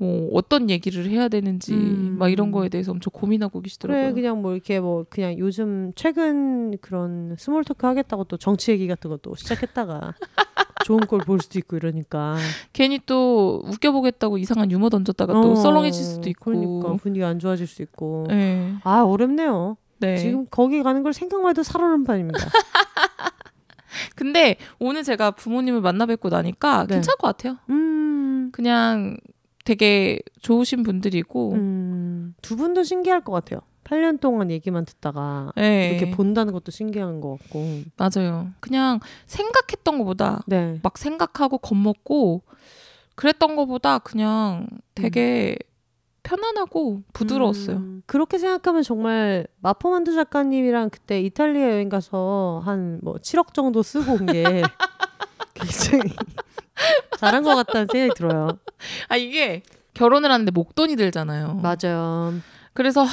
[0.00, 2.16] 뭐 어떤 얘기를 해야 되는지 음.
[2.18, 4.02] 막 이런 거에 대해서 엄청 고민하고 계시더라고요.
[4.02, 8.88] 그래 그냥 뭐 이렇게 뭐 그냥 요즘 최근 그런 small talk 하겠다고 또 정치 얘기
[8.88, 10.14] 같은 것도 시작했다가
[10.86, 12.38] 좋은 꼴볼 수도 있고 이러니까
[12.72, 16.50] 괜히 또 웃겨보겠다고 이상한 유머 던졌다가 또 어, 썰렁해질 수도 있고.
[16.50, 18.72] 그러니까 분위기 안 좋아질 수 있고 네.
[18.84, 19.76] 아 어렵네요.
[19.98, 20.16] 네.
[20.16, 22.38] 지금 거기 가는 걸 생각만 해도 살얼음 판입니다.
[24.16, 26.94] 근데 오늘 제가 부모님을 만나 뵙고 나니까 네.
[26.94, 27.58] 괜찮을 것 같아요.
[27.68, 29.18] 음, 그냥
[29.64, 31.52] 되게 좋으신 분들이고.
[31.52, 33.60] 음, 두 분도 신기할 것 같아요.
[33.84, 35.90] 8년 동안 얘기만 듣다가 네.
[35.90, 37.82] 이렇게 본다는 것도 신기한 것 같고.
[37.96, 38.50] 맞아요.
[38.60, 40.78] 그냥 생각했던 것보다 네.
[40.82, 42.42] 막 생각하고 겁먹고
[43.16, 45.56] 그랬던 것보다 그냥 되게
[46.22, 47.76] 편안하고 부드러웠어요.
[47.78, 54.12] 음, 그렇게 생각하면 정말 마포만두 작가님이랑 그때 이탈리아 여행 가서 한 뭐 7억 정도 쓰고
[54.12, 54.62] 온게
[55.60, 56.14] 굉장히
[57.18, 58.58] 잘한 것 같다는 생각이 들어요.
[59.08, 59.62] 아 이게
[59.94, 61.60] 결혼을 하는데 목돈이 들잖아요.
[61.62, 62.34] 맞아요.
[62.72, 63.10] 그래서 하,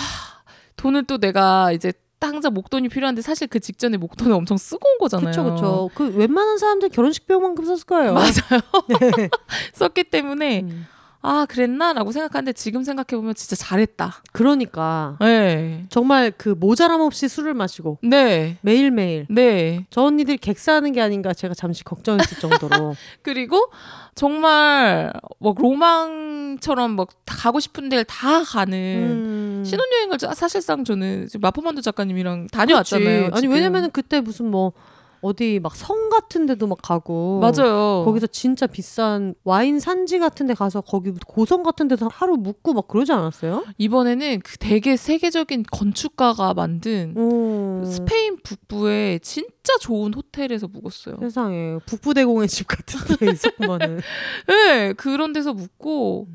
[0.75, 5.31] 돈을 또 내가 이제 당장 목돈이 필요한데 사실 그 직전에 목돈을 엄청 쓰고 온 거잖아요.
[5.31, 5.89] 그렇죠, 그렇죠.
[5.93, 8.13] 그 웬만한 사람들 결혼식 비용만큼 썼을 거예요.
[8.13, 8.61] 맞아요.
[9.17, 9.29] 네.
[9.73, 10.87] 썼기 때문에 음.
[11.21, 14.21] 아 그랬나라고 생각하는데 지금 생각해 보면 진짜 잘했다.
[14.31, 19.85] 그러니까 네, 정말 그 모자람 없이 술을 마시고 네, 매일 매일 네.
[19.89, 23.69] 저 언니들 객사하는 게 아닌가 제가 잠시 걱정했을 정도로 그리고
[24.15, 29.63] 정말 뭐 로망처럼 막다 가고 싶은 데를 다 가는 음.
[29.65, 33.29] 신혼여행을 자- 사실상 저는 마포만두 작가님이랑 다녀왔잖아요.
[33.33, 33.47] 아니.
[33.47, 34.73] 왜냐면은 그때 무슨 뭐
[35.21, 38.03] 어디 막 성 같은 데도 막 가고 맞아요.
[38.05, 42.87] 거기서 진짜 비싼 와인 산지 같은 데 가서 거기 고성 같은 데서 하루 묵고 막
[42.87, 43.65] 그러지 않았어요?
[43.77, 47.85] 이번에는 그 되게 세계적인 건축가가 만든 음.
[47.85, 51.17] 스페인 북부의 진짜 좋은 호텔에서 묵었어요.
[51.19, 53.99] 세상에 북부대공의 집 같은 데 있었구만은.
[54.47, 56.27] 네, 그런 데서 묵고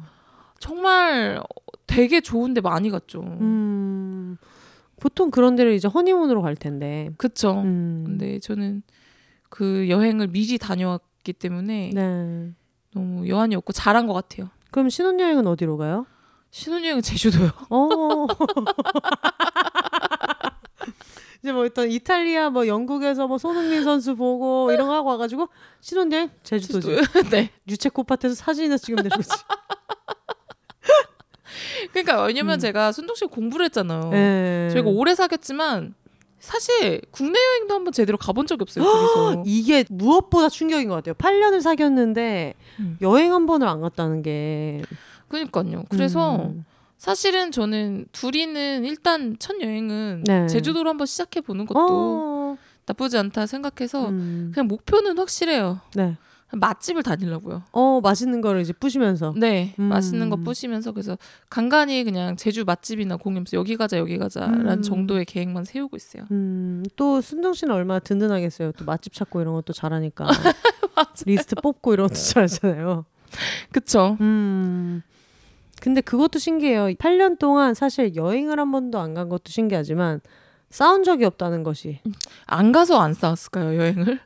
[0.60, 1.42] 정말
[1.86, 3.20] 되게 좋은 데 많이 갔죠.
[3.20, 4.36] 음.
[5.03, 7.11] 보통 그런 데를 이제 허니문으로 갈 텐데.
[7.16, 7.61] 그쵸.
[7.64, 8.05] 음.
[8.07, 8.84] 근데 저는
[9.48, 12.53] 그 여행을 미리 다녀왔기 때문에 네.
[12.94, 14.48] 너무 여한이 없고 잘한 것 같아요.
[14.70, 16.07] 그럼 신혼여행은 어디로 가요?
[16.53, 17.50] 신혼여행은 제주도요.
[17.70, 18.28] 어.
[21.42, 25.48] 이제 뭐 어떤 이탈리아 뭐 영국에서 뭐 손흥민 선수 보고 이런 거 하고 와가지고
[25.80, 26.86] 신혼여행 제주도지.
[26.86, 27.00] 제주도요.
[27.32, 27.50] 네.
[27.66, 29.30] 유채꽃밭에서 사진이나 찍으면 되는 거지.
[31.92, 32.61] 그러니까 왜냐면 음.
[32.61, 34.11] 제가 순둥 씨 공부를 했잖아요.
[34.11, 34.68] 네.
[34.72, 35.94] 저희가 오래 사귀었지만
[36.38, 38.84] 사실 국내 여행도 한번 제대로 가본 적이 없어요.
[38.84, 39.42] 둘이서.
[39.46, 41.14] 이게 무엇보다 충격인 것 같아요.
[41.14, 42.98] 8년을 사귀었는데 음.
[43.00, 44.82] 여행 한 번을 안 갔다는 게.
[45.28, 45.84] 그러니까요.
[45.88, 46.64] 그래서 음.
[46.98, 50.46] 사실은 저는 둘이는 일단 첫 여행은 네.
[50.48, 52.57] 제주도로 한번 시작해 보는 것도 어.
[52.86, 54.50] 나쁘지 않다 생각해서 음.
[54.53, 55.80] 그냥 목표는 확실해요.
[55.94, 56.16] 네.
[56.53, 57.62] 맛집을 다니려고요.
[57.72, 59.34] 어 맛있는 거를 이제 뿌시면서.
[59.36, 59.84] 네, 음.
[59.84, 61.16] 맛있는 거 뿌시면서 그래서
[61.48, 64.82] 간간히 그냥 제주 맛집이나 공연에서 여기 가자 여기 가자라는 음.
[64.82, 66.24] 정도의 계획만 세우고 있어요.
[66.30, 68.72] 음, 또 순정 씨는 얼마나 든든하겠어요.
[68.72, 70.26] 또 맛집 찾고 이런 것도 잘하니까.
[71.26, 73.05] 리스트 뽑고 이런 것도 잘하잖아요.
[73.72, 74.16] 그쵸?
[74.20, 75.02] 음.
[75.81, 76.89] 근데 그것도 신기해요.
[76.94, 80.20] 8년 동안 사실 여행을 한 번도 안 간 것도 신기하지만
[80.70, 82.01] 싸운 적이 없다는 것이
[82.47, 84.20] 안 가서 안 싸웠을까요 여행을?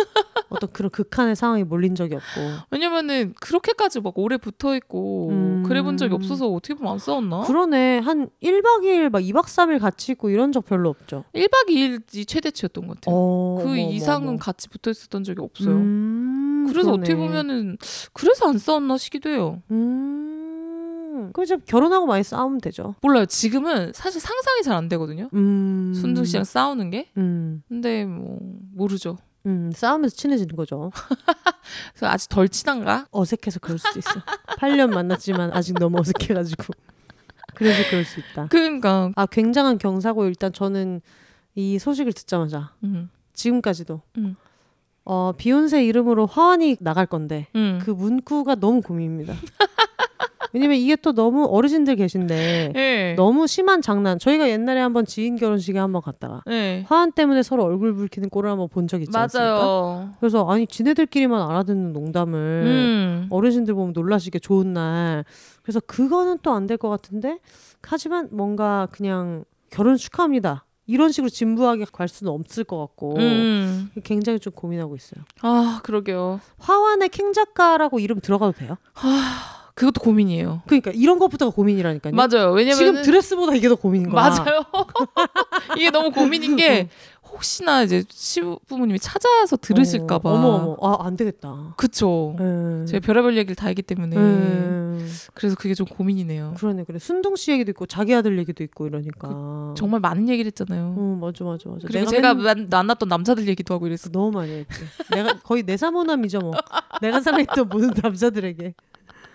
[0.50, 2.40] 어떤 그런 극한의 상황에 몰린 적이 없고.
[2.70, 5.62] 왜냐면은 그렇게까지 막 오래 붙어 있고 음.
[5.66, 7.42] 그래 본 적이 없어서 어떻게 보면 안 싸웠나?
[7.42, 7.98] 그러네.
[8.00, 11.24] 한 1박 2일 막 2박 3일 같이 있고 이런 적 별로 없죠.
[11.34, 13.14] 1박 2일이 최대치였던 것 같아요.
[13.14, 14.38] 어, 그 어머, 이상은 어머.
[14.38, 15.74] 같이 붙어 있었던 적이 없어요.
[15.74, 17.02] 음, 그래서 그러네.
[17.02, 17.76] 어떻게 보면은
[18.12, 19.62] 그래서 안 싸웠나 싶기도 해요.
[19.70, 21.30] 음.
[21.32, 22.94] 그럼 이제 결혼하고 많이 싸우면 되죠.
[23.02, 23.26] 몰라요.
[23.26, 25.28] 지금은 사실 상상이 잘 안 되거든요.
[25.34, 25.92] 음.
[25.94, 27.08] 순둥 씨랑 싸우는 게.
[27.18, 27.62] 음.
[27.68, 28.38] 근데 뭐
[28.74, 29.18] 모르죠.
[29.46, 30.90] 음, 싸우면서 친해지는 거죠.
[31.94, 33.06] 그래서 아직 덜 친한가?
[33.10, 34.10] 어색해서 그럴 수도 있어.
[34.58, 36.74] 8년 만났지만 아직 너무 어색해가지고.
[37.54, 38.46] 그래서 그럴 수 있다.
[38.48, 41.00] 그러니까 아 굉장한 경사고 일단 저는
[41.54, 43.10] 이 소식을 듣자마자 음.
[43.32, 44.36] 지금까지도 음.
[45.04, 47.78] 어 비욘세 이름으로 화환이 나갈 건데 음.
[47.82, 49.34] 그 문구가 너무 고민입니다.
[50.52, 53.14] 왜냐면 이게 또 너무 어르신들 계신데 예.
[53.16, 54.18] 너무 심한 장난.
[54.18, 56.84] 저희가 옛날에 한번 지인 결혼식에 한번 갔다가 예.
[56.88, 59.54] 화환 때문에 서로 얼굴 붉히는 꼴을 한번 본 적 있지 않습니까?
[59.54, 60.12] 맞아요.
[60.20, 63.26] 그래서 아니 지네들끼리만 알아듣는 농담을 음.
[63.30, 65.24] 어르신들 보면 놀라시게 좋은 날.
[65.62, 67.38] 그래서 그거는 또 안 될 것 같은데
[67.82, 70.64] 하지만 뭔가 그냥 결혼 축하합니다.
[70.86, 73.90] 이런 식으로 진부하게 갈 수는 없을 것 같고 음.
[74.02, 75.22] 굉장히 좀 고민하고 있어요.
[75.42, 76.40] 아 그러게요.
[76.58, 78.76] 화환의 킹 작가라고 이름 들어가도 돼요?
[79.80, 80.60] 그것도 고민이에요.
[80.66, 82.12] 그러니까 이런 것부터가 고민이라니까요.
[82.14, 82.52] 맞아요.
[82.52, 84.28] 왜냐면 지금 드레스보다 이게 더 고민인 거야.
[84.28, 84.62] 맞아요.
[85.78, 86.90] 이게 너무 고민인 게
[87.32, 90.28] 혹시나 이제 시부모님이 찾아서 들으실까봐.
[90.28, 91.72] 어, 어머 어머, 아안 되겠다.
[91.78, 92.36] 그쵸.
[92.40, 92.84] 음.
[92.86, 95.10] 제가 별의별 얘기를 다 했기 때문에 음.
[95.32, 96.56] 그래서 그게 좀 고민이네요.
[96.58, 96.98] 그러네 그래.
[96.98, 99.72] 순동 씨 얘기도 있고 자기 아들 얘기도 있고 이러니까.
[99.78, 100.94] 정말 많은 얘기를 했잖아요.
[100.94, 101.86] 어 맞아 맞아 맞아.
[101.88, 104.10] 그리고 제가 맨- 만, 만났던 남자들 얘기도 하고 이랬어.
[104.10, 104.78] 너무 많이 했지.
[105.10, 106.52] 내가 거의 내 사모남이죠 뭐.
[107.00, 108.74] 내가 사랑했던 모든 남자들에게.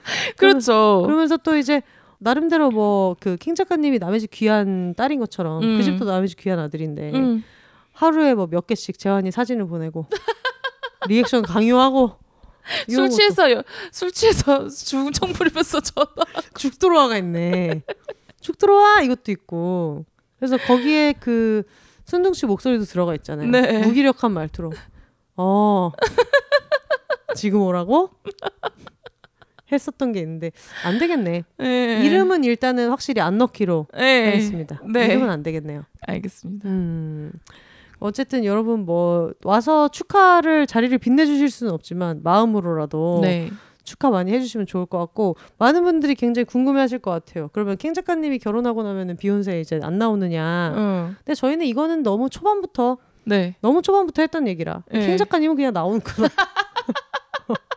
[0.38, 1.02] 그렇죠.
[1.06, 1.82] 그러면서 또 이제
[2.20, 5.78] 나름대로 뭐 그 킹 작가님이 남의 집 귀한 딸인 것처럼 음.
[5.78, 7.44] 그 집도 남의 집 귀한 아들인데 음.
[7.94, 10.08] 하루에 뭐 몇 개씩 재환이 사진을 보내고
[11.08, 12.18] 리액션 강요하고
[12.90, 16.08] 술 취해서 여- 술 취해서 중청 부리면서 전화.
[16.58, 17.84] 죽 들어와가 있네.
[18.42, 20.06] 죽 들어와 이것도 있고.
[20.40, 21.64] 그래서 거기에 그
[22.06, 23.50] 순둥 씨 목소리도 들어가 있잖아요.
[23.52, 23.80] 네.
[23.86, 24.72] 무기력한 말투로.
[25.38, 25.92] 어.
[27.36, 28.10] 지금 오라고?
[29.72, 30.52] 했었던 게 있는데
[30.84, 31.44] 안 되겠네.
[31.58, 32.06] 네.
[32.06, 34.26] 이름은 일단은 확실히 안 넣기로 네.
[34.26, 34.82] 하겠습니다.
[34.92, 35.06] 네.
[35.06, 35.84] 이름은 안 되겠네요.
[36.08, 36.70] 알겠습니다.
[36.70, 37.32] 음.
[38.00, 43.50] 어쨌든 여러분 뭐 와서 축하를 자리를 빛내주실 수는 없지만 마음으로라도 네.
[43.84, 47.50] 축하 많이 해주시면 좋을 것 같고 많은 분들이 굉장히 궁금해하실 것 같아요.
[47.54, 50.74] 그러면 킹 작가님이 결혼하고 나면은 비욘세 이제 안 나오느냐?
[50.76, 51.16] 응.
[51.20, 53.56] 근데 저희는 이거는 너무 초반부터 네.
[53.62, 55.06] 너무 초반부터 했던 얘기라 네.
[55.06, 56.34] 킹 작가님은 그냥 나오는 거다.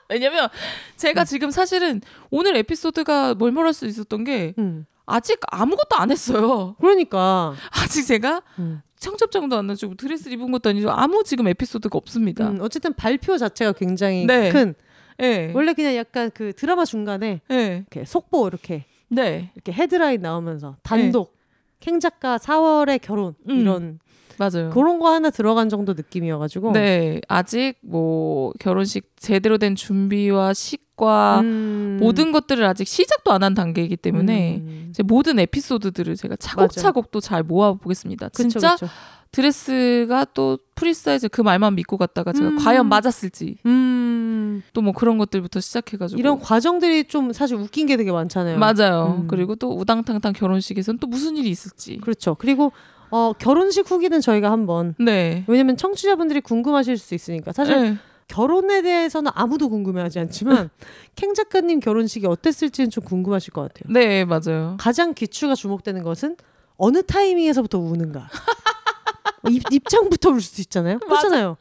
[0.09, 0.49] 왜냐면
[0.97, 4.87] 제가 지금 사실은 오늘 에피소드가 멀멀할 수 있었던 게 음.
[5.07, 6.77] 아직 아무것도 안 했어요.
[6.79, 8.83] 그러니까 아직 제가 음.
[8.99, 12.49] 청첩장도 안 놔주고 드레스를 입은 것도 아니고 아무 지금 에피소드가 없습니다.
[12.51, 14.51] 음, 어쨌든 발표 자체가 굉장히 네.
[14.51, 14.75] 큰
[15.19, 15.53] 네.
[15.55, 17.85] 원래 그냥 약간 그 드라마 중간에 네.
[17.91, 19.51] 이렇게 속보 이렇게 네.
[19.55, 21.37] 이렇게 헤드라인 나오면서 단독
[21.81, 23.55] 캥 작가 4월에 결혼 네.
[23.55, 23.61] 음.
[23.61, 23.99] 이런
[24.39, 24.71] 맞아요.
[24.71, 27.21] 그런 거 하나 들어간 정도 느낌이어가지고 네.
[27.29, 31.99] 아직 뭐 결혼식 제대로 된 준비와 식과 음.
[32.01, 34.87] 모든 것들을 아직 시작도 안 한 단계이기 때문에 음.
[34.91, 38.29] 이제 모든 에피소드들을 제가 차곡차곡 또 잘 모아 보겠습니다.
[38.29, 38.87] 그쵸, 진짜 그쵸.
[39.33, 42.59] 드레스가 또 free size 그 말만 믿고 갔다가 제가 음.
[42.59, 44.63] 과연 맞았을지 음.
[44.73, 48.59] 또뭐 그런 것들부터 시작해가지고 이런 과정들이 좀 사실 웃긴 게 되게 많잖아요.
[48.59, 49.19] 맞아요.
[49.23, 49.29] 음.
[49.29, 51.99] 그리고 또 우당탕탕 결혼식에서는 또 무슨 일이 있을지.
[51.99, 52.35] 그렇죠.
[52.35, 52.73] 그리고
[53.11, 55.45] 어, 결혼식 후기는 저희가 한번 네.
[55.47, 57.97] 왜냐면 청취자분들이 궁금하실 수 있으니까 사실 네.
[58.29, 60.71] 결혼에 대해서는 아무도 궁금해하지 않지만
[61.17, 63.93] 캥 작가님 결혼식이 어땠을지는 좀 궁금하실 것 같아요.
[63.93, 64.77] 네, 맞아요.
[64.79, 66.37] 가장 기추가 주목되는 것은
[66.77, 68.29] 어느 타이밍에서부터 우는가.
[69.51, 70.99] 입, 입장부터 울 수도 있잖아요.
[70.99, 71.57] 그렇잖아요.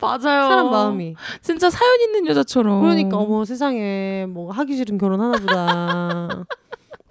[0.00, 0.48] 맞아요.
[0.48, 1.14] 사람 마음이.
[1.40, 2.82] 진짜 사연 있는 여자처럼.
[2.82, 6.44] 그러니까 어머 세상에 뭐 하기 싫은 결혼 하나 보다.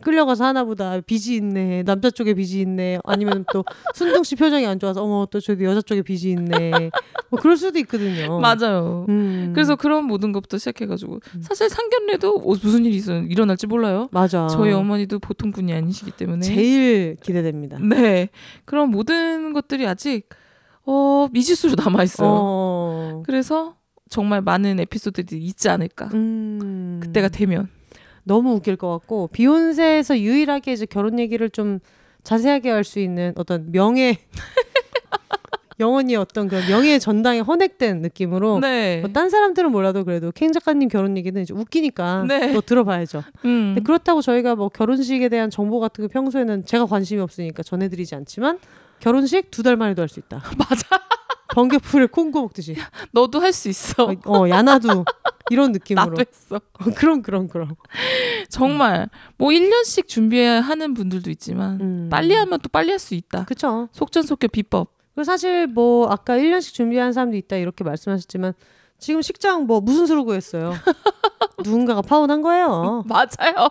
[0.03, 3.63] 끌려가서 하나 보다 빚이 있네 남자 쪽에 빚이 있네 아니면 또
[3.93, 6.91] 순둥 씨 표정이 안 좋아서 어머 또 저도 여자 쪽에 빚이 있네
[7.29, 9.05] 뭐 그럴 수도 있거든요 맞아요.
[9.09, 9.51] 음.
[9.53, 14.09] 그래서 그런 모든 것부터 시작해가지고 사실 상견례도 어, 무슨 일이 있어 일어날지 몰라요.
[14.11, 18.29] 맞아 저희 어머니도 보통 분이 아니시기 때문에 제일 기대됩니다 네
[18.65, 20.27] 그런 모든 것들이 아직
[20.85, 22.29] 어 미지수로 남아 있어요.
[22.31, 23.23] 어.
[23.25, 23.75] 그래서
[24.09, 26.09] 정말 많은 에피소드들이 있지 않을까.
[26.13, 26.99] 음.
[27.01, 27.69] 그때가 되면.
[28.29, 31.79] 너무 웃길 것 같고 비욘세에서 유일하게 이제 결혼 얘기를 좀
[32.23, 34.17] 자세하게 할 수 있는 어떤 명예
[35.79, 38.99] 영원히 어떤 그 명예 전당에 헌액된 느낌으로 네.
[38.99, 42.51] 뭐딴 사람들은 몰라도 그래도 캥 작가님 결혼 얘기는 이제 웃기니까 네.
[42.53, 43.23] 또 들어봐야죠.
[43.45, 43.77] 음.
[43.85, 48.59] 그렇다고 저희가 뭐 결혼식에 대한 정보 같은 거 평소에는 제가 관심이 없으니까 전해드리지 않지만
[48.99, 50.43] 결혼식 두 달 만에도 할 수 있다.
[50.59, 50.83] 맞아.
[51.55, 52.75] 번개풀을 콩고 먹듯이.
[53.11, 54.03] 너도 할 수 있어.
[54.03, 55.05] 어, 어, 야나도
[55.49, 56.05] 이런 느낌으로.
[56.09, 56.59] 나도 했어.
[56.95, 57.75] 그럼 그럼 그럼.
[58.49, 62.07] 정말 뭐 1년씩 준비하는 분들도 있지만 음.
[62.09, 63.45] 빨리 하면 또 빨리 할 수 있다.
[63.45, 63.87] 그쵸.
[63.93, 64.91] 속전속결 비법.
[65.15, 68.53] 그리고 사실 뭐 아까 1년씩 준비한 사람도 있다 이렇게 말씀하셨지만
[68.97, 70.73] 지금 식장 뭐 무슨 수로 구했어요?
[71.63, 73.03] 누군가가 파혼한 거예요.
[73.07, 73.69] 맞아요.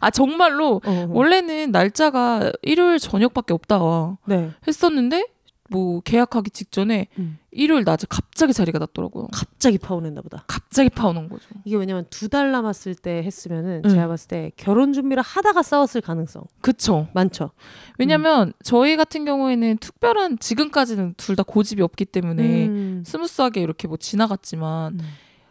[0.00, 1.06] 아 정말로 어, 어.
[1.10, 4.50] 원래는 날짜가 일요일 저녁밖에 없다가 네.
[4.66, 5.26] 했었는데
[5.70, 7.38] 뭐 계약하기 직전에 음.
[7.50, 9.28] 일요일 낮에 갑자기 자리가 났더라고요.
[9.32, 10.44] 갑자기 파혼했나 보다.
[10.46, 11.48] 갑자기 파혼한 거죠.
[11.64, 13.90] 이게 왜냐면 두 달 남았을 때 했으면은 응.
[13.90, 17.08] 제가 봤을 때 결혼 준비를 하다가 싸웠을 가능성 그쵸.
[17.14, 17.50] 많죠.
[17.98, 23.02] 왜냐면 저희 같은 경우에는 특별한 지금까지는 둘 다 고집이 없기 때문에 음.
[23.06, 25.00] smooth하게 이렇게 뭐 지나갔지만 음.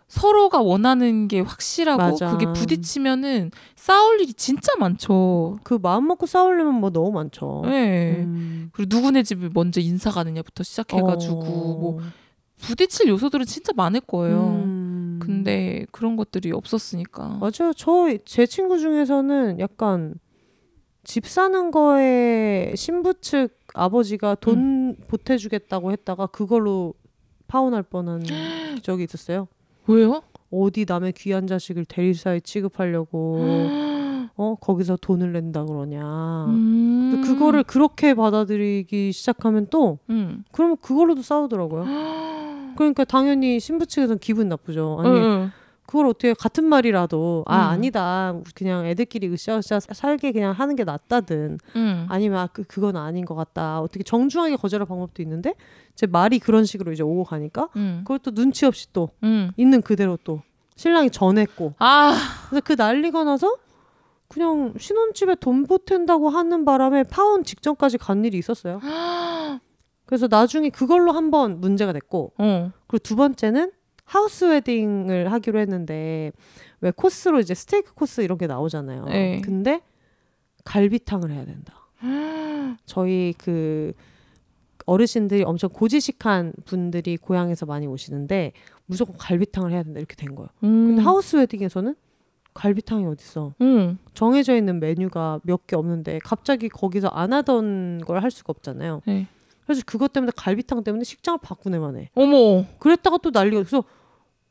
[0.08, 2.32] 서로가 원하는 게 확실하고 맞아.
[2.32, 5.58] 그게 부딪히면은 싸울 일이 진짜 많죠.
[5.64, 7.64] 그 마음 먹고 싸우려면 뭐 너무 많죠.
[7.66, 8.18] 네.
[8.20, 8.70] 음.
[8.72, 11.78] 그리고 누구네 집을 먼저 인사 가느냐부터 시작해가지고 어.
[11.80, 12.00] 뭐
[12.62, 14.62] 부딪힐 요소들은 진짜 많을 거예요.
[14.64, 15.20] 음.
[15.22, 17.40] 근데 그런 것들이 없었으니까.
[17.40, 17.74] 맞아요.
[17.76, 20.16] 저 제 친구 중에서는 약간
[21.04, 26.94] 집 사는 거에 신부 측 아버지가 돈 보태주겠다고 했다가 그걸로
[27.48, 28.24] 파혼할 뻔한
[28.84, 29.48] 적이 있었어요.
[29.88, 30.22] 왜요?
[30.52, 33.40] 어디 남의 귀한 자식을 대리사에 취급하려고
[34.38, 36.46] 어 거기서 돈을 낸다 그러냐.
[36.50, 37.22] 음.
[37.24, 40.44] 그거를 그렇게 받아들이기 시작하면 또 음.
[40.52, 41.86] 그러면 그걸로도 싸우더라고요.
[42.76, 44.98] 그러니까 당연히 신부 측에서는 기분 나쁘죠.
[45.00, 45.52] 아니 응, 응.
[45.96, 47.70] 그걸 어떻게 같은 말이라도 아 음.
[47.72, 52.06] 아니다 그냥 애들끼리 으쌰으쌰 살게 그냥 하는 게 낫다든 응.
[52.10, 55.54] 아니면 아, 그 그건 아닌 것 같다 어떻게 정중하게 거절할 방법도 있는데
[55.96, 58.00] 제 말이 그런 식으로 이제 오고 가니까 응.
[58.04, 59.52] 그걸 또 눈치 없이 또 응.
[59.56, 60.42] 있는 그대로 또
[60.76, 62.14] 신랑이 전했고 아,
[62.50, 63.56] 그래서 그 난리가 나서
[64.28, 68.82] 그냥 신혼집에 돈 보탠다고 하는 바람에 파혼 직전까지 간 일이 있었어요.
[70.06, 72.72] 그래서 나중에 그걸로 한 번 문제가 됐고 어.
[72.88, 73.72] 그리고 두 번째는
[74.06, 76.32] 하우스 웨딩을 하기로 했는데
[76.82, 79.06] 왜 코스로 이제 스테이크 코스 이런 게 나오잖아요.
[79.06, 79.42] 네.
[79.44, 79.82] 근데
[80.64, 81.74] 갈비탕을 해야 된다.
[82.86, 83.94] 저희 그
[84.86, 88.52] 어르신들이 엄청 고지식한 분들이 고향에서 많이 오시는데
[88.86, 90.50] 무조건 갈비탕을 해야 된다 이렇게 된 거예요.
[90.64, 90.88] 음.
[90.88, 91.96] 근데 하우스 웨딩에서는
[92.54, 93.54] 갈비탕이 어딨어?
[93.62, 93.98] 응.
[94.14, 99.02] 정해져 있는 메뉴가 몇 개 없는데 갑자기 거기서 안 하던 걸 할 수가 없잖아요.
[99.08, 99.28] 네.
[99.66, 102.10] 그래서 그것 때문에 갈비탕 때문에 식장을 바꾸네만 해.
[102.16, 102.66] 어머.
[102.80, 103.84] 그랬다가 또 난리가 그래서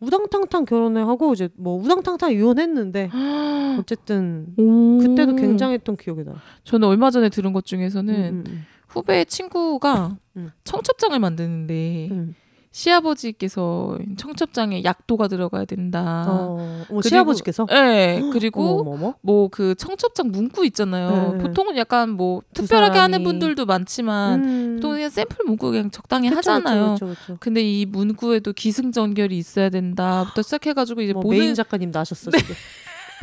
[0.01, 3.11] 우당탕탕 결혼을 하고 이제 뭐 우당탕탕 이혼했는데
[3.81, 4.99] 어쨌든 오.
[4.99, 6.36] 그때도 굉장했던 기억이 나요.
[6.65, 10.51] 저는 얼마 전에 들은 것 중에서는 음, 음, 후배 친구가 음.
[10.65, 12.35] 청첩장을 만드는데 음.
[12.75, 16.25] 시아버지께서 청첩장에 약도가 들어가야 된다.
[16.29, 18.21] 어, 어머, 그리고- 시아버지께서 네.
[18.33, 19.15] 그리고.
[19.23, 21.35] 뭐 그 청첩장 문구 있잖아요.
[21.37, 21.43] 네.
[21.45, 23.25] 보통은 약간 뭐두 특별하게 하는 사람이.
[23.25, 24.77] 분들도 많지만 음.
[24.77, 26.95] 보통 그냥 샘플 문구 그냥 적당히 그쵸, 하잖아요.
[26.95, 27.37] 그쵸, 그쵸.
[27.39, 32.55] 근데 이 문구에도 기승전결이 있어야 된다부터 시작해가지고 이제 뭐 보는 메인 작가님 나셨어 지금.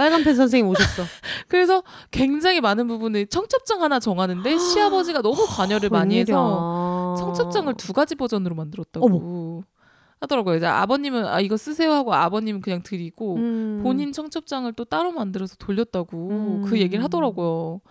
[0.02, 1.04] 빨간 펜 선생님 오셨어.
[1.48, 7.16] 그래서 굉장히 많은 부분을 청첩장 하나 정하는데 시아버지가 너무 관여를 많이 해서 웬일이야.
[7.20, 9.64] 청첩장을 두 가지 버전으로 만들었다고
[10.20, 10.56] 하더라고요.
[10.56, 13.80] 이제 아버님은 아 이거 쓰세요 하고 아버님은 그냥 드리고 음.
[13.84, 16.62] 본인 청첩장을 또 따로 만들어서 돌렸다고 음.
[16.66, 17.82] 그 얘기를 하더라고요.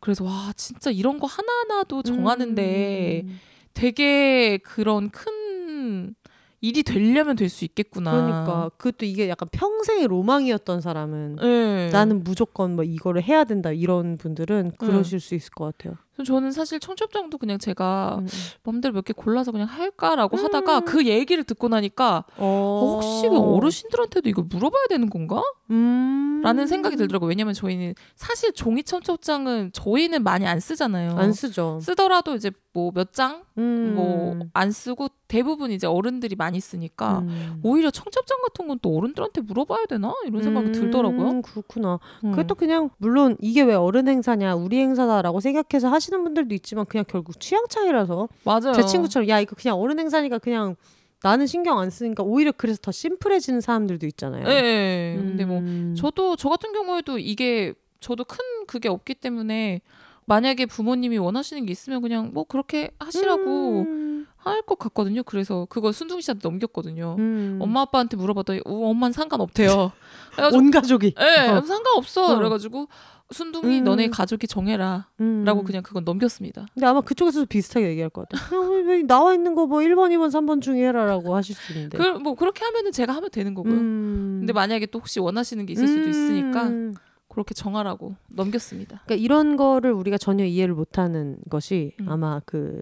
[0.00, 3.40] 그래서 와 진짜 이런 거 하나하나도 정하는데 음.
[3.74, 6.14] 되게 그런 큰
[6.60, 8.10] 일이 되려면 될 수 있겠구나.
[8.10, 11.90] 그러니까 그것도 이게 약간 평생의 로망이었던 사람은 네.
[11.90, 15.96] 나는 무조건 뭐 이거를 해야 된다 이런 분들은 그러실 수 있을 것 같아요.
[16.24, 18.28] 저는 사실 청첩장도 그냥 제가 음, 음.
[18.64, 20.44] 맘대로 몇 개 골라서 그냥 할까라고 음.
[20.44, 25.42] 하다가 그 얘기를 듣고 나니까 어, 혹시 왜 어르신들한테도 이걸 물어봐야 되는 건가?
[25.70, 26.40] 음.
[26.42, 27.28] 라는 생각이 들더라고요.
[27.28, 31.16] 왜냐면 저희는 사실 종이 청첩장은 저희는 많이 안 쓰잖아요.
[31.16, 31.78] 안 쓰죠.
[31.82, 34.50] 쓰더라도 이제 뭐 몇 장뭐 음.
[34.54, 37.60] 안 쓰고 대부분 이제 어른들이 많이 쓰니까 음.
[37.64, 41.42] 오히려 청첩장 같은 건 또 어른들한테 물어봐야 되나 이런 생각이 음, 들더라고요.
[41.42, 41.98] 그렇구나.
[42.22, 42.46] 음.
[42.46, 47.04] 또 그냥 물론 이게 왜 어른 행사냐 우리 행사다라고 생각해서 하시 는 분들도 있지만 그냥
[47.06, 48.72] 결국 취향 차이라서 맞아요.
[48.72, 50.76] 제 친구처럼 야 이거 그냥 어른 행사니까 그냥
[51.22, 54.46] 나는 신경 안 쓰니까 오히려 그래서 더 심플해지는 사람들도 있잖아요.
[54.48, 54.52] 예.
[54.52, 55.16] 예.
[55.18, 55.94] 근데 뭐 음.
[55.96, 59.80] 저도 저 같은 경우에도 이게 저도 큰 그게 없기 때문에
[60.26, 64.26] 만약에 부모님이 원하시는 게 있으면 그냥 뭐 그렇게 하시라고 음.
[64.36, 65.22] 할것 같거든요.
[65.22, 67.16] 그래서 그거 순둥이 씨한테 넘겼거든요.
[67.18, 67.58] 음.
[67.60, 69.90] 엄마 아빠한테 물어봤더니 어, 엄마는 상관없대요.
[70.54, 71.14] 온 가족이.
[71.18, 71.62] 예, 어.
[71.62, 72.34] 상관없어.
[72.34, 72.36] 어.
[72.36, 72.88] 그래가지고
[73.30, 73.84] 순둥이 음.
[73.84, 75.64] 너네 가족이 정해라라고 음.
[75.64, 76.66] 그냥 그건 넘겼습니다.
[76.72, 79.02] 근데 아마 그쪽에서도 비슷하게 얘기할 것 같아요.
[79.06, 81.98] 나와 있는 거 뭐 1번, 2번, 3번 중에 해라라고 하실 수 있는데.
[81.98, 83.74] 그, 뭐 그렇게 하면은 제가 하면 되는 거고요.
[83.74, 84.36] 음.
[84.40, 86.94] 근데 만약에 또 혹시 원하시는 게 있을 수도 있으니까 음.
[87.28, 89.02] 그렇게 정하라고 넘겼습니다.
[89.04, 92.08] 그러니까 이런 거를 우리가 전혀 이해를 못 하는 것이 음.
[92.08, 92.80] 아마 그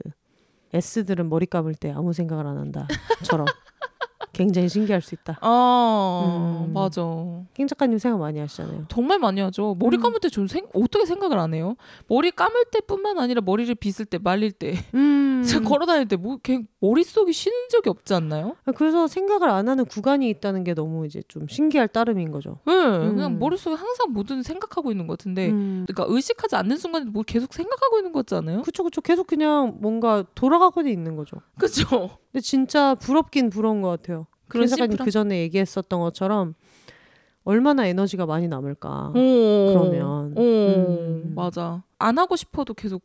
[0.73, 3.47] S들은 머리 감을 때 아무 생각을 안 한다처럼
[4.33, 5.39] 굉장히 신기할 수 있다.
[5.41, 6.73] 아 음.
[6.75, 7.03] 맞아.
[7.55, 8.85] 킹 작가님 생각 많이 하시잖아요.
[8.89, 9.77] 정말 많이 하죠.
[9.79, 10.03] 머리 음.
[10.03, 11.77] 감을 때 저는 생, 어떻게 생각을 안 해요?
[12.07, 15.43] 머리 감을 때뿐만 아니라 머리를 빗을 때, 말릴 때, 음.
[15.65, 16.39] 걸어 다닐 때뭐
[16.81, 18.57] 머릿속이 쉬는 적이 없지 않나요?
[18.77, 22.59] 그래서 생각을 안 하는 구간이 있다는 게 너무 이제 좀 신기할 따름인 거죠.
[22.67, 23.39] 네, 그냥 음.
[23.39, 25.87] 머릿속에 항상 뭐든 생각하고 있는 것 같은데 음.
[25.89, 28.63] 그러니까 의식하지 않는 순간에 뭘 계속 생각하고 있는 않아요?
[28.63, 31.37] 그쵸 그쵸 계속 그냥 뭔가 돌아가고는 있는 거죠.
[31.59, 32.19] 그죠?
[32.37, 34.27] 근데 진짜 부럽긴 부러운 것 같아요.
[34.49, 36.53] 그런 심플한- 그 전에 얘기했었던 것처럼
[37.45, 39.13] 얼마나 에너지가 많이 남을까.
[39.15, 40.37] 오, 그러면.
[40.37, 41.33] 오, 음.
[41.35, 41.83] 맞아.
[41.99, 43.03] 안 하고 싶어도 계속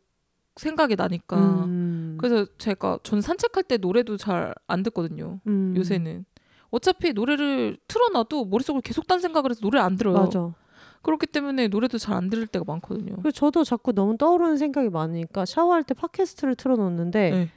[0.56, 1.38] 생각이 나니까.
[1.64, 2.18] 음.
[2.20, 5.40] 그래서 제가 전 산책할 때 노래도 잘 안 듣거든요.
[5.46, 5.72] 음.
[5.78, 6.26] 요새는.
[6.68, 10.14] 어차피 노래를 틀어놔도 머릿속으로 계속 딴 생각을 해서 노래 안 들어요.
[10.18, 10.52] 맞아.
[11.00, 13.16] 그렇기 때문에 노래도 잘 안 들을 때가 많거든요.
[13.16, 17.50] 그래서 저도 자꾸 너무 떠오르는 생각이 많으니까 샤워할 때 팟캐스트를 틀어놓는데 네.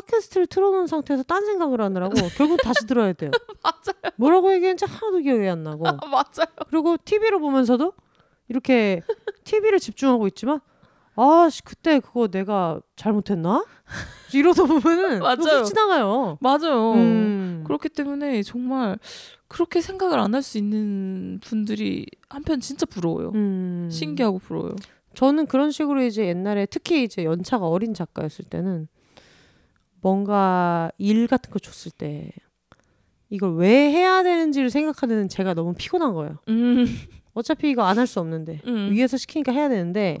[0.00, 3.30] 팟캐스트를 틀어놓은 상태에서 딴 생각을 하느라고 결국 다시 들어야 돼요.
[3.62, 4.12] 맞아요.
[4.16, 6.46] 뭐라고 얘기했는지 하나도 기억이 안 나고 아, 맞아요.
[6.68, 7.92] 그리고 TV를 보면서도
[8.48, 9.02] 이렇게
[9.44, 10.60] TV를 집중하고 있지만
[11.18, 13.64] 아 씨 그때 그거 내가 잘못했나?
[14.34, 15.60] 이러다 보면은 맞아요.
[15.60, 16.38] 훅 지나가요.
[16.40, 16.92] 맞아요.
[16.92, 17.64] 음.
[17.66, 18.98] 그렇기 때문에 정말
[19.48, 23.30] 그렇게 생각을 안 할 수 있는 분들이 한편 진짜 부러워요.
[23.34, 23.88] 음.
[23.90, 24.76] 신기하고 부러워요.
[25.14, 28.86] 저는 그런 식으로 이제 옛날에 특히 이제 연차가 어린 작가였을 때는
[30.10, 32.30] 뭔가 일 같은 거 줬을 때
[33.28, 36.38] 이걸 왜 해야 되는지를 생각하는 제가 너무 피곤한 거예요.
[36.48, 36.86] 음,
[37.34, 38.92] 어차피 이거 안 할 수 없는데 음.
[38.92, 40.18] 위에서 시키니까 해야 되는데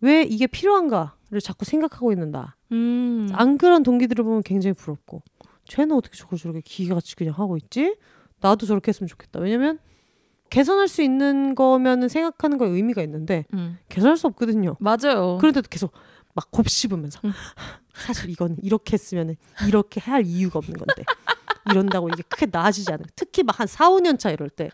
[0.00, 2.56] 왜 이게 필요한가를 자꾸 생각하고 있는다.
[2.72, 3.28] 음.
[3.34, 5.20] 안 그런 동기들을 보면 굉장히 부럽고
[5.66, 7.96] 쟤는 어떻게 저걸 저렇게 기계같이 그냥 하고 있지?
[8.40, 9.40] 나도 저렇게 했으면 좋겠다.
[9.40, 9.78] 왜냐면
[10.48, 13.76] 개선할 수 있는 거면은 생각하는 거에 의미가 있는데 음.
[13.90, 14.76] 개선할 수 없거든요.
[14.80, 15.36] 맞아요.
[15.38, 15.92] 그런데도 계속
[16.34, 17.32] 막 곱씹으면서 음.
[17.98, 21.04] 사실 이건 이렇게 했으면 이렇게 할 이유가 없는 건데
[21.70, 23.06] 이런다고 이게 크게 나아지지 않아요.
[23.16, 24.70] 특히 막 한 4, 5년 차 이럴 때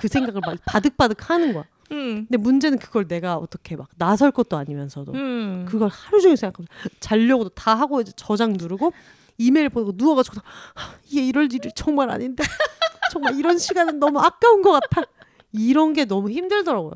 [0.00, 1.64] 그 생각을 막 바득바득 하는 거야.
[1.92, 2.24] 음.
[2.26, 5.66] 근데 문제는 그걸 내가 어떻게 막 나설 것도 아니면서도 음.
[5.68, 8.94] 그걸 하루 종일 생각하면서 자려고도 다 하고 이제 저장 누르고
[9.36, 10.40] 이메일 보고 누워가지고
[10.74, 12.44] 하, 이게 이럴 일이 정말 아닌데
[13.12, 15.02] 정말 이런 시간은 너무 아까운 것 같아.
[15.52, 16.92] 이런 게 너무 힘들더라고요.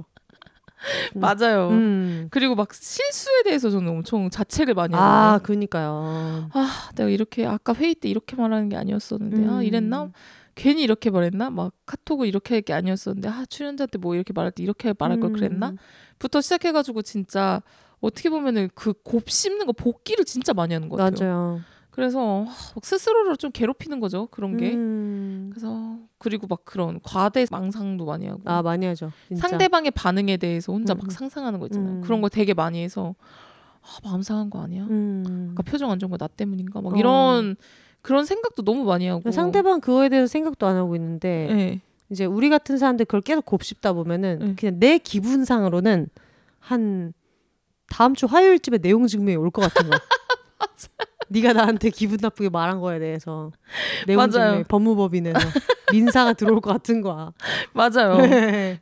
[1.15, 1.69] 맞아요.
[1.71, 2.29] 음.
[2.31, 4.99] 그리고 막 실수에 대해서 저는 엄청 자책을 많이 아,
[5.35, 5.43] 하거든요.
[5.47, 6.49] 그니까요.
[6.53, 9.63] 아, 내가 이렇게 아까 회의 때 이렇게 말하는 게 아니었었는데 아 음.
[9.63, 10.11] 이랬나?
[10.55, 11.51] 괜히 이렇게 말했나?
[11.51, 15.33] 막 카톡을 이렇게 할 게 아니었었는데 아 출연자한테 뭐 이렇게 말할 때 이렇게 말할 걸
[15.33, 15.71] 그랬나?
[15.71, 15.79] 음.
[16.19, 17.61] 부터 시작해 가지고 진짜
[18.01, 21.29] 어떻게 보면은 그 곱씹는 거 복기를 진짜 많이 하는 것 같아요.
[21.29, 21.61] 맞아요.
[21.95, 24.75] 그래서 아, 막 스스로를 좀 괴롭히는 거죠 그런 게.
[24.75, 25.51] 음.
[25.53, 29.11] 그래서 그리고 막 그런 과대 망상도 많이 하고 아 많이 하죠.
[29.29, 29.49] 진짜.
[29.49, 31.11] 상대방의 반응에 대해서 혼자 음, 막 음.
[31.11, 31.97] 상상하는 거 있잖아요.
[31.97, 32.01] 음.
[32.01, 33.15] 그런 걸 되게 많이 해서
[33.83, 34.85] 아, 마음 상한 거 아니야?
[34.91, 35.51] 음.
[35.53, 36.81] 아까 표정 안 좋은 거 나 때문인가?
[36.81, 36.97] 막 어.
[36.97, 37.55] 이런
[38.03, 41.81] 그런 생각도 너무 많이 하고 상대방 그거에 대해서 생각도 안 하고 있는데 네.
[42.11, 44.55] 이제 우리 같은 사람들 그걸 계속 곱씹다 보면은 네.
[44.59, 46.09] 그냥 내 기분상으로는
[46.59, 47.13] 한
[47.89, 49.99] 다음 주 화요일쯤에 내용 증명이 올 것 같은 거야.
[51.35, 53.51] 네가 나한테 기분 나쁘게 말한 거에 대해서
[54.07, 54.63] 맞아요.
[54.69, 55.39] 법무법인에서
[55.93, 57.33] 민사가 들어올 것 같은 거야.
[57.75, 58.19] 맞아요.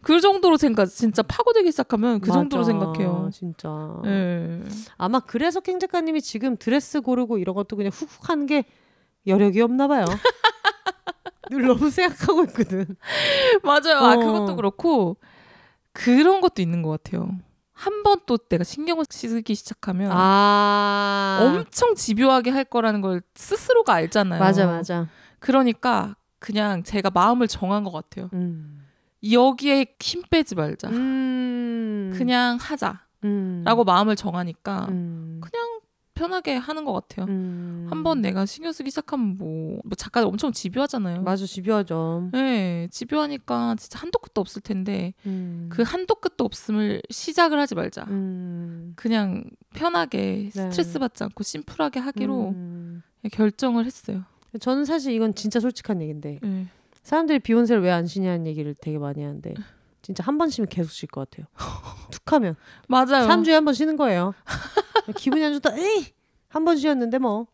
[0.02, 3.30] 그 정도로 생각 진짜 파고들기 시작하면 그 정도로 맞아, 생각해요.
[3.32, 3.68] 진짜.
[4.04, 4.62] 네.
[4.98, 8.64] 아마 그래서 캥 작가님이 지금 드레스 고르고 이런 것도 그냥 훅훅 하는 게
[9.26, 10.04] 여력이 없나 봐요.
[11.50, 12.96] 늘 너무 생각하고 있거든.
[13.62, 13.98] 맞아요.
[13.98, 14.18] 아 어.
[14.18, 15.16] 그것도 그렇고
[15.92, 17.30] 그런 것도 있는 것 같아요.
[17.82, 21.38] 한 번 또 내가 신경을 쓰기 시작하면 아.
[21.42, 24.38] 엄청 집요하게 할 거라는 걸 스스로가 알잖아요.
[24.40, 25.08] 맞아 맞아.
[25.40, 28.28] 그러니까 그냥 제가 마음을 정한 것 같아요.
[28.34, 28.84] 음.
[29.30, 30.88] 여기에 힘 빼지 말자.
[30.88, 32.12] 음.
[32.16, 33.64] 그냥 하자라고 음.
[33.86, 35.40] 마음을 정하니까 음.
[35.42, 35.61] 그냥
[36.22, 37.26] 편하게 하는 것 같아요.
[37.28, 37.88] 음.
[37.90, 41.22] 한번 내가 신경 쓰기 시작하면 뭐, 뭐 작가들 엄청 집요하잖아요.
[41.22, 42.28] 맞아 집요하죠.
[42.32, 45.66] 네, 집요하니까 진짜 한도 끝도 없을 텐데 음.
[45.68, 48.04] 그 한도 끝도 없음을 시작을 하지 말자.
[48.08, 48.92] 음.
[48.94, 49.42] 그냥
[49.74, 50.70] 편하게 네.
[50.70, 53.02] 스트레스 받지 않고 심플하게 하기로 음.
[53.32, 54.22] 결정을 했어요.
[54.60, 56.66] 저는 사실 이건 진짜 솔직한 얘기인데 네.
[57.02, 59.54] 사람들이 비욘세를 왜 안 쉬냐는 얘기를 되게 많이 하는데
[60.02, 61.46] 진짜 한 번 쉬면 계속 쉴 것 같아요.
[62.12, 62.54] 툭 하면
[62.86, 63.26] 맞아요.
[63.28, 64.34] 3주에 한 번 쉬는 거예요.
[65.16, 65.76] 기분이 안 좋다.
[65.76, 66.06] 에이
[66.48, 67.46] 한 번 쉬었는데 뭐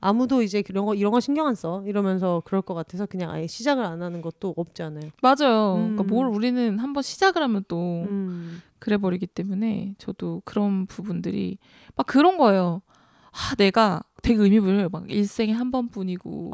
[0.00, 1.82] 아무도 이제 이런 거 이런 거 신경 안 써.
[1.86, 5.10] 이러면서 그럴 것 같아서 그냥 아예 시작을 안 하는 것도 없지 않아요.
[5.22, 5.74] 맞아요.
[5.76, 5.96] 음.
[5.96, 8.60] 그러니까 뭘 우리는 한번 시작을 하면 또 음.
[8.78, 11.58] 그래 버리기 때문에 저도 그런 부분들이
[11.96, 12.82] 막 그런 거예요.
[13.32, 14.88] 아, 내가 되게 의미부여해요.
[14.90, 16.52] 막 일생에 한 번뿐이고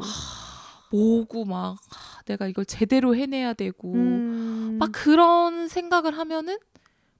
[0.91, 4.77] 뭐고 막 아, 내가 이걸 제대로 해내야 되고 음.
[4.79, 6.57] 막 그런 생각을 하면은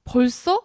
[0.05, 0.61] 벌써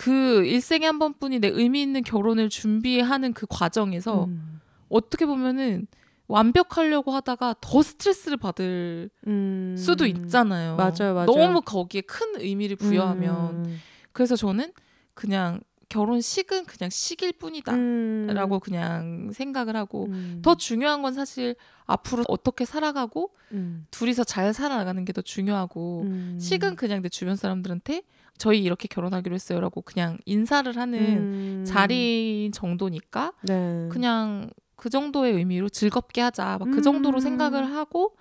[0.00, 4.58] 그 일생에 한 번뿐이 내 의미 있는 결혼을 준비하는 그 과정에서 음.
[4.88, 5.86] 어떻게 보면은
[6.26, 9.74] 완벽하려고 하다가 더 스트레스를 받을 음.
[9.76, 10.76] 수도 있잖아요.
[10.76, 11.26] 맞아요, 맞아요.
[11.26, 13.80] 너무 거기에 큰 의미를 부여하면 음.
[14.12, 14.72] 그래서 저는
[15.12, 15.60] 그냥
[15.90, 17.74] 결혼식은 그냥 식일 뿐이다.
[17.74, 18.28] 음.
[18.30, 20.40] 라고 그냥 생각을 하고 음.
[20.42, 23.86] 더 중요한 건 사실 앞으로 어떻게 살아가고 음.
[23.90, 26.38] 둘이서 잘 살아나가는 게 더 중요하고 음.
[26.40, 28.02] 식은 그냥 내 주변 사람들한테
[28.38, 31.64] 저희 이렇게 결혼하기로 했어요라고 그냥 인사를 하는 음.
[31.66, 33.88] 자리 정도니까 네.
[33.90, 36.82] 그냥 그 정도의 의미로 즐겁게 하자 막그 음.
[36.82, 38.16] 정도로 생각을 하고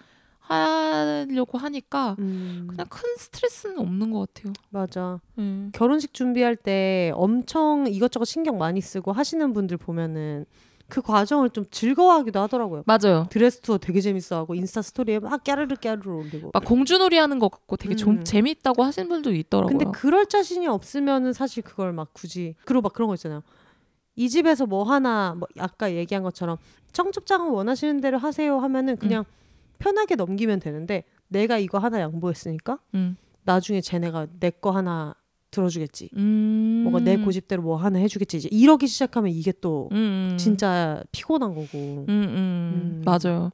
[0.49, 2.65] 하려고 하니까 음.
[2.67, 4.53] 그냥 큰 스트레스는 없는 것 같아요.
[4.69, 5.19] 맞아.
[5.37, 5.71] 음.
[5.73, 10.45] 결혼식 준비할 때 엄청 이것저것 신경 많이 쓰고 하시는 분들 보면은
[10.87, 12.83] 그 과정을 좀 즐거워하기도 하더라고요.
[12.87, 13.27] 맞아요.
[13.29, 16.49] 드레스 투어 되게 재밌어하고 인스타 스토리에 막 까르르 까르르 올리고.
[16.51, 18.23] 막 공주놀이 하는 것 같고 되게 좀 음.
[18.23, 19.77] 재밌다고 하시는 분들도 있더라고요.
[19.77, 23.43] 근데 그럴 자신이 없으면은 사실 그걸 막 굳이 그리고 막 그런 거 있잖아요.
[24.15, 26.57] 이 집에서 뭐 하나 뭐 아까 얘기한 것처럼
[26.91, 29.25] 청첩장은 원하시는 대로 하세요 하면은 그냥
[29.79, 33.17] 편하게 넘기면 되는데 내가 이거 하나 양보했으니까 음.
[33.43, 35.15] 나중에 쟤네가 내 거 하나
[35.51, 36.11] 들어주겠지.
[36.15, 36.81] 음.
[36.83, 38.37] 뭔가 내 고집대로 뭐 하나 해주겠지.
[38.37, 40.37] 이제 이러기 시작하면 이게 또 음, 음.
[40.37, 41.67] 진짜 피곤한 거고.
[41.73, 42.09] 음, 음.
[42.09, 43.01] 음.
[43.03, 43.49] 맞아요.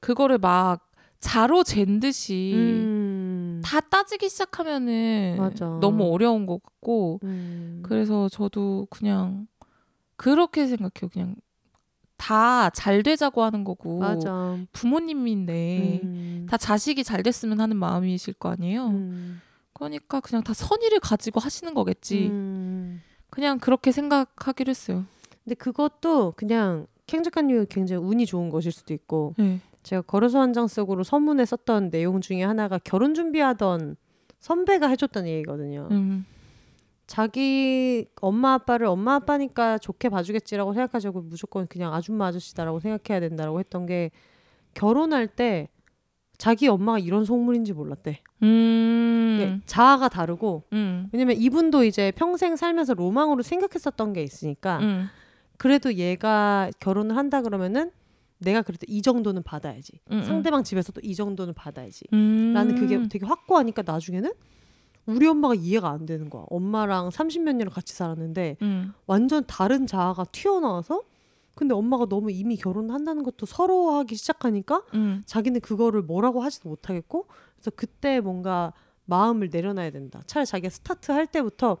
[0.00, 0.90] 그거를 막
[1.20, 3.60] 자로 잰 듯이 음.
[3.62, 5.78] 다 따지기 시작하면은 맞아.
[5.82, 7.82] 너무 어려운 것 같고 음.
[7.84, 9.46] 그래서 저도 그냥
[10.16, 11.10] 그렇게 생각해요.
[11.12, 11.36] 그냥
[12.16, 14.56] 다 잘 되자고 하는 거고 맞아.
[14.72, 16.46] 부모님인데 음.
[16.48, 18.86] 다 자식이 잘 됐으면 하는 마음이실 거 아니에요.
[18.88, 19.40] 음.
[19.72, 22.28] 그러니까 그냥 다 선의를 가지고 하시는 거겠지.
[22.28, 23.02] 음.
[23.30, 25.04] 그냥 그렇게 생각하기로 했어요.
[25.44, 29.60] 근데 그것도 그냥 캥 작가님이 굉장히 운이 좋은 것일 수도 있고 네.
[29.82, 33.96] 제가 걸어서 한 장 속으로 서문에 썼던 내용 중에 하나가 결혼 준비하던
[34.40, 35.88] 선배가 해줬던 얘기거든요.
[35.90, 36.24] 음.
[37.06, 43.86] 자기 엄마 아빠를 엄마 아빠니까 좋게 봐주겠지라고 생각하자고 무조건 그냥 아줌마 아저씨다라고 생각해야 된다라고 했던
[43.86, 44.10] 게
[44.74, 45.68] 결혼할 때
[46.36, 48.20] 자기 엄마가 이런 속물인지 몰랐대.
[48.42, 49.62] 음.
[49.66, 51.08] 자아가 다르고 음.
[51.12, 55.06] 왜냐면 이분도 이제 평생 살면서 로망으로 생각했었던 게 있으니까 음.
[55.56, 57.90] 그래도 얘가 결혼을 한다 그러면은
[58.38, 60.00] 내가 그래도 이 정도는 받아야지.
[60.10, 60.24] 음, 음.
[60.24, 62.04] 상대방 집에서도 이 정도는 받아야지.
[62.12, 62.52] 음.
[62.52, 64.32] 라는 그게 되게 확고하니까 나중에는
[65.06, 66.44] 우리 엄마가 이해가 안 되는 거야.
[66.50, 68.92] 엄마랑 30몇 년을 같이 살았는데 음.
[69.06, 71.02] 완전 다른 자아가 튀어나와서
[71.54, 75.22] 근데 엄마가 너무 이미 결혼한다는 것도 서러워하기 시작하니까 음.
[75.26, 78.72] 자기는 그거를 뭐라고 하지도 못하겠고 그래서 그때 뭔가
[79.06, 80.20] 마음을 내려놔야 된다.
[80.26, 81.78] 차라리 자기가 스타트 할 때부터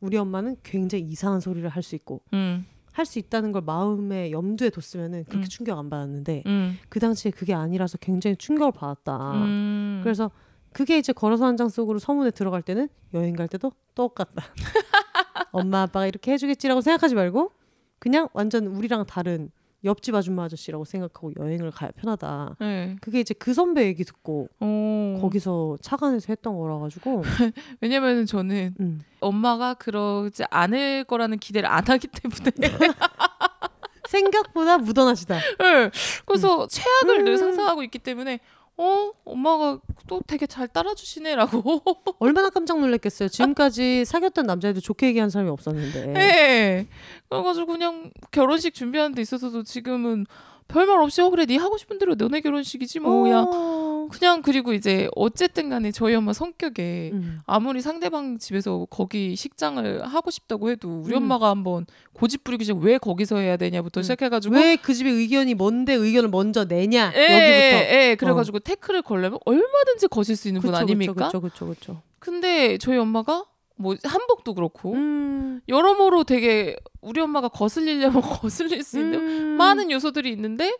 [0.00, 2.66] 우리 엄마는 굉장히 이상한 소리를 할 수 있고 음.
[2.92, 5.48] 할수 있다는 걸 마음에 염두에 뒀으면은 그렇게 음.
[5.48, 6.78] 충격 안 받았는데 음.
[6.88, 9.32] 그 당시에 그게 아니라서 굉장히 충격을 받았다.
[9.44, 10.00] 음.
[10.02, 10.30] 그래서
[10.72, 14.42] 그게 이제 걸어서 한 장 속으로 서문에 들어갈 때는 여행 갈 때도 똑같다.
[15.52, 17.52] 엄마 아빠가 이렇게 해주겠지라고 생각하지 말고
[17.98, 19.50] 그냥 완전 우리랑 다른
[19.84, 22.56] 옆집 아줌마 아저씨라고 생각하고 여행을 가야 편하다.
[22.60, 22.96] 네.
[23.00, 25.18] 그게 이제 그 선배 얘기 듣고 어.
[25.20, 27.22] 거기서 차관에서 했던 거라 가지고
[27.80, 29.00] 왜냐면 저는 음.
[29.20, 32.52] 엄마가 그러지 않을 거라는 기대를 안 하기 때문에
[34.08, 35.36] 생각보다 묻어나시다.
[35.36, 35.90] 네.
[36.26, 37.24] 그래서 최악을 음.
[37.24, 38.40] 늘 상상하고 있기 때문에
[38.78, 41.82] 어 엄마가 또 되게 잘 따라주시네라고
[42.18, 43.28] 얼마나 깜짝 놀랐겠어요.
[43.28, 46.06] 지금까지 사귀었던 남자애도 좋게 얘기한 사람이 없었는데.
[46.06, 46.86] 네.
[47.28, 50.26] 그래가지고 그냥 결혼식 준비하는 데 있어서도 지금은
[50.72, 54.08] 별말 없이 어 그래 네 하고 싶은 대로 너네 결혼식이지 뭐야 어.
[54.10, 57.40] 그냥 그리고 이제 어쨌든 간에 저희 엄마 성격에 음.
[57.46, 61.22] 아무리 상대방 집에서 거기 식장을 하고 싶다고 해도 우리 음.
[61.22, 64.02] 엄마가 한번 고집 부리기 전에 왜 거기서 해야 되냐부터 음.
[64.02, 67.94] 시작해가지고 왜 그 집의 의견이 뭔데 의견을 먼저 내냐 예, 여기부터.
[67.96, 71.12] 예, 그래가지고 태클을 걸려면 얼마든지 거실 수 있는 분 아닙니까?
[71.14, 72.02] 그렇죠, 그렇죠, 그렇죠.
[72.18, 73.44] 근데 저희 엄마가
[73.76, 79.46] 뭐 한복도 그렇고 음, 여러모로 되게 우리 엄마가 거슬리려면 거슬릴 수 있는 음.
[79.56, 80.76] 많은 요소들이 있는데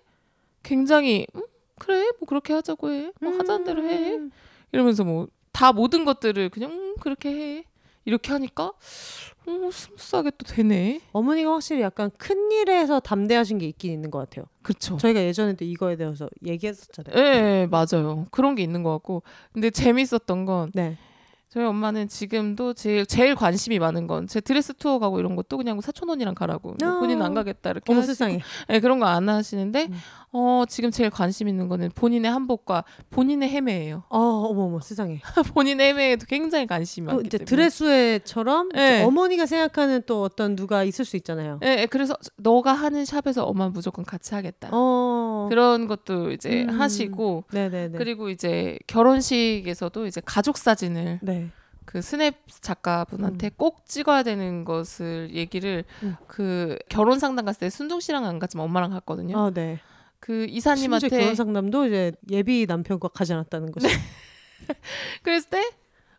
[0.62, 1.42] 굉장히 음,
[1.78, 3.12] 그래 뭐 그렇게 하자고 해.
[3.20, 4.16] 뭐 하자는 대로 해.
[4.16, 4.30] 음.
[4.72, 7.64] 이러면서 뭐 다 모든 것들을 그냥 음, 그렇게 해.
[8.04, 8.72] 이렇게 하니까
[9.46, 11.00] 어, smooth하게 또 되네.
[11.12, 14.46] 어머니가 확실히 약간 큰 일에서 담대하신 게 있긴 있는 것 같아요.
[14.62, 14.96] 그렇죠.
[14.96, 17.14] 저희가 예전에도 이거에 대해서 얘기했었잖아요.
[17.16, 18.26] 예, 예, 맞아요.
[18.32, 19.22] 그런 게 있는 것 같고.
[19.52, 20.98] 근데 재밌었던 건 네.
[21.52, 25.80] 저희 엄마는 지금도 제일 제일 관심이 많은 건 제 드레스 투어 가고 이런 것도 그냥
[25.82, 26.98] 사촌 언니랑 가라고 아.
[26.98, 28.14] 본인 안 가겠다 이렇게 어머 하시고.
[28.14, 28.40] 세상에.
[28.68, 29.98] 네, 그런 거 안 하시는데 음.
[30.34, 34.04] 어 지금 제일 관심 있는 거는 본인의 한복과 본인의 헤매예요.
[34.08, 35.20] 어, 어머 어머 세상에.
[35.54, 37.44] 본인의 헤매에도 굉장히 관심이 또 많기 이제 때문에.
[37.50, 39.02] 드레스웨처럼 네.
[39.04, 41.60] 어머니가 생각하는 또 어떤 누가 있을 수 있잖아요.
[41.62, 44.70] 예, 예, 그래서 너가 하는 샵에서 엄마 무조건 같이 하겠다.
[44.72, 45.48] 어.
[45.50, 46.80] 그런 것도 이제 음.
[46.80, 47.98] 하시고 네네네.
[47.98, 51.50] 그리고 이제 결혼식에서도 이제 가족 사진을 네.
[51.84, 56.16] 그 스냅 작가분한테 꼭 찍어야 되는 것을 얘기를 음.
[56.26, 59.36] 그 결혼 상담 갔을 때 순둥 씨랑 안 갔지만 엄마랑 갔거든요.
[59.36, 59.78] 어, 네.
[60.22, 63.88] 그 이사님한테 결혼 상담도 이제 예비 남편과 가지 않았다는 거죠.
[65.24, 65.64] 그랬을 때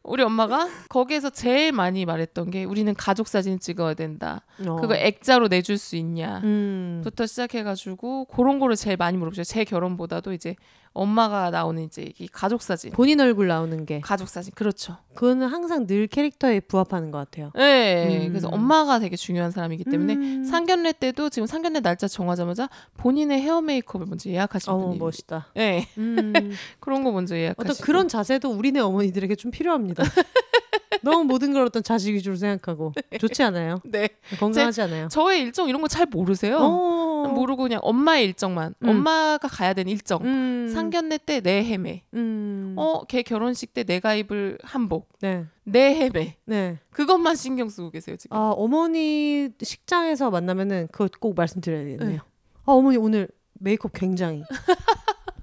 [0.04, 4.42] 우리 엄마가 거기에서 제일 많이 말했던 게 우리는 가족 사진 찍어야 된다.
[4.68, 4.76] 어.
[4.82, 6.42] 그거 액자로 내줄 수 있냐.
[6.44, 7.00] 음.
[7.02, 9.46] 부터 시작해가지고 그런 거를 제일 많이 물어보죠.
[9.46, 10.58] 제 결혼보다도 이제
[10.94, 14.98] 엄마가 나오는 이제 이 가족 사진, 본인 얼굴 나오는 게 가족 사진 그렇죠.
[15.16, 17.52] 그거는 항상 늘 캐릭터에 부합하는 것 같아요.
[17.56, 18.30] 네, 음.
[18.30, 20.44] 그래서 엄마가 되게 중요한 사람이기 때문에 음.
[20.44, 25.48] 상견례 때도 지금 상견례 날짜 정하자마자 본인의 헤어 메이크업을 먼저 예약하신 어 분이 멋있다.
[25.56, 26.34] 네, 음.
[26.80, 30.04] 그런 거 먼저 예약하시고 어떤 그런 자세도 우리네 어머니들에게 좀 필요합니다.
[31.02, 33.80] 너무 모든 걸 어떤 자식 위주로 생각하고 좋지 않아요?
[33.84, 34.10] 네
[34.40, 35.08] 건강하지 않아요?
[35.10, 36.58] 저의 일정 이런 거 잘 모르세요.
[36.60, 37.28] 어.
[37.34, 38.90] 모르고 그냥 엄마의 일정만 음.
[38.90, 40.70] 엄마가 가야 되는 일정 음.
[40.74, 42.74] 상견례 때 내 헤매 음.
[42.78, 45.46] 어걔 결혼식 때 내가 입을 한복 네.
[45.64, 46.80] 내 헤매 네.
[46.92, 48.36] 그것만 신경 쓰고 계세요 지금.
[48.36, 52.10] 아 어머니 식장에서 만나면은 그거 꼭 말씀드려야겠네요.
[52.10, 52.18] 네.
[52.66, 53.28] 아 어머니 오늘
[53.60, 54.44] 메이크업 굉장히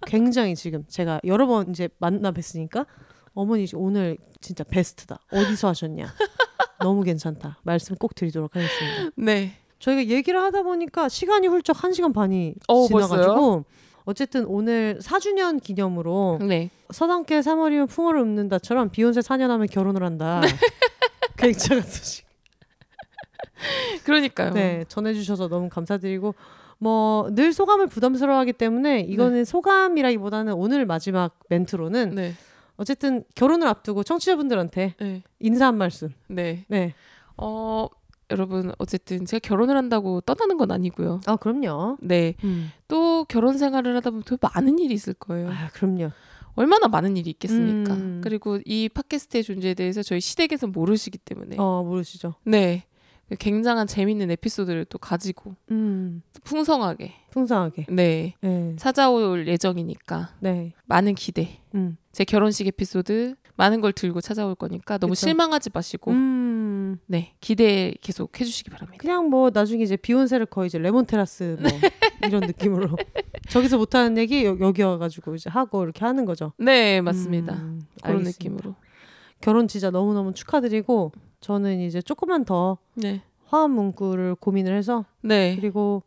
[0.07, 2.87] 굉장히 지금 제가 여러 번 이제 만나 뵀으니까
[3.35, 5.19] 어머니 오늘 진짜 베스트다.
[5.33, 6.07] 어디서 하셨냐?
[6.81, 7.59] 너무 괜찮다.
[7.63, 9.11] 말씀 꼭 드리도록 하겠습니다.
[9.17, 9.53] 네.
[9.79, 13.65] 저희가 얘기를 하다 보니까 시간이 훌쩍 1시간 반이 어, 지나가지고
[14.05, 16.71] 어쨌든 오늘 4주년 기념으로 네.
[16.91, 20.41] 서당계 3월이면 풍어를 읊는다처럼 비욘세 4년 하면 결혼을 한다.
[21.39, 22.27] 굉장한 소식.
[24.05, 24.53] 그러니까요.
[24.53, 26.35] 네, 전해주셔서 너무 감사드리고
[26.79, 32.35] 뭐 늘 소감을 부담스러워하기 때문에 이거는 소감이라기보다는 오늘 마지막 멘트로는 네.
[32.81, 35.23] 어쨌든 결혼을 앞두고 청취자분들한테 네.
[35.39, 36.15] 인사 한 말씀.
[36.29, 36.65] 네.
[36.69, 36.95] 네.
[37.37, 37.87] 어
[38.31, 41.21] 여러분 어쨌든 제가 결혼을 한다고 떠나는 건 아니고요.
[41.27, 41.99] 아 그럼요.
[42.01, 42.37] 네.
[42.43, 42.71] 음.
[42.89, 45.51] 또 결혼 생활을 하다 보면 더 많은 일이 있을 거예요.
[45.51, 46.11] 아 그럼요.
[46.55, 47.93] 얼마나 많은 일이 있겠습니까?
[47.93, 48.21] 음.
[48.25, 52.35] 그리고 이 팟캐스트의 존재에 대해서 저희 시댁에서 모르시기 때문에 어 모르시죠.
[52.45, 52.85] 네.
[53.39, 57.87] 굉장한 재밌는 에피소드를 또 가지고 음 풍성하게 풍성하게.
[57.89, 58.75] 네 네.
[58.77, 60.73] 찾아올 예정이니까 네.
[60.87, 61.61] 많은 기대.
[61.75, 61.97] 음.
[62.13, 65.27] 제 결혼식 에피소드 많은 걸 들고 찾아올 거니까 너무 그쵸.
[65.27, 66.99] 실망하지 마시고 음.
[67.07, 68.99] 네 기대 계속 해주시기 바랍니다.
[69.01, 71.81] 그냥 뭐 나중에 이제 비욘세를 거의 이제 레몬 테라스 뭐 네.
[72.27, 72.97] 이런 느낌으로
[73.49, 76.53] 저기서 못하는 얘기 여, 여기 와가지고 이제 하고 이렇게 하는 거죠.
[76.59, 77.55] 네 맞습니다.
[77.55, 78.31] 음, 그런 알겠습니다.
[78.57, 78.75] 느낌으로.
[79.41, 83.23] 결혼 진짜 너무 너무 축하드리고 저는 이제 조금만 더 네.
[83.47, 85.57] 화합 문구를 고민을 해서 네.
[85.57, 86.03] 그리고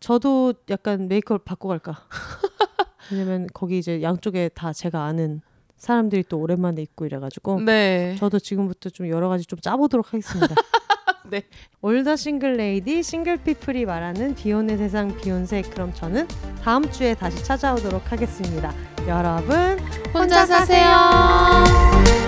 [0.00, 2.06] 저도 약간 메이크업 바꿔 갈까.
[3.12, 5.42] 왜냐면 거기 이제 양쪽에 다 제가 아는
[5.76, 8.16] 사람들이 또 오랜만에 있고 이래가지고 네.
[8.18, 10.54] 저도 지금부터 좀 여러 가지 좀 짜보도록 하겠습니다.
[11.30, 11.42] 네.
[11.80, 16.28] all the single lady single people이 말하는 비혼의 세상 비혼세 그럼 저는
[16.62, 18.72] 다음 주에 다시 찾아오도록 하겠습니다.
[19.06, 19.78] 여러분
[20.14, 22.23] 혼자 사세요.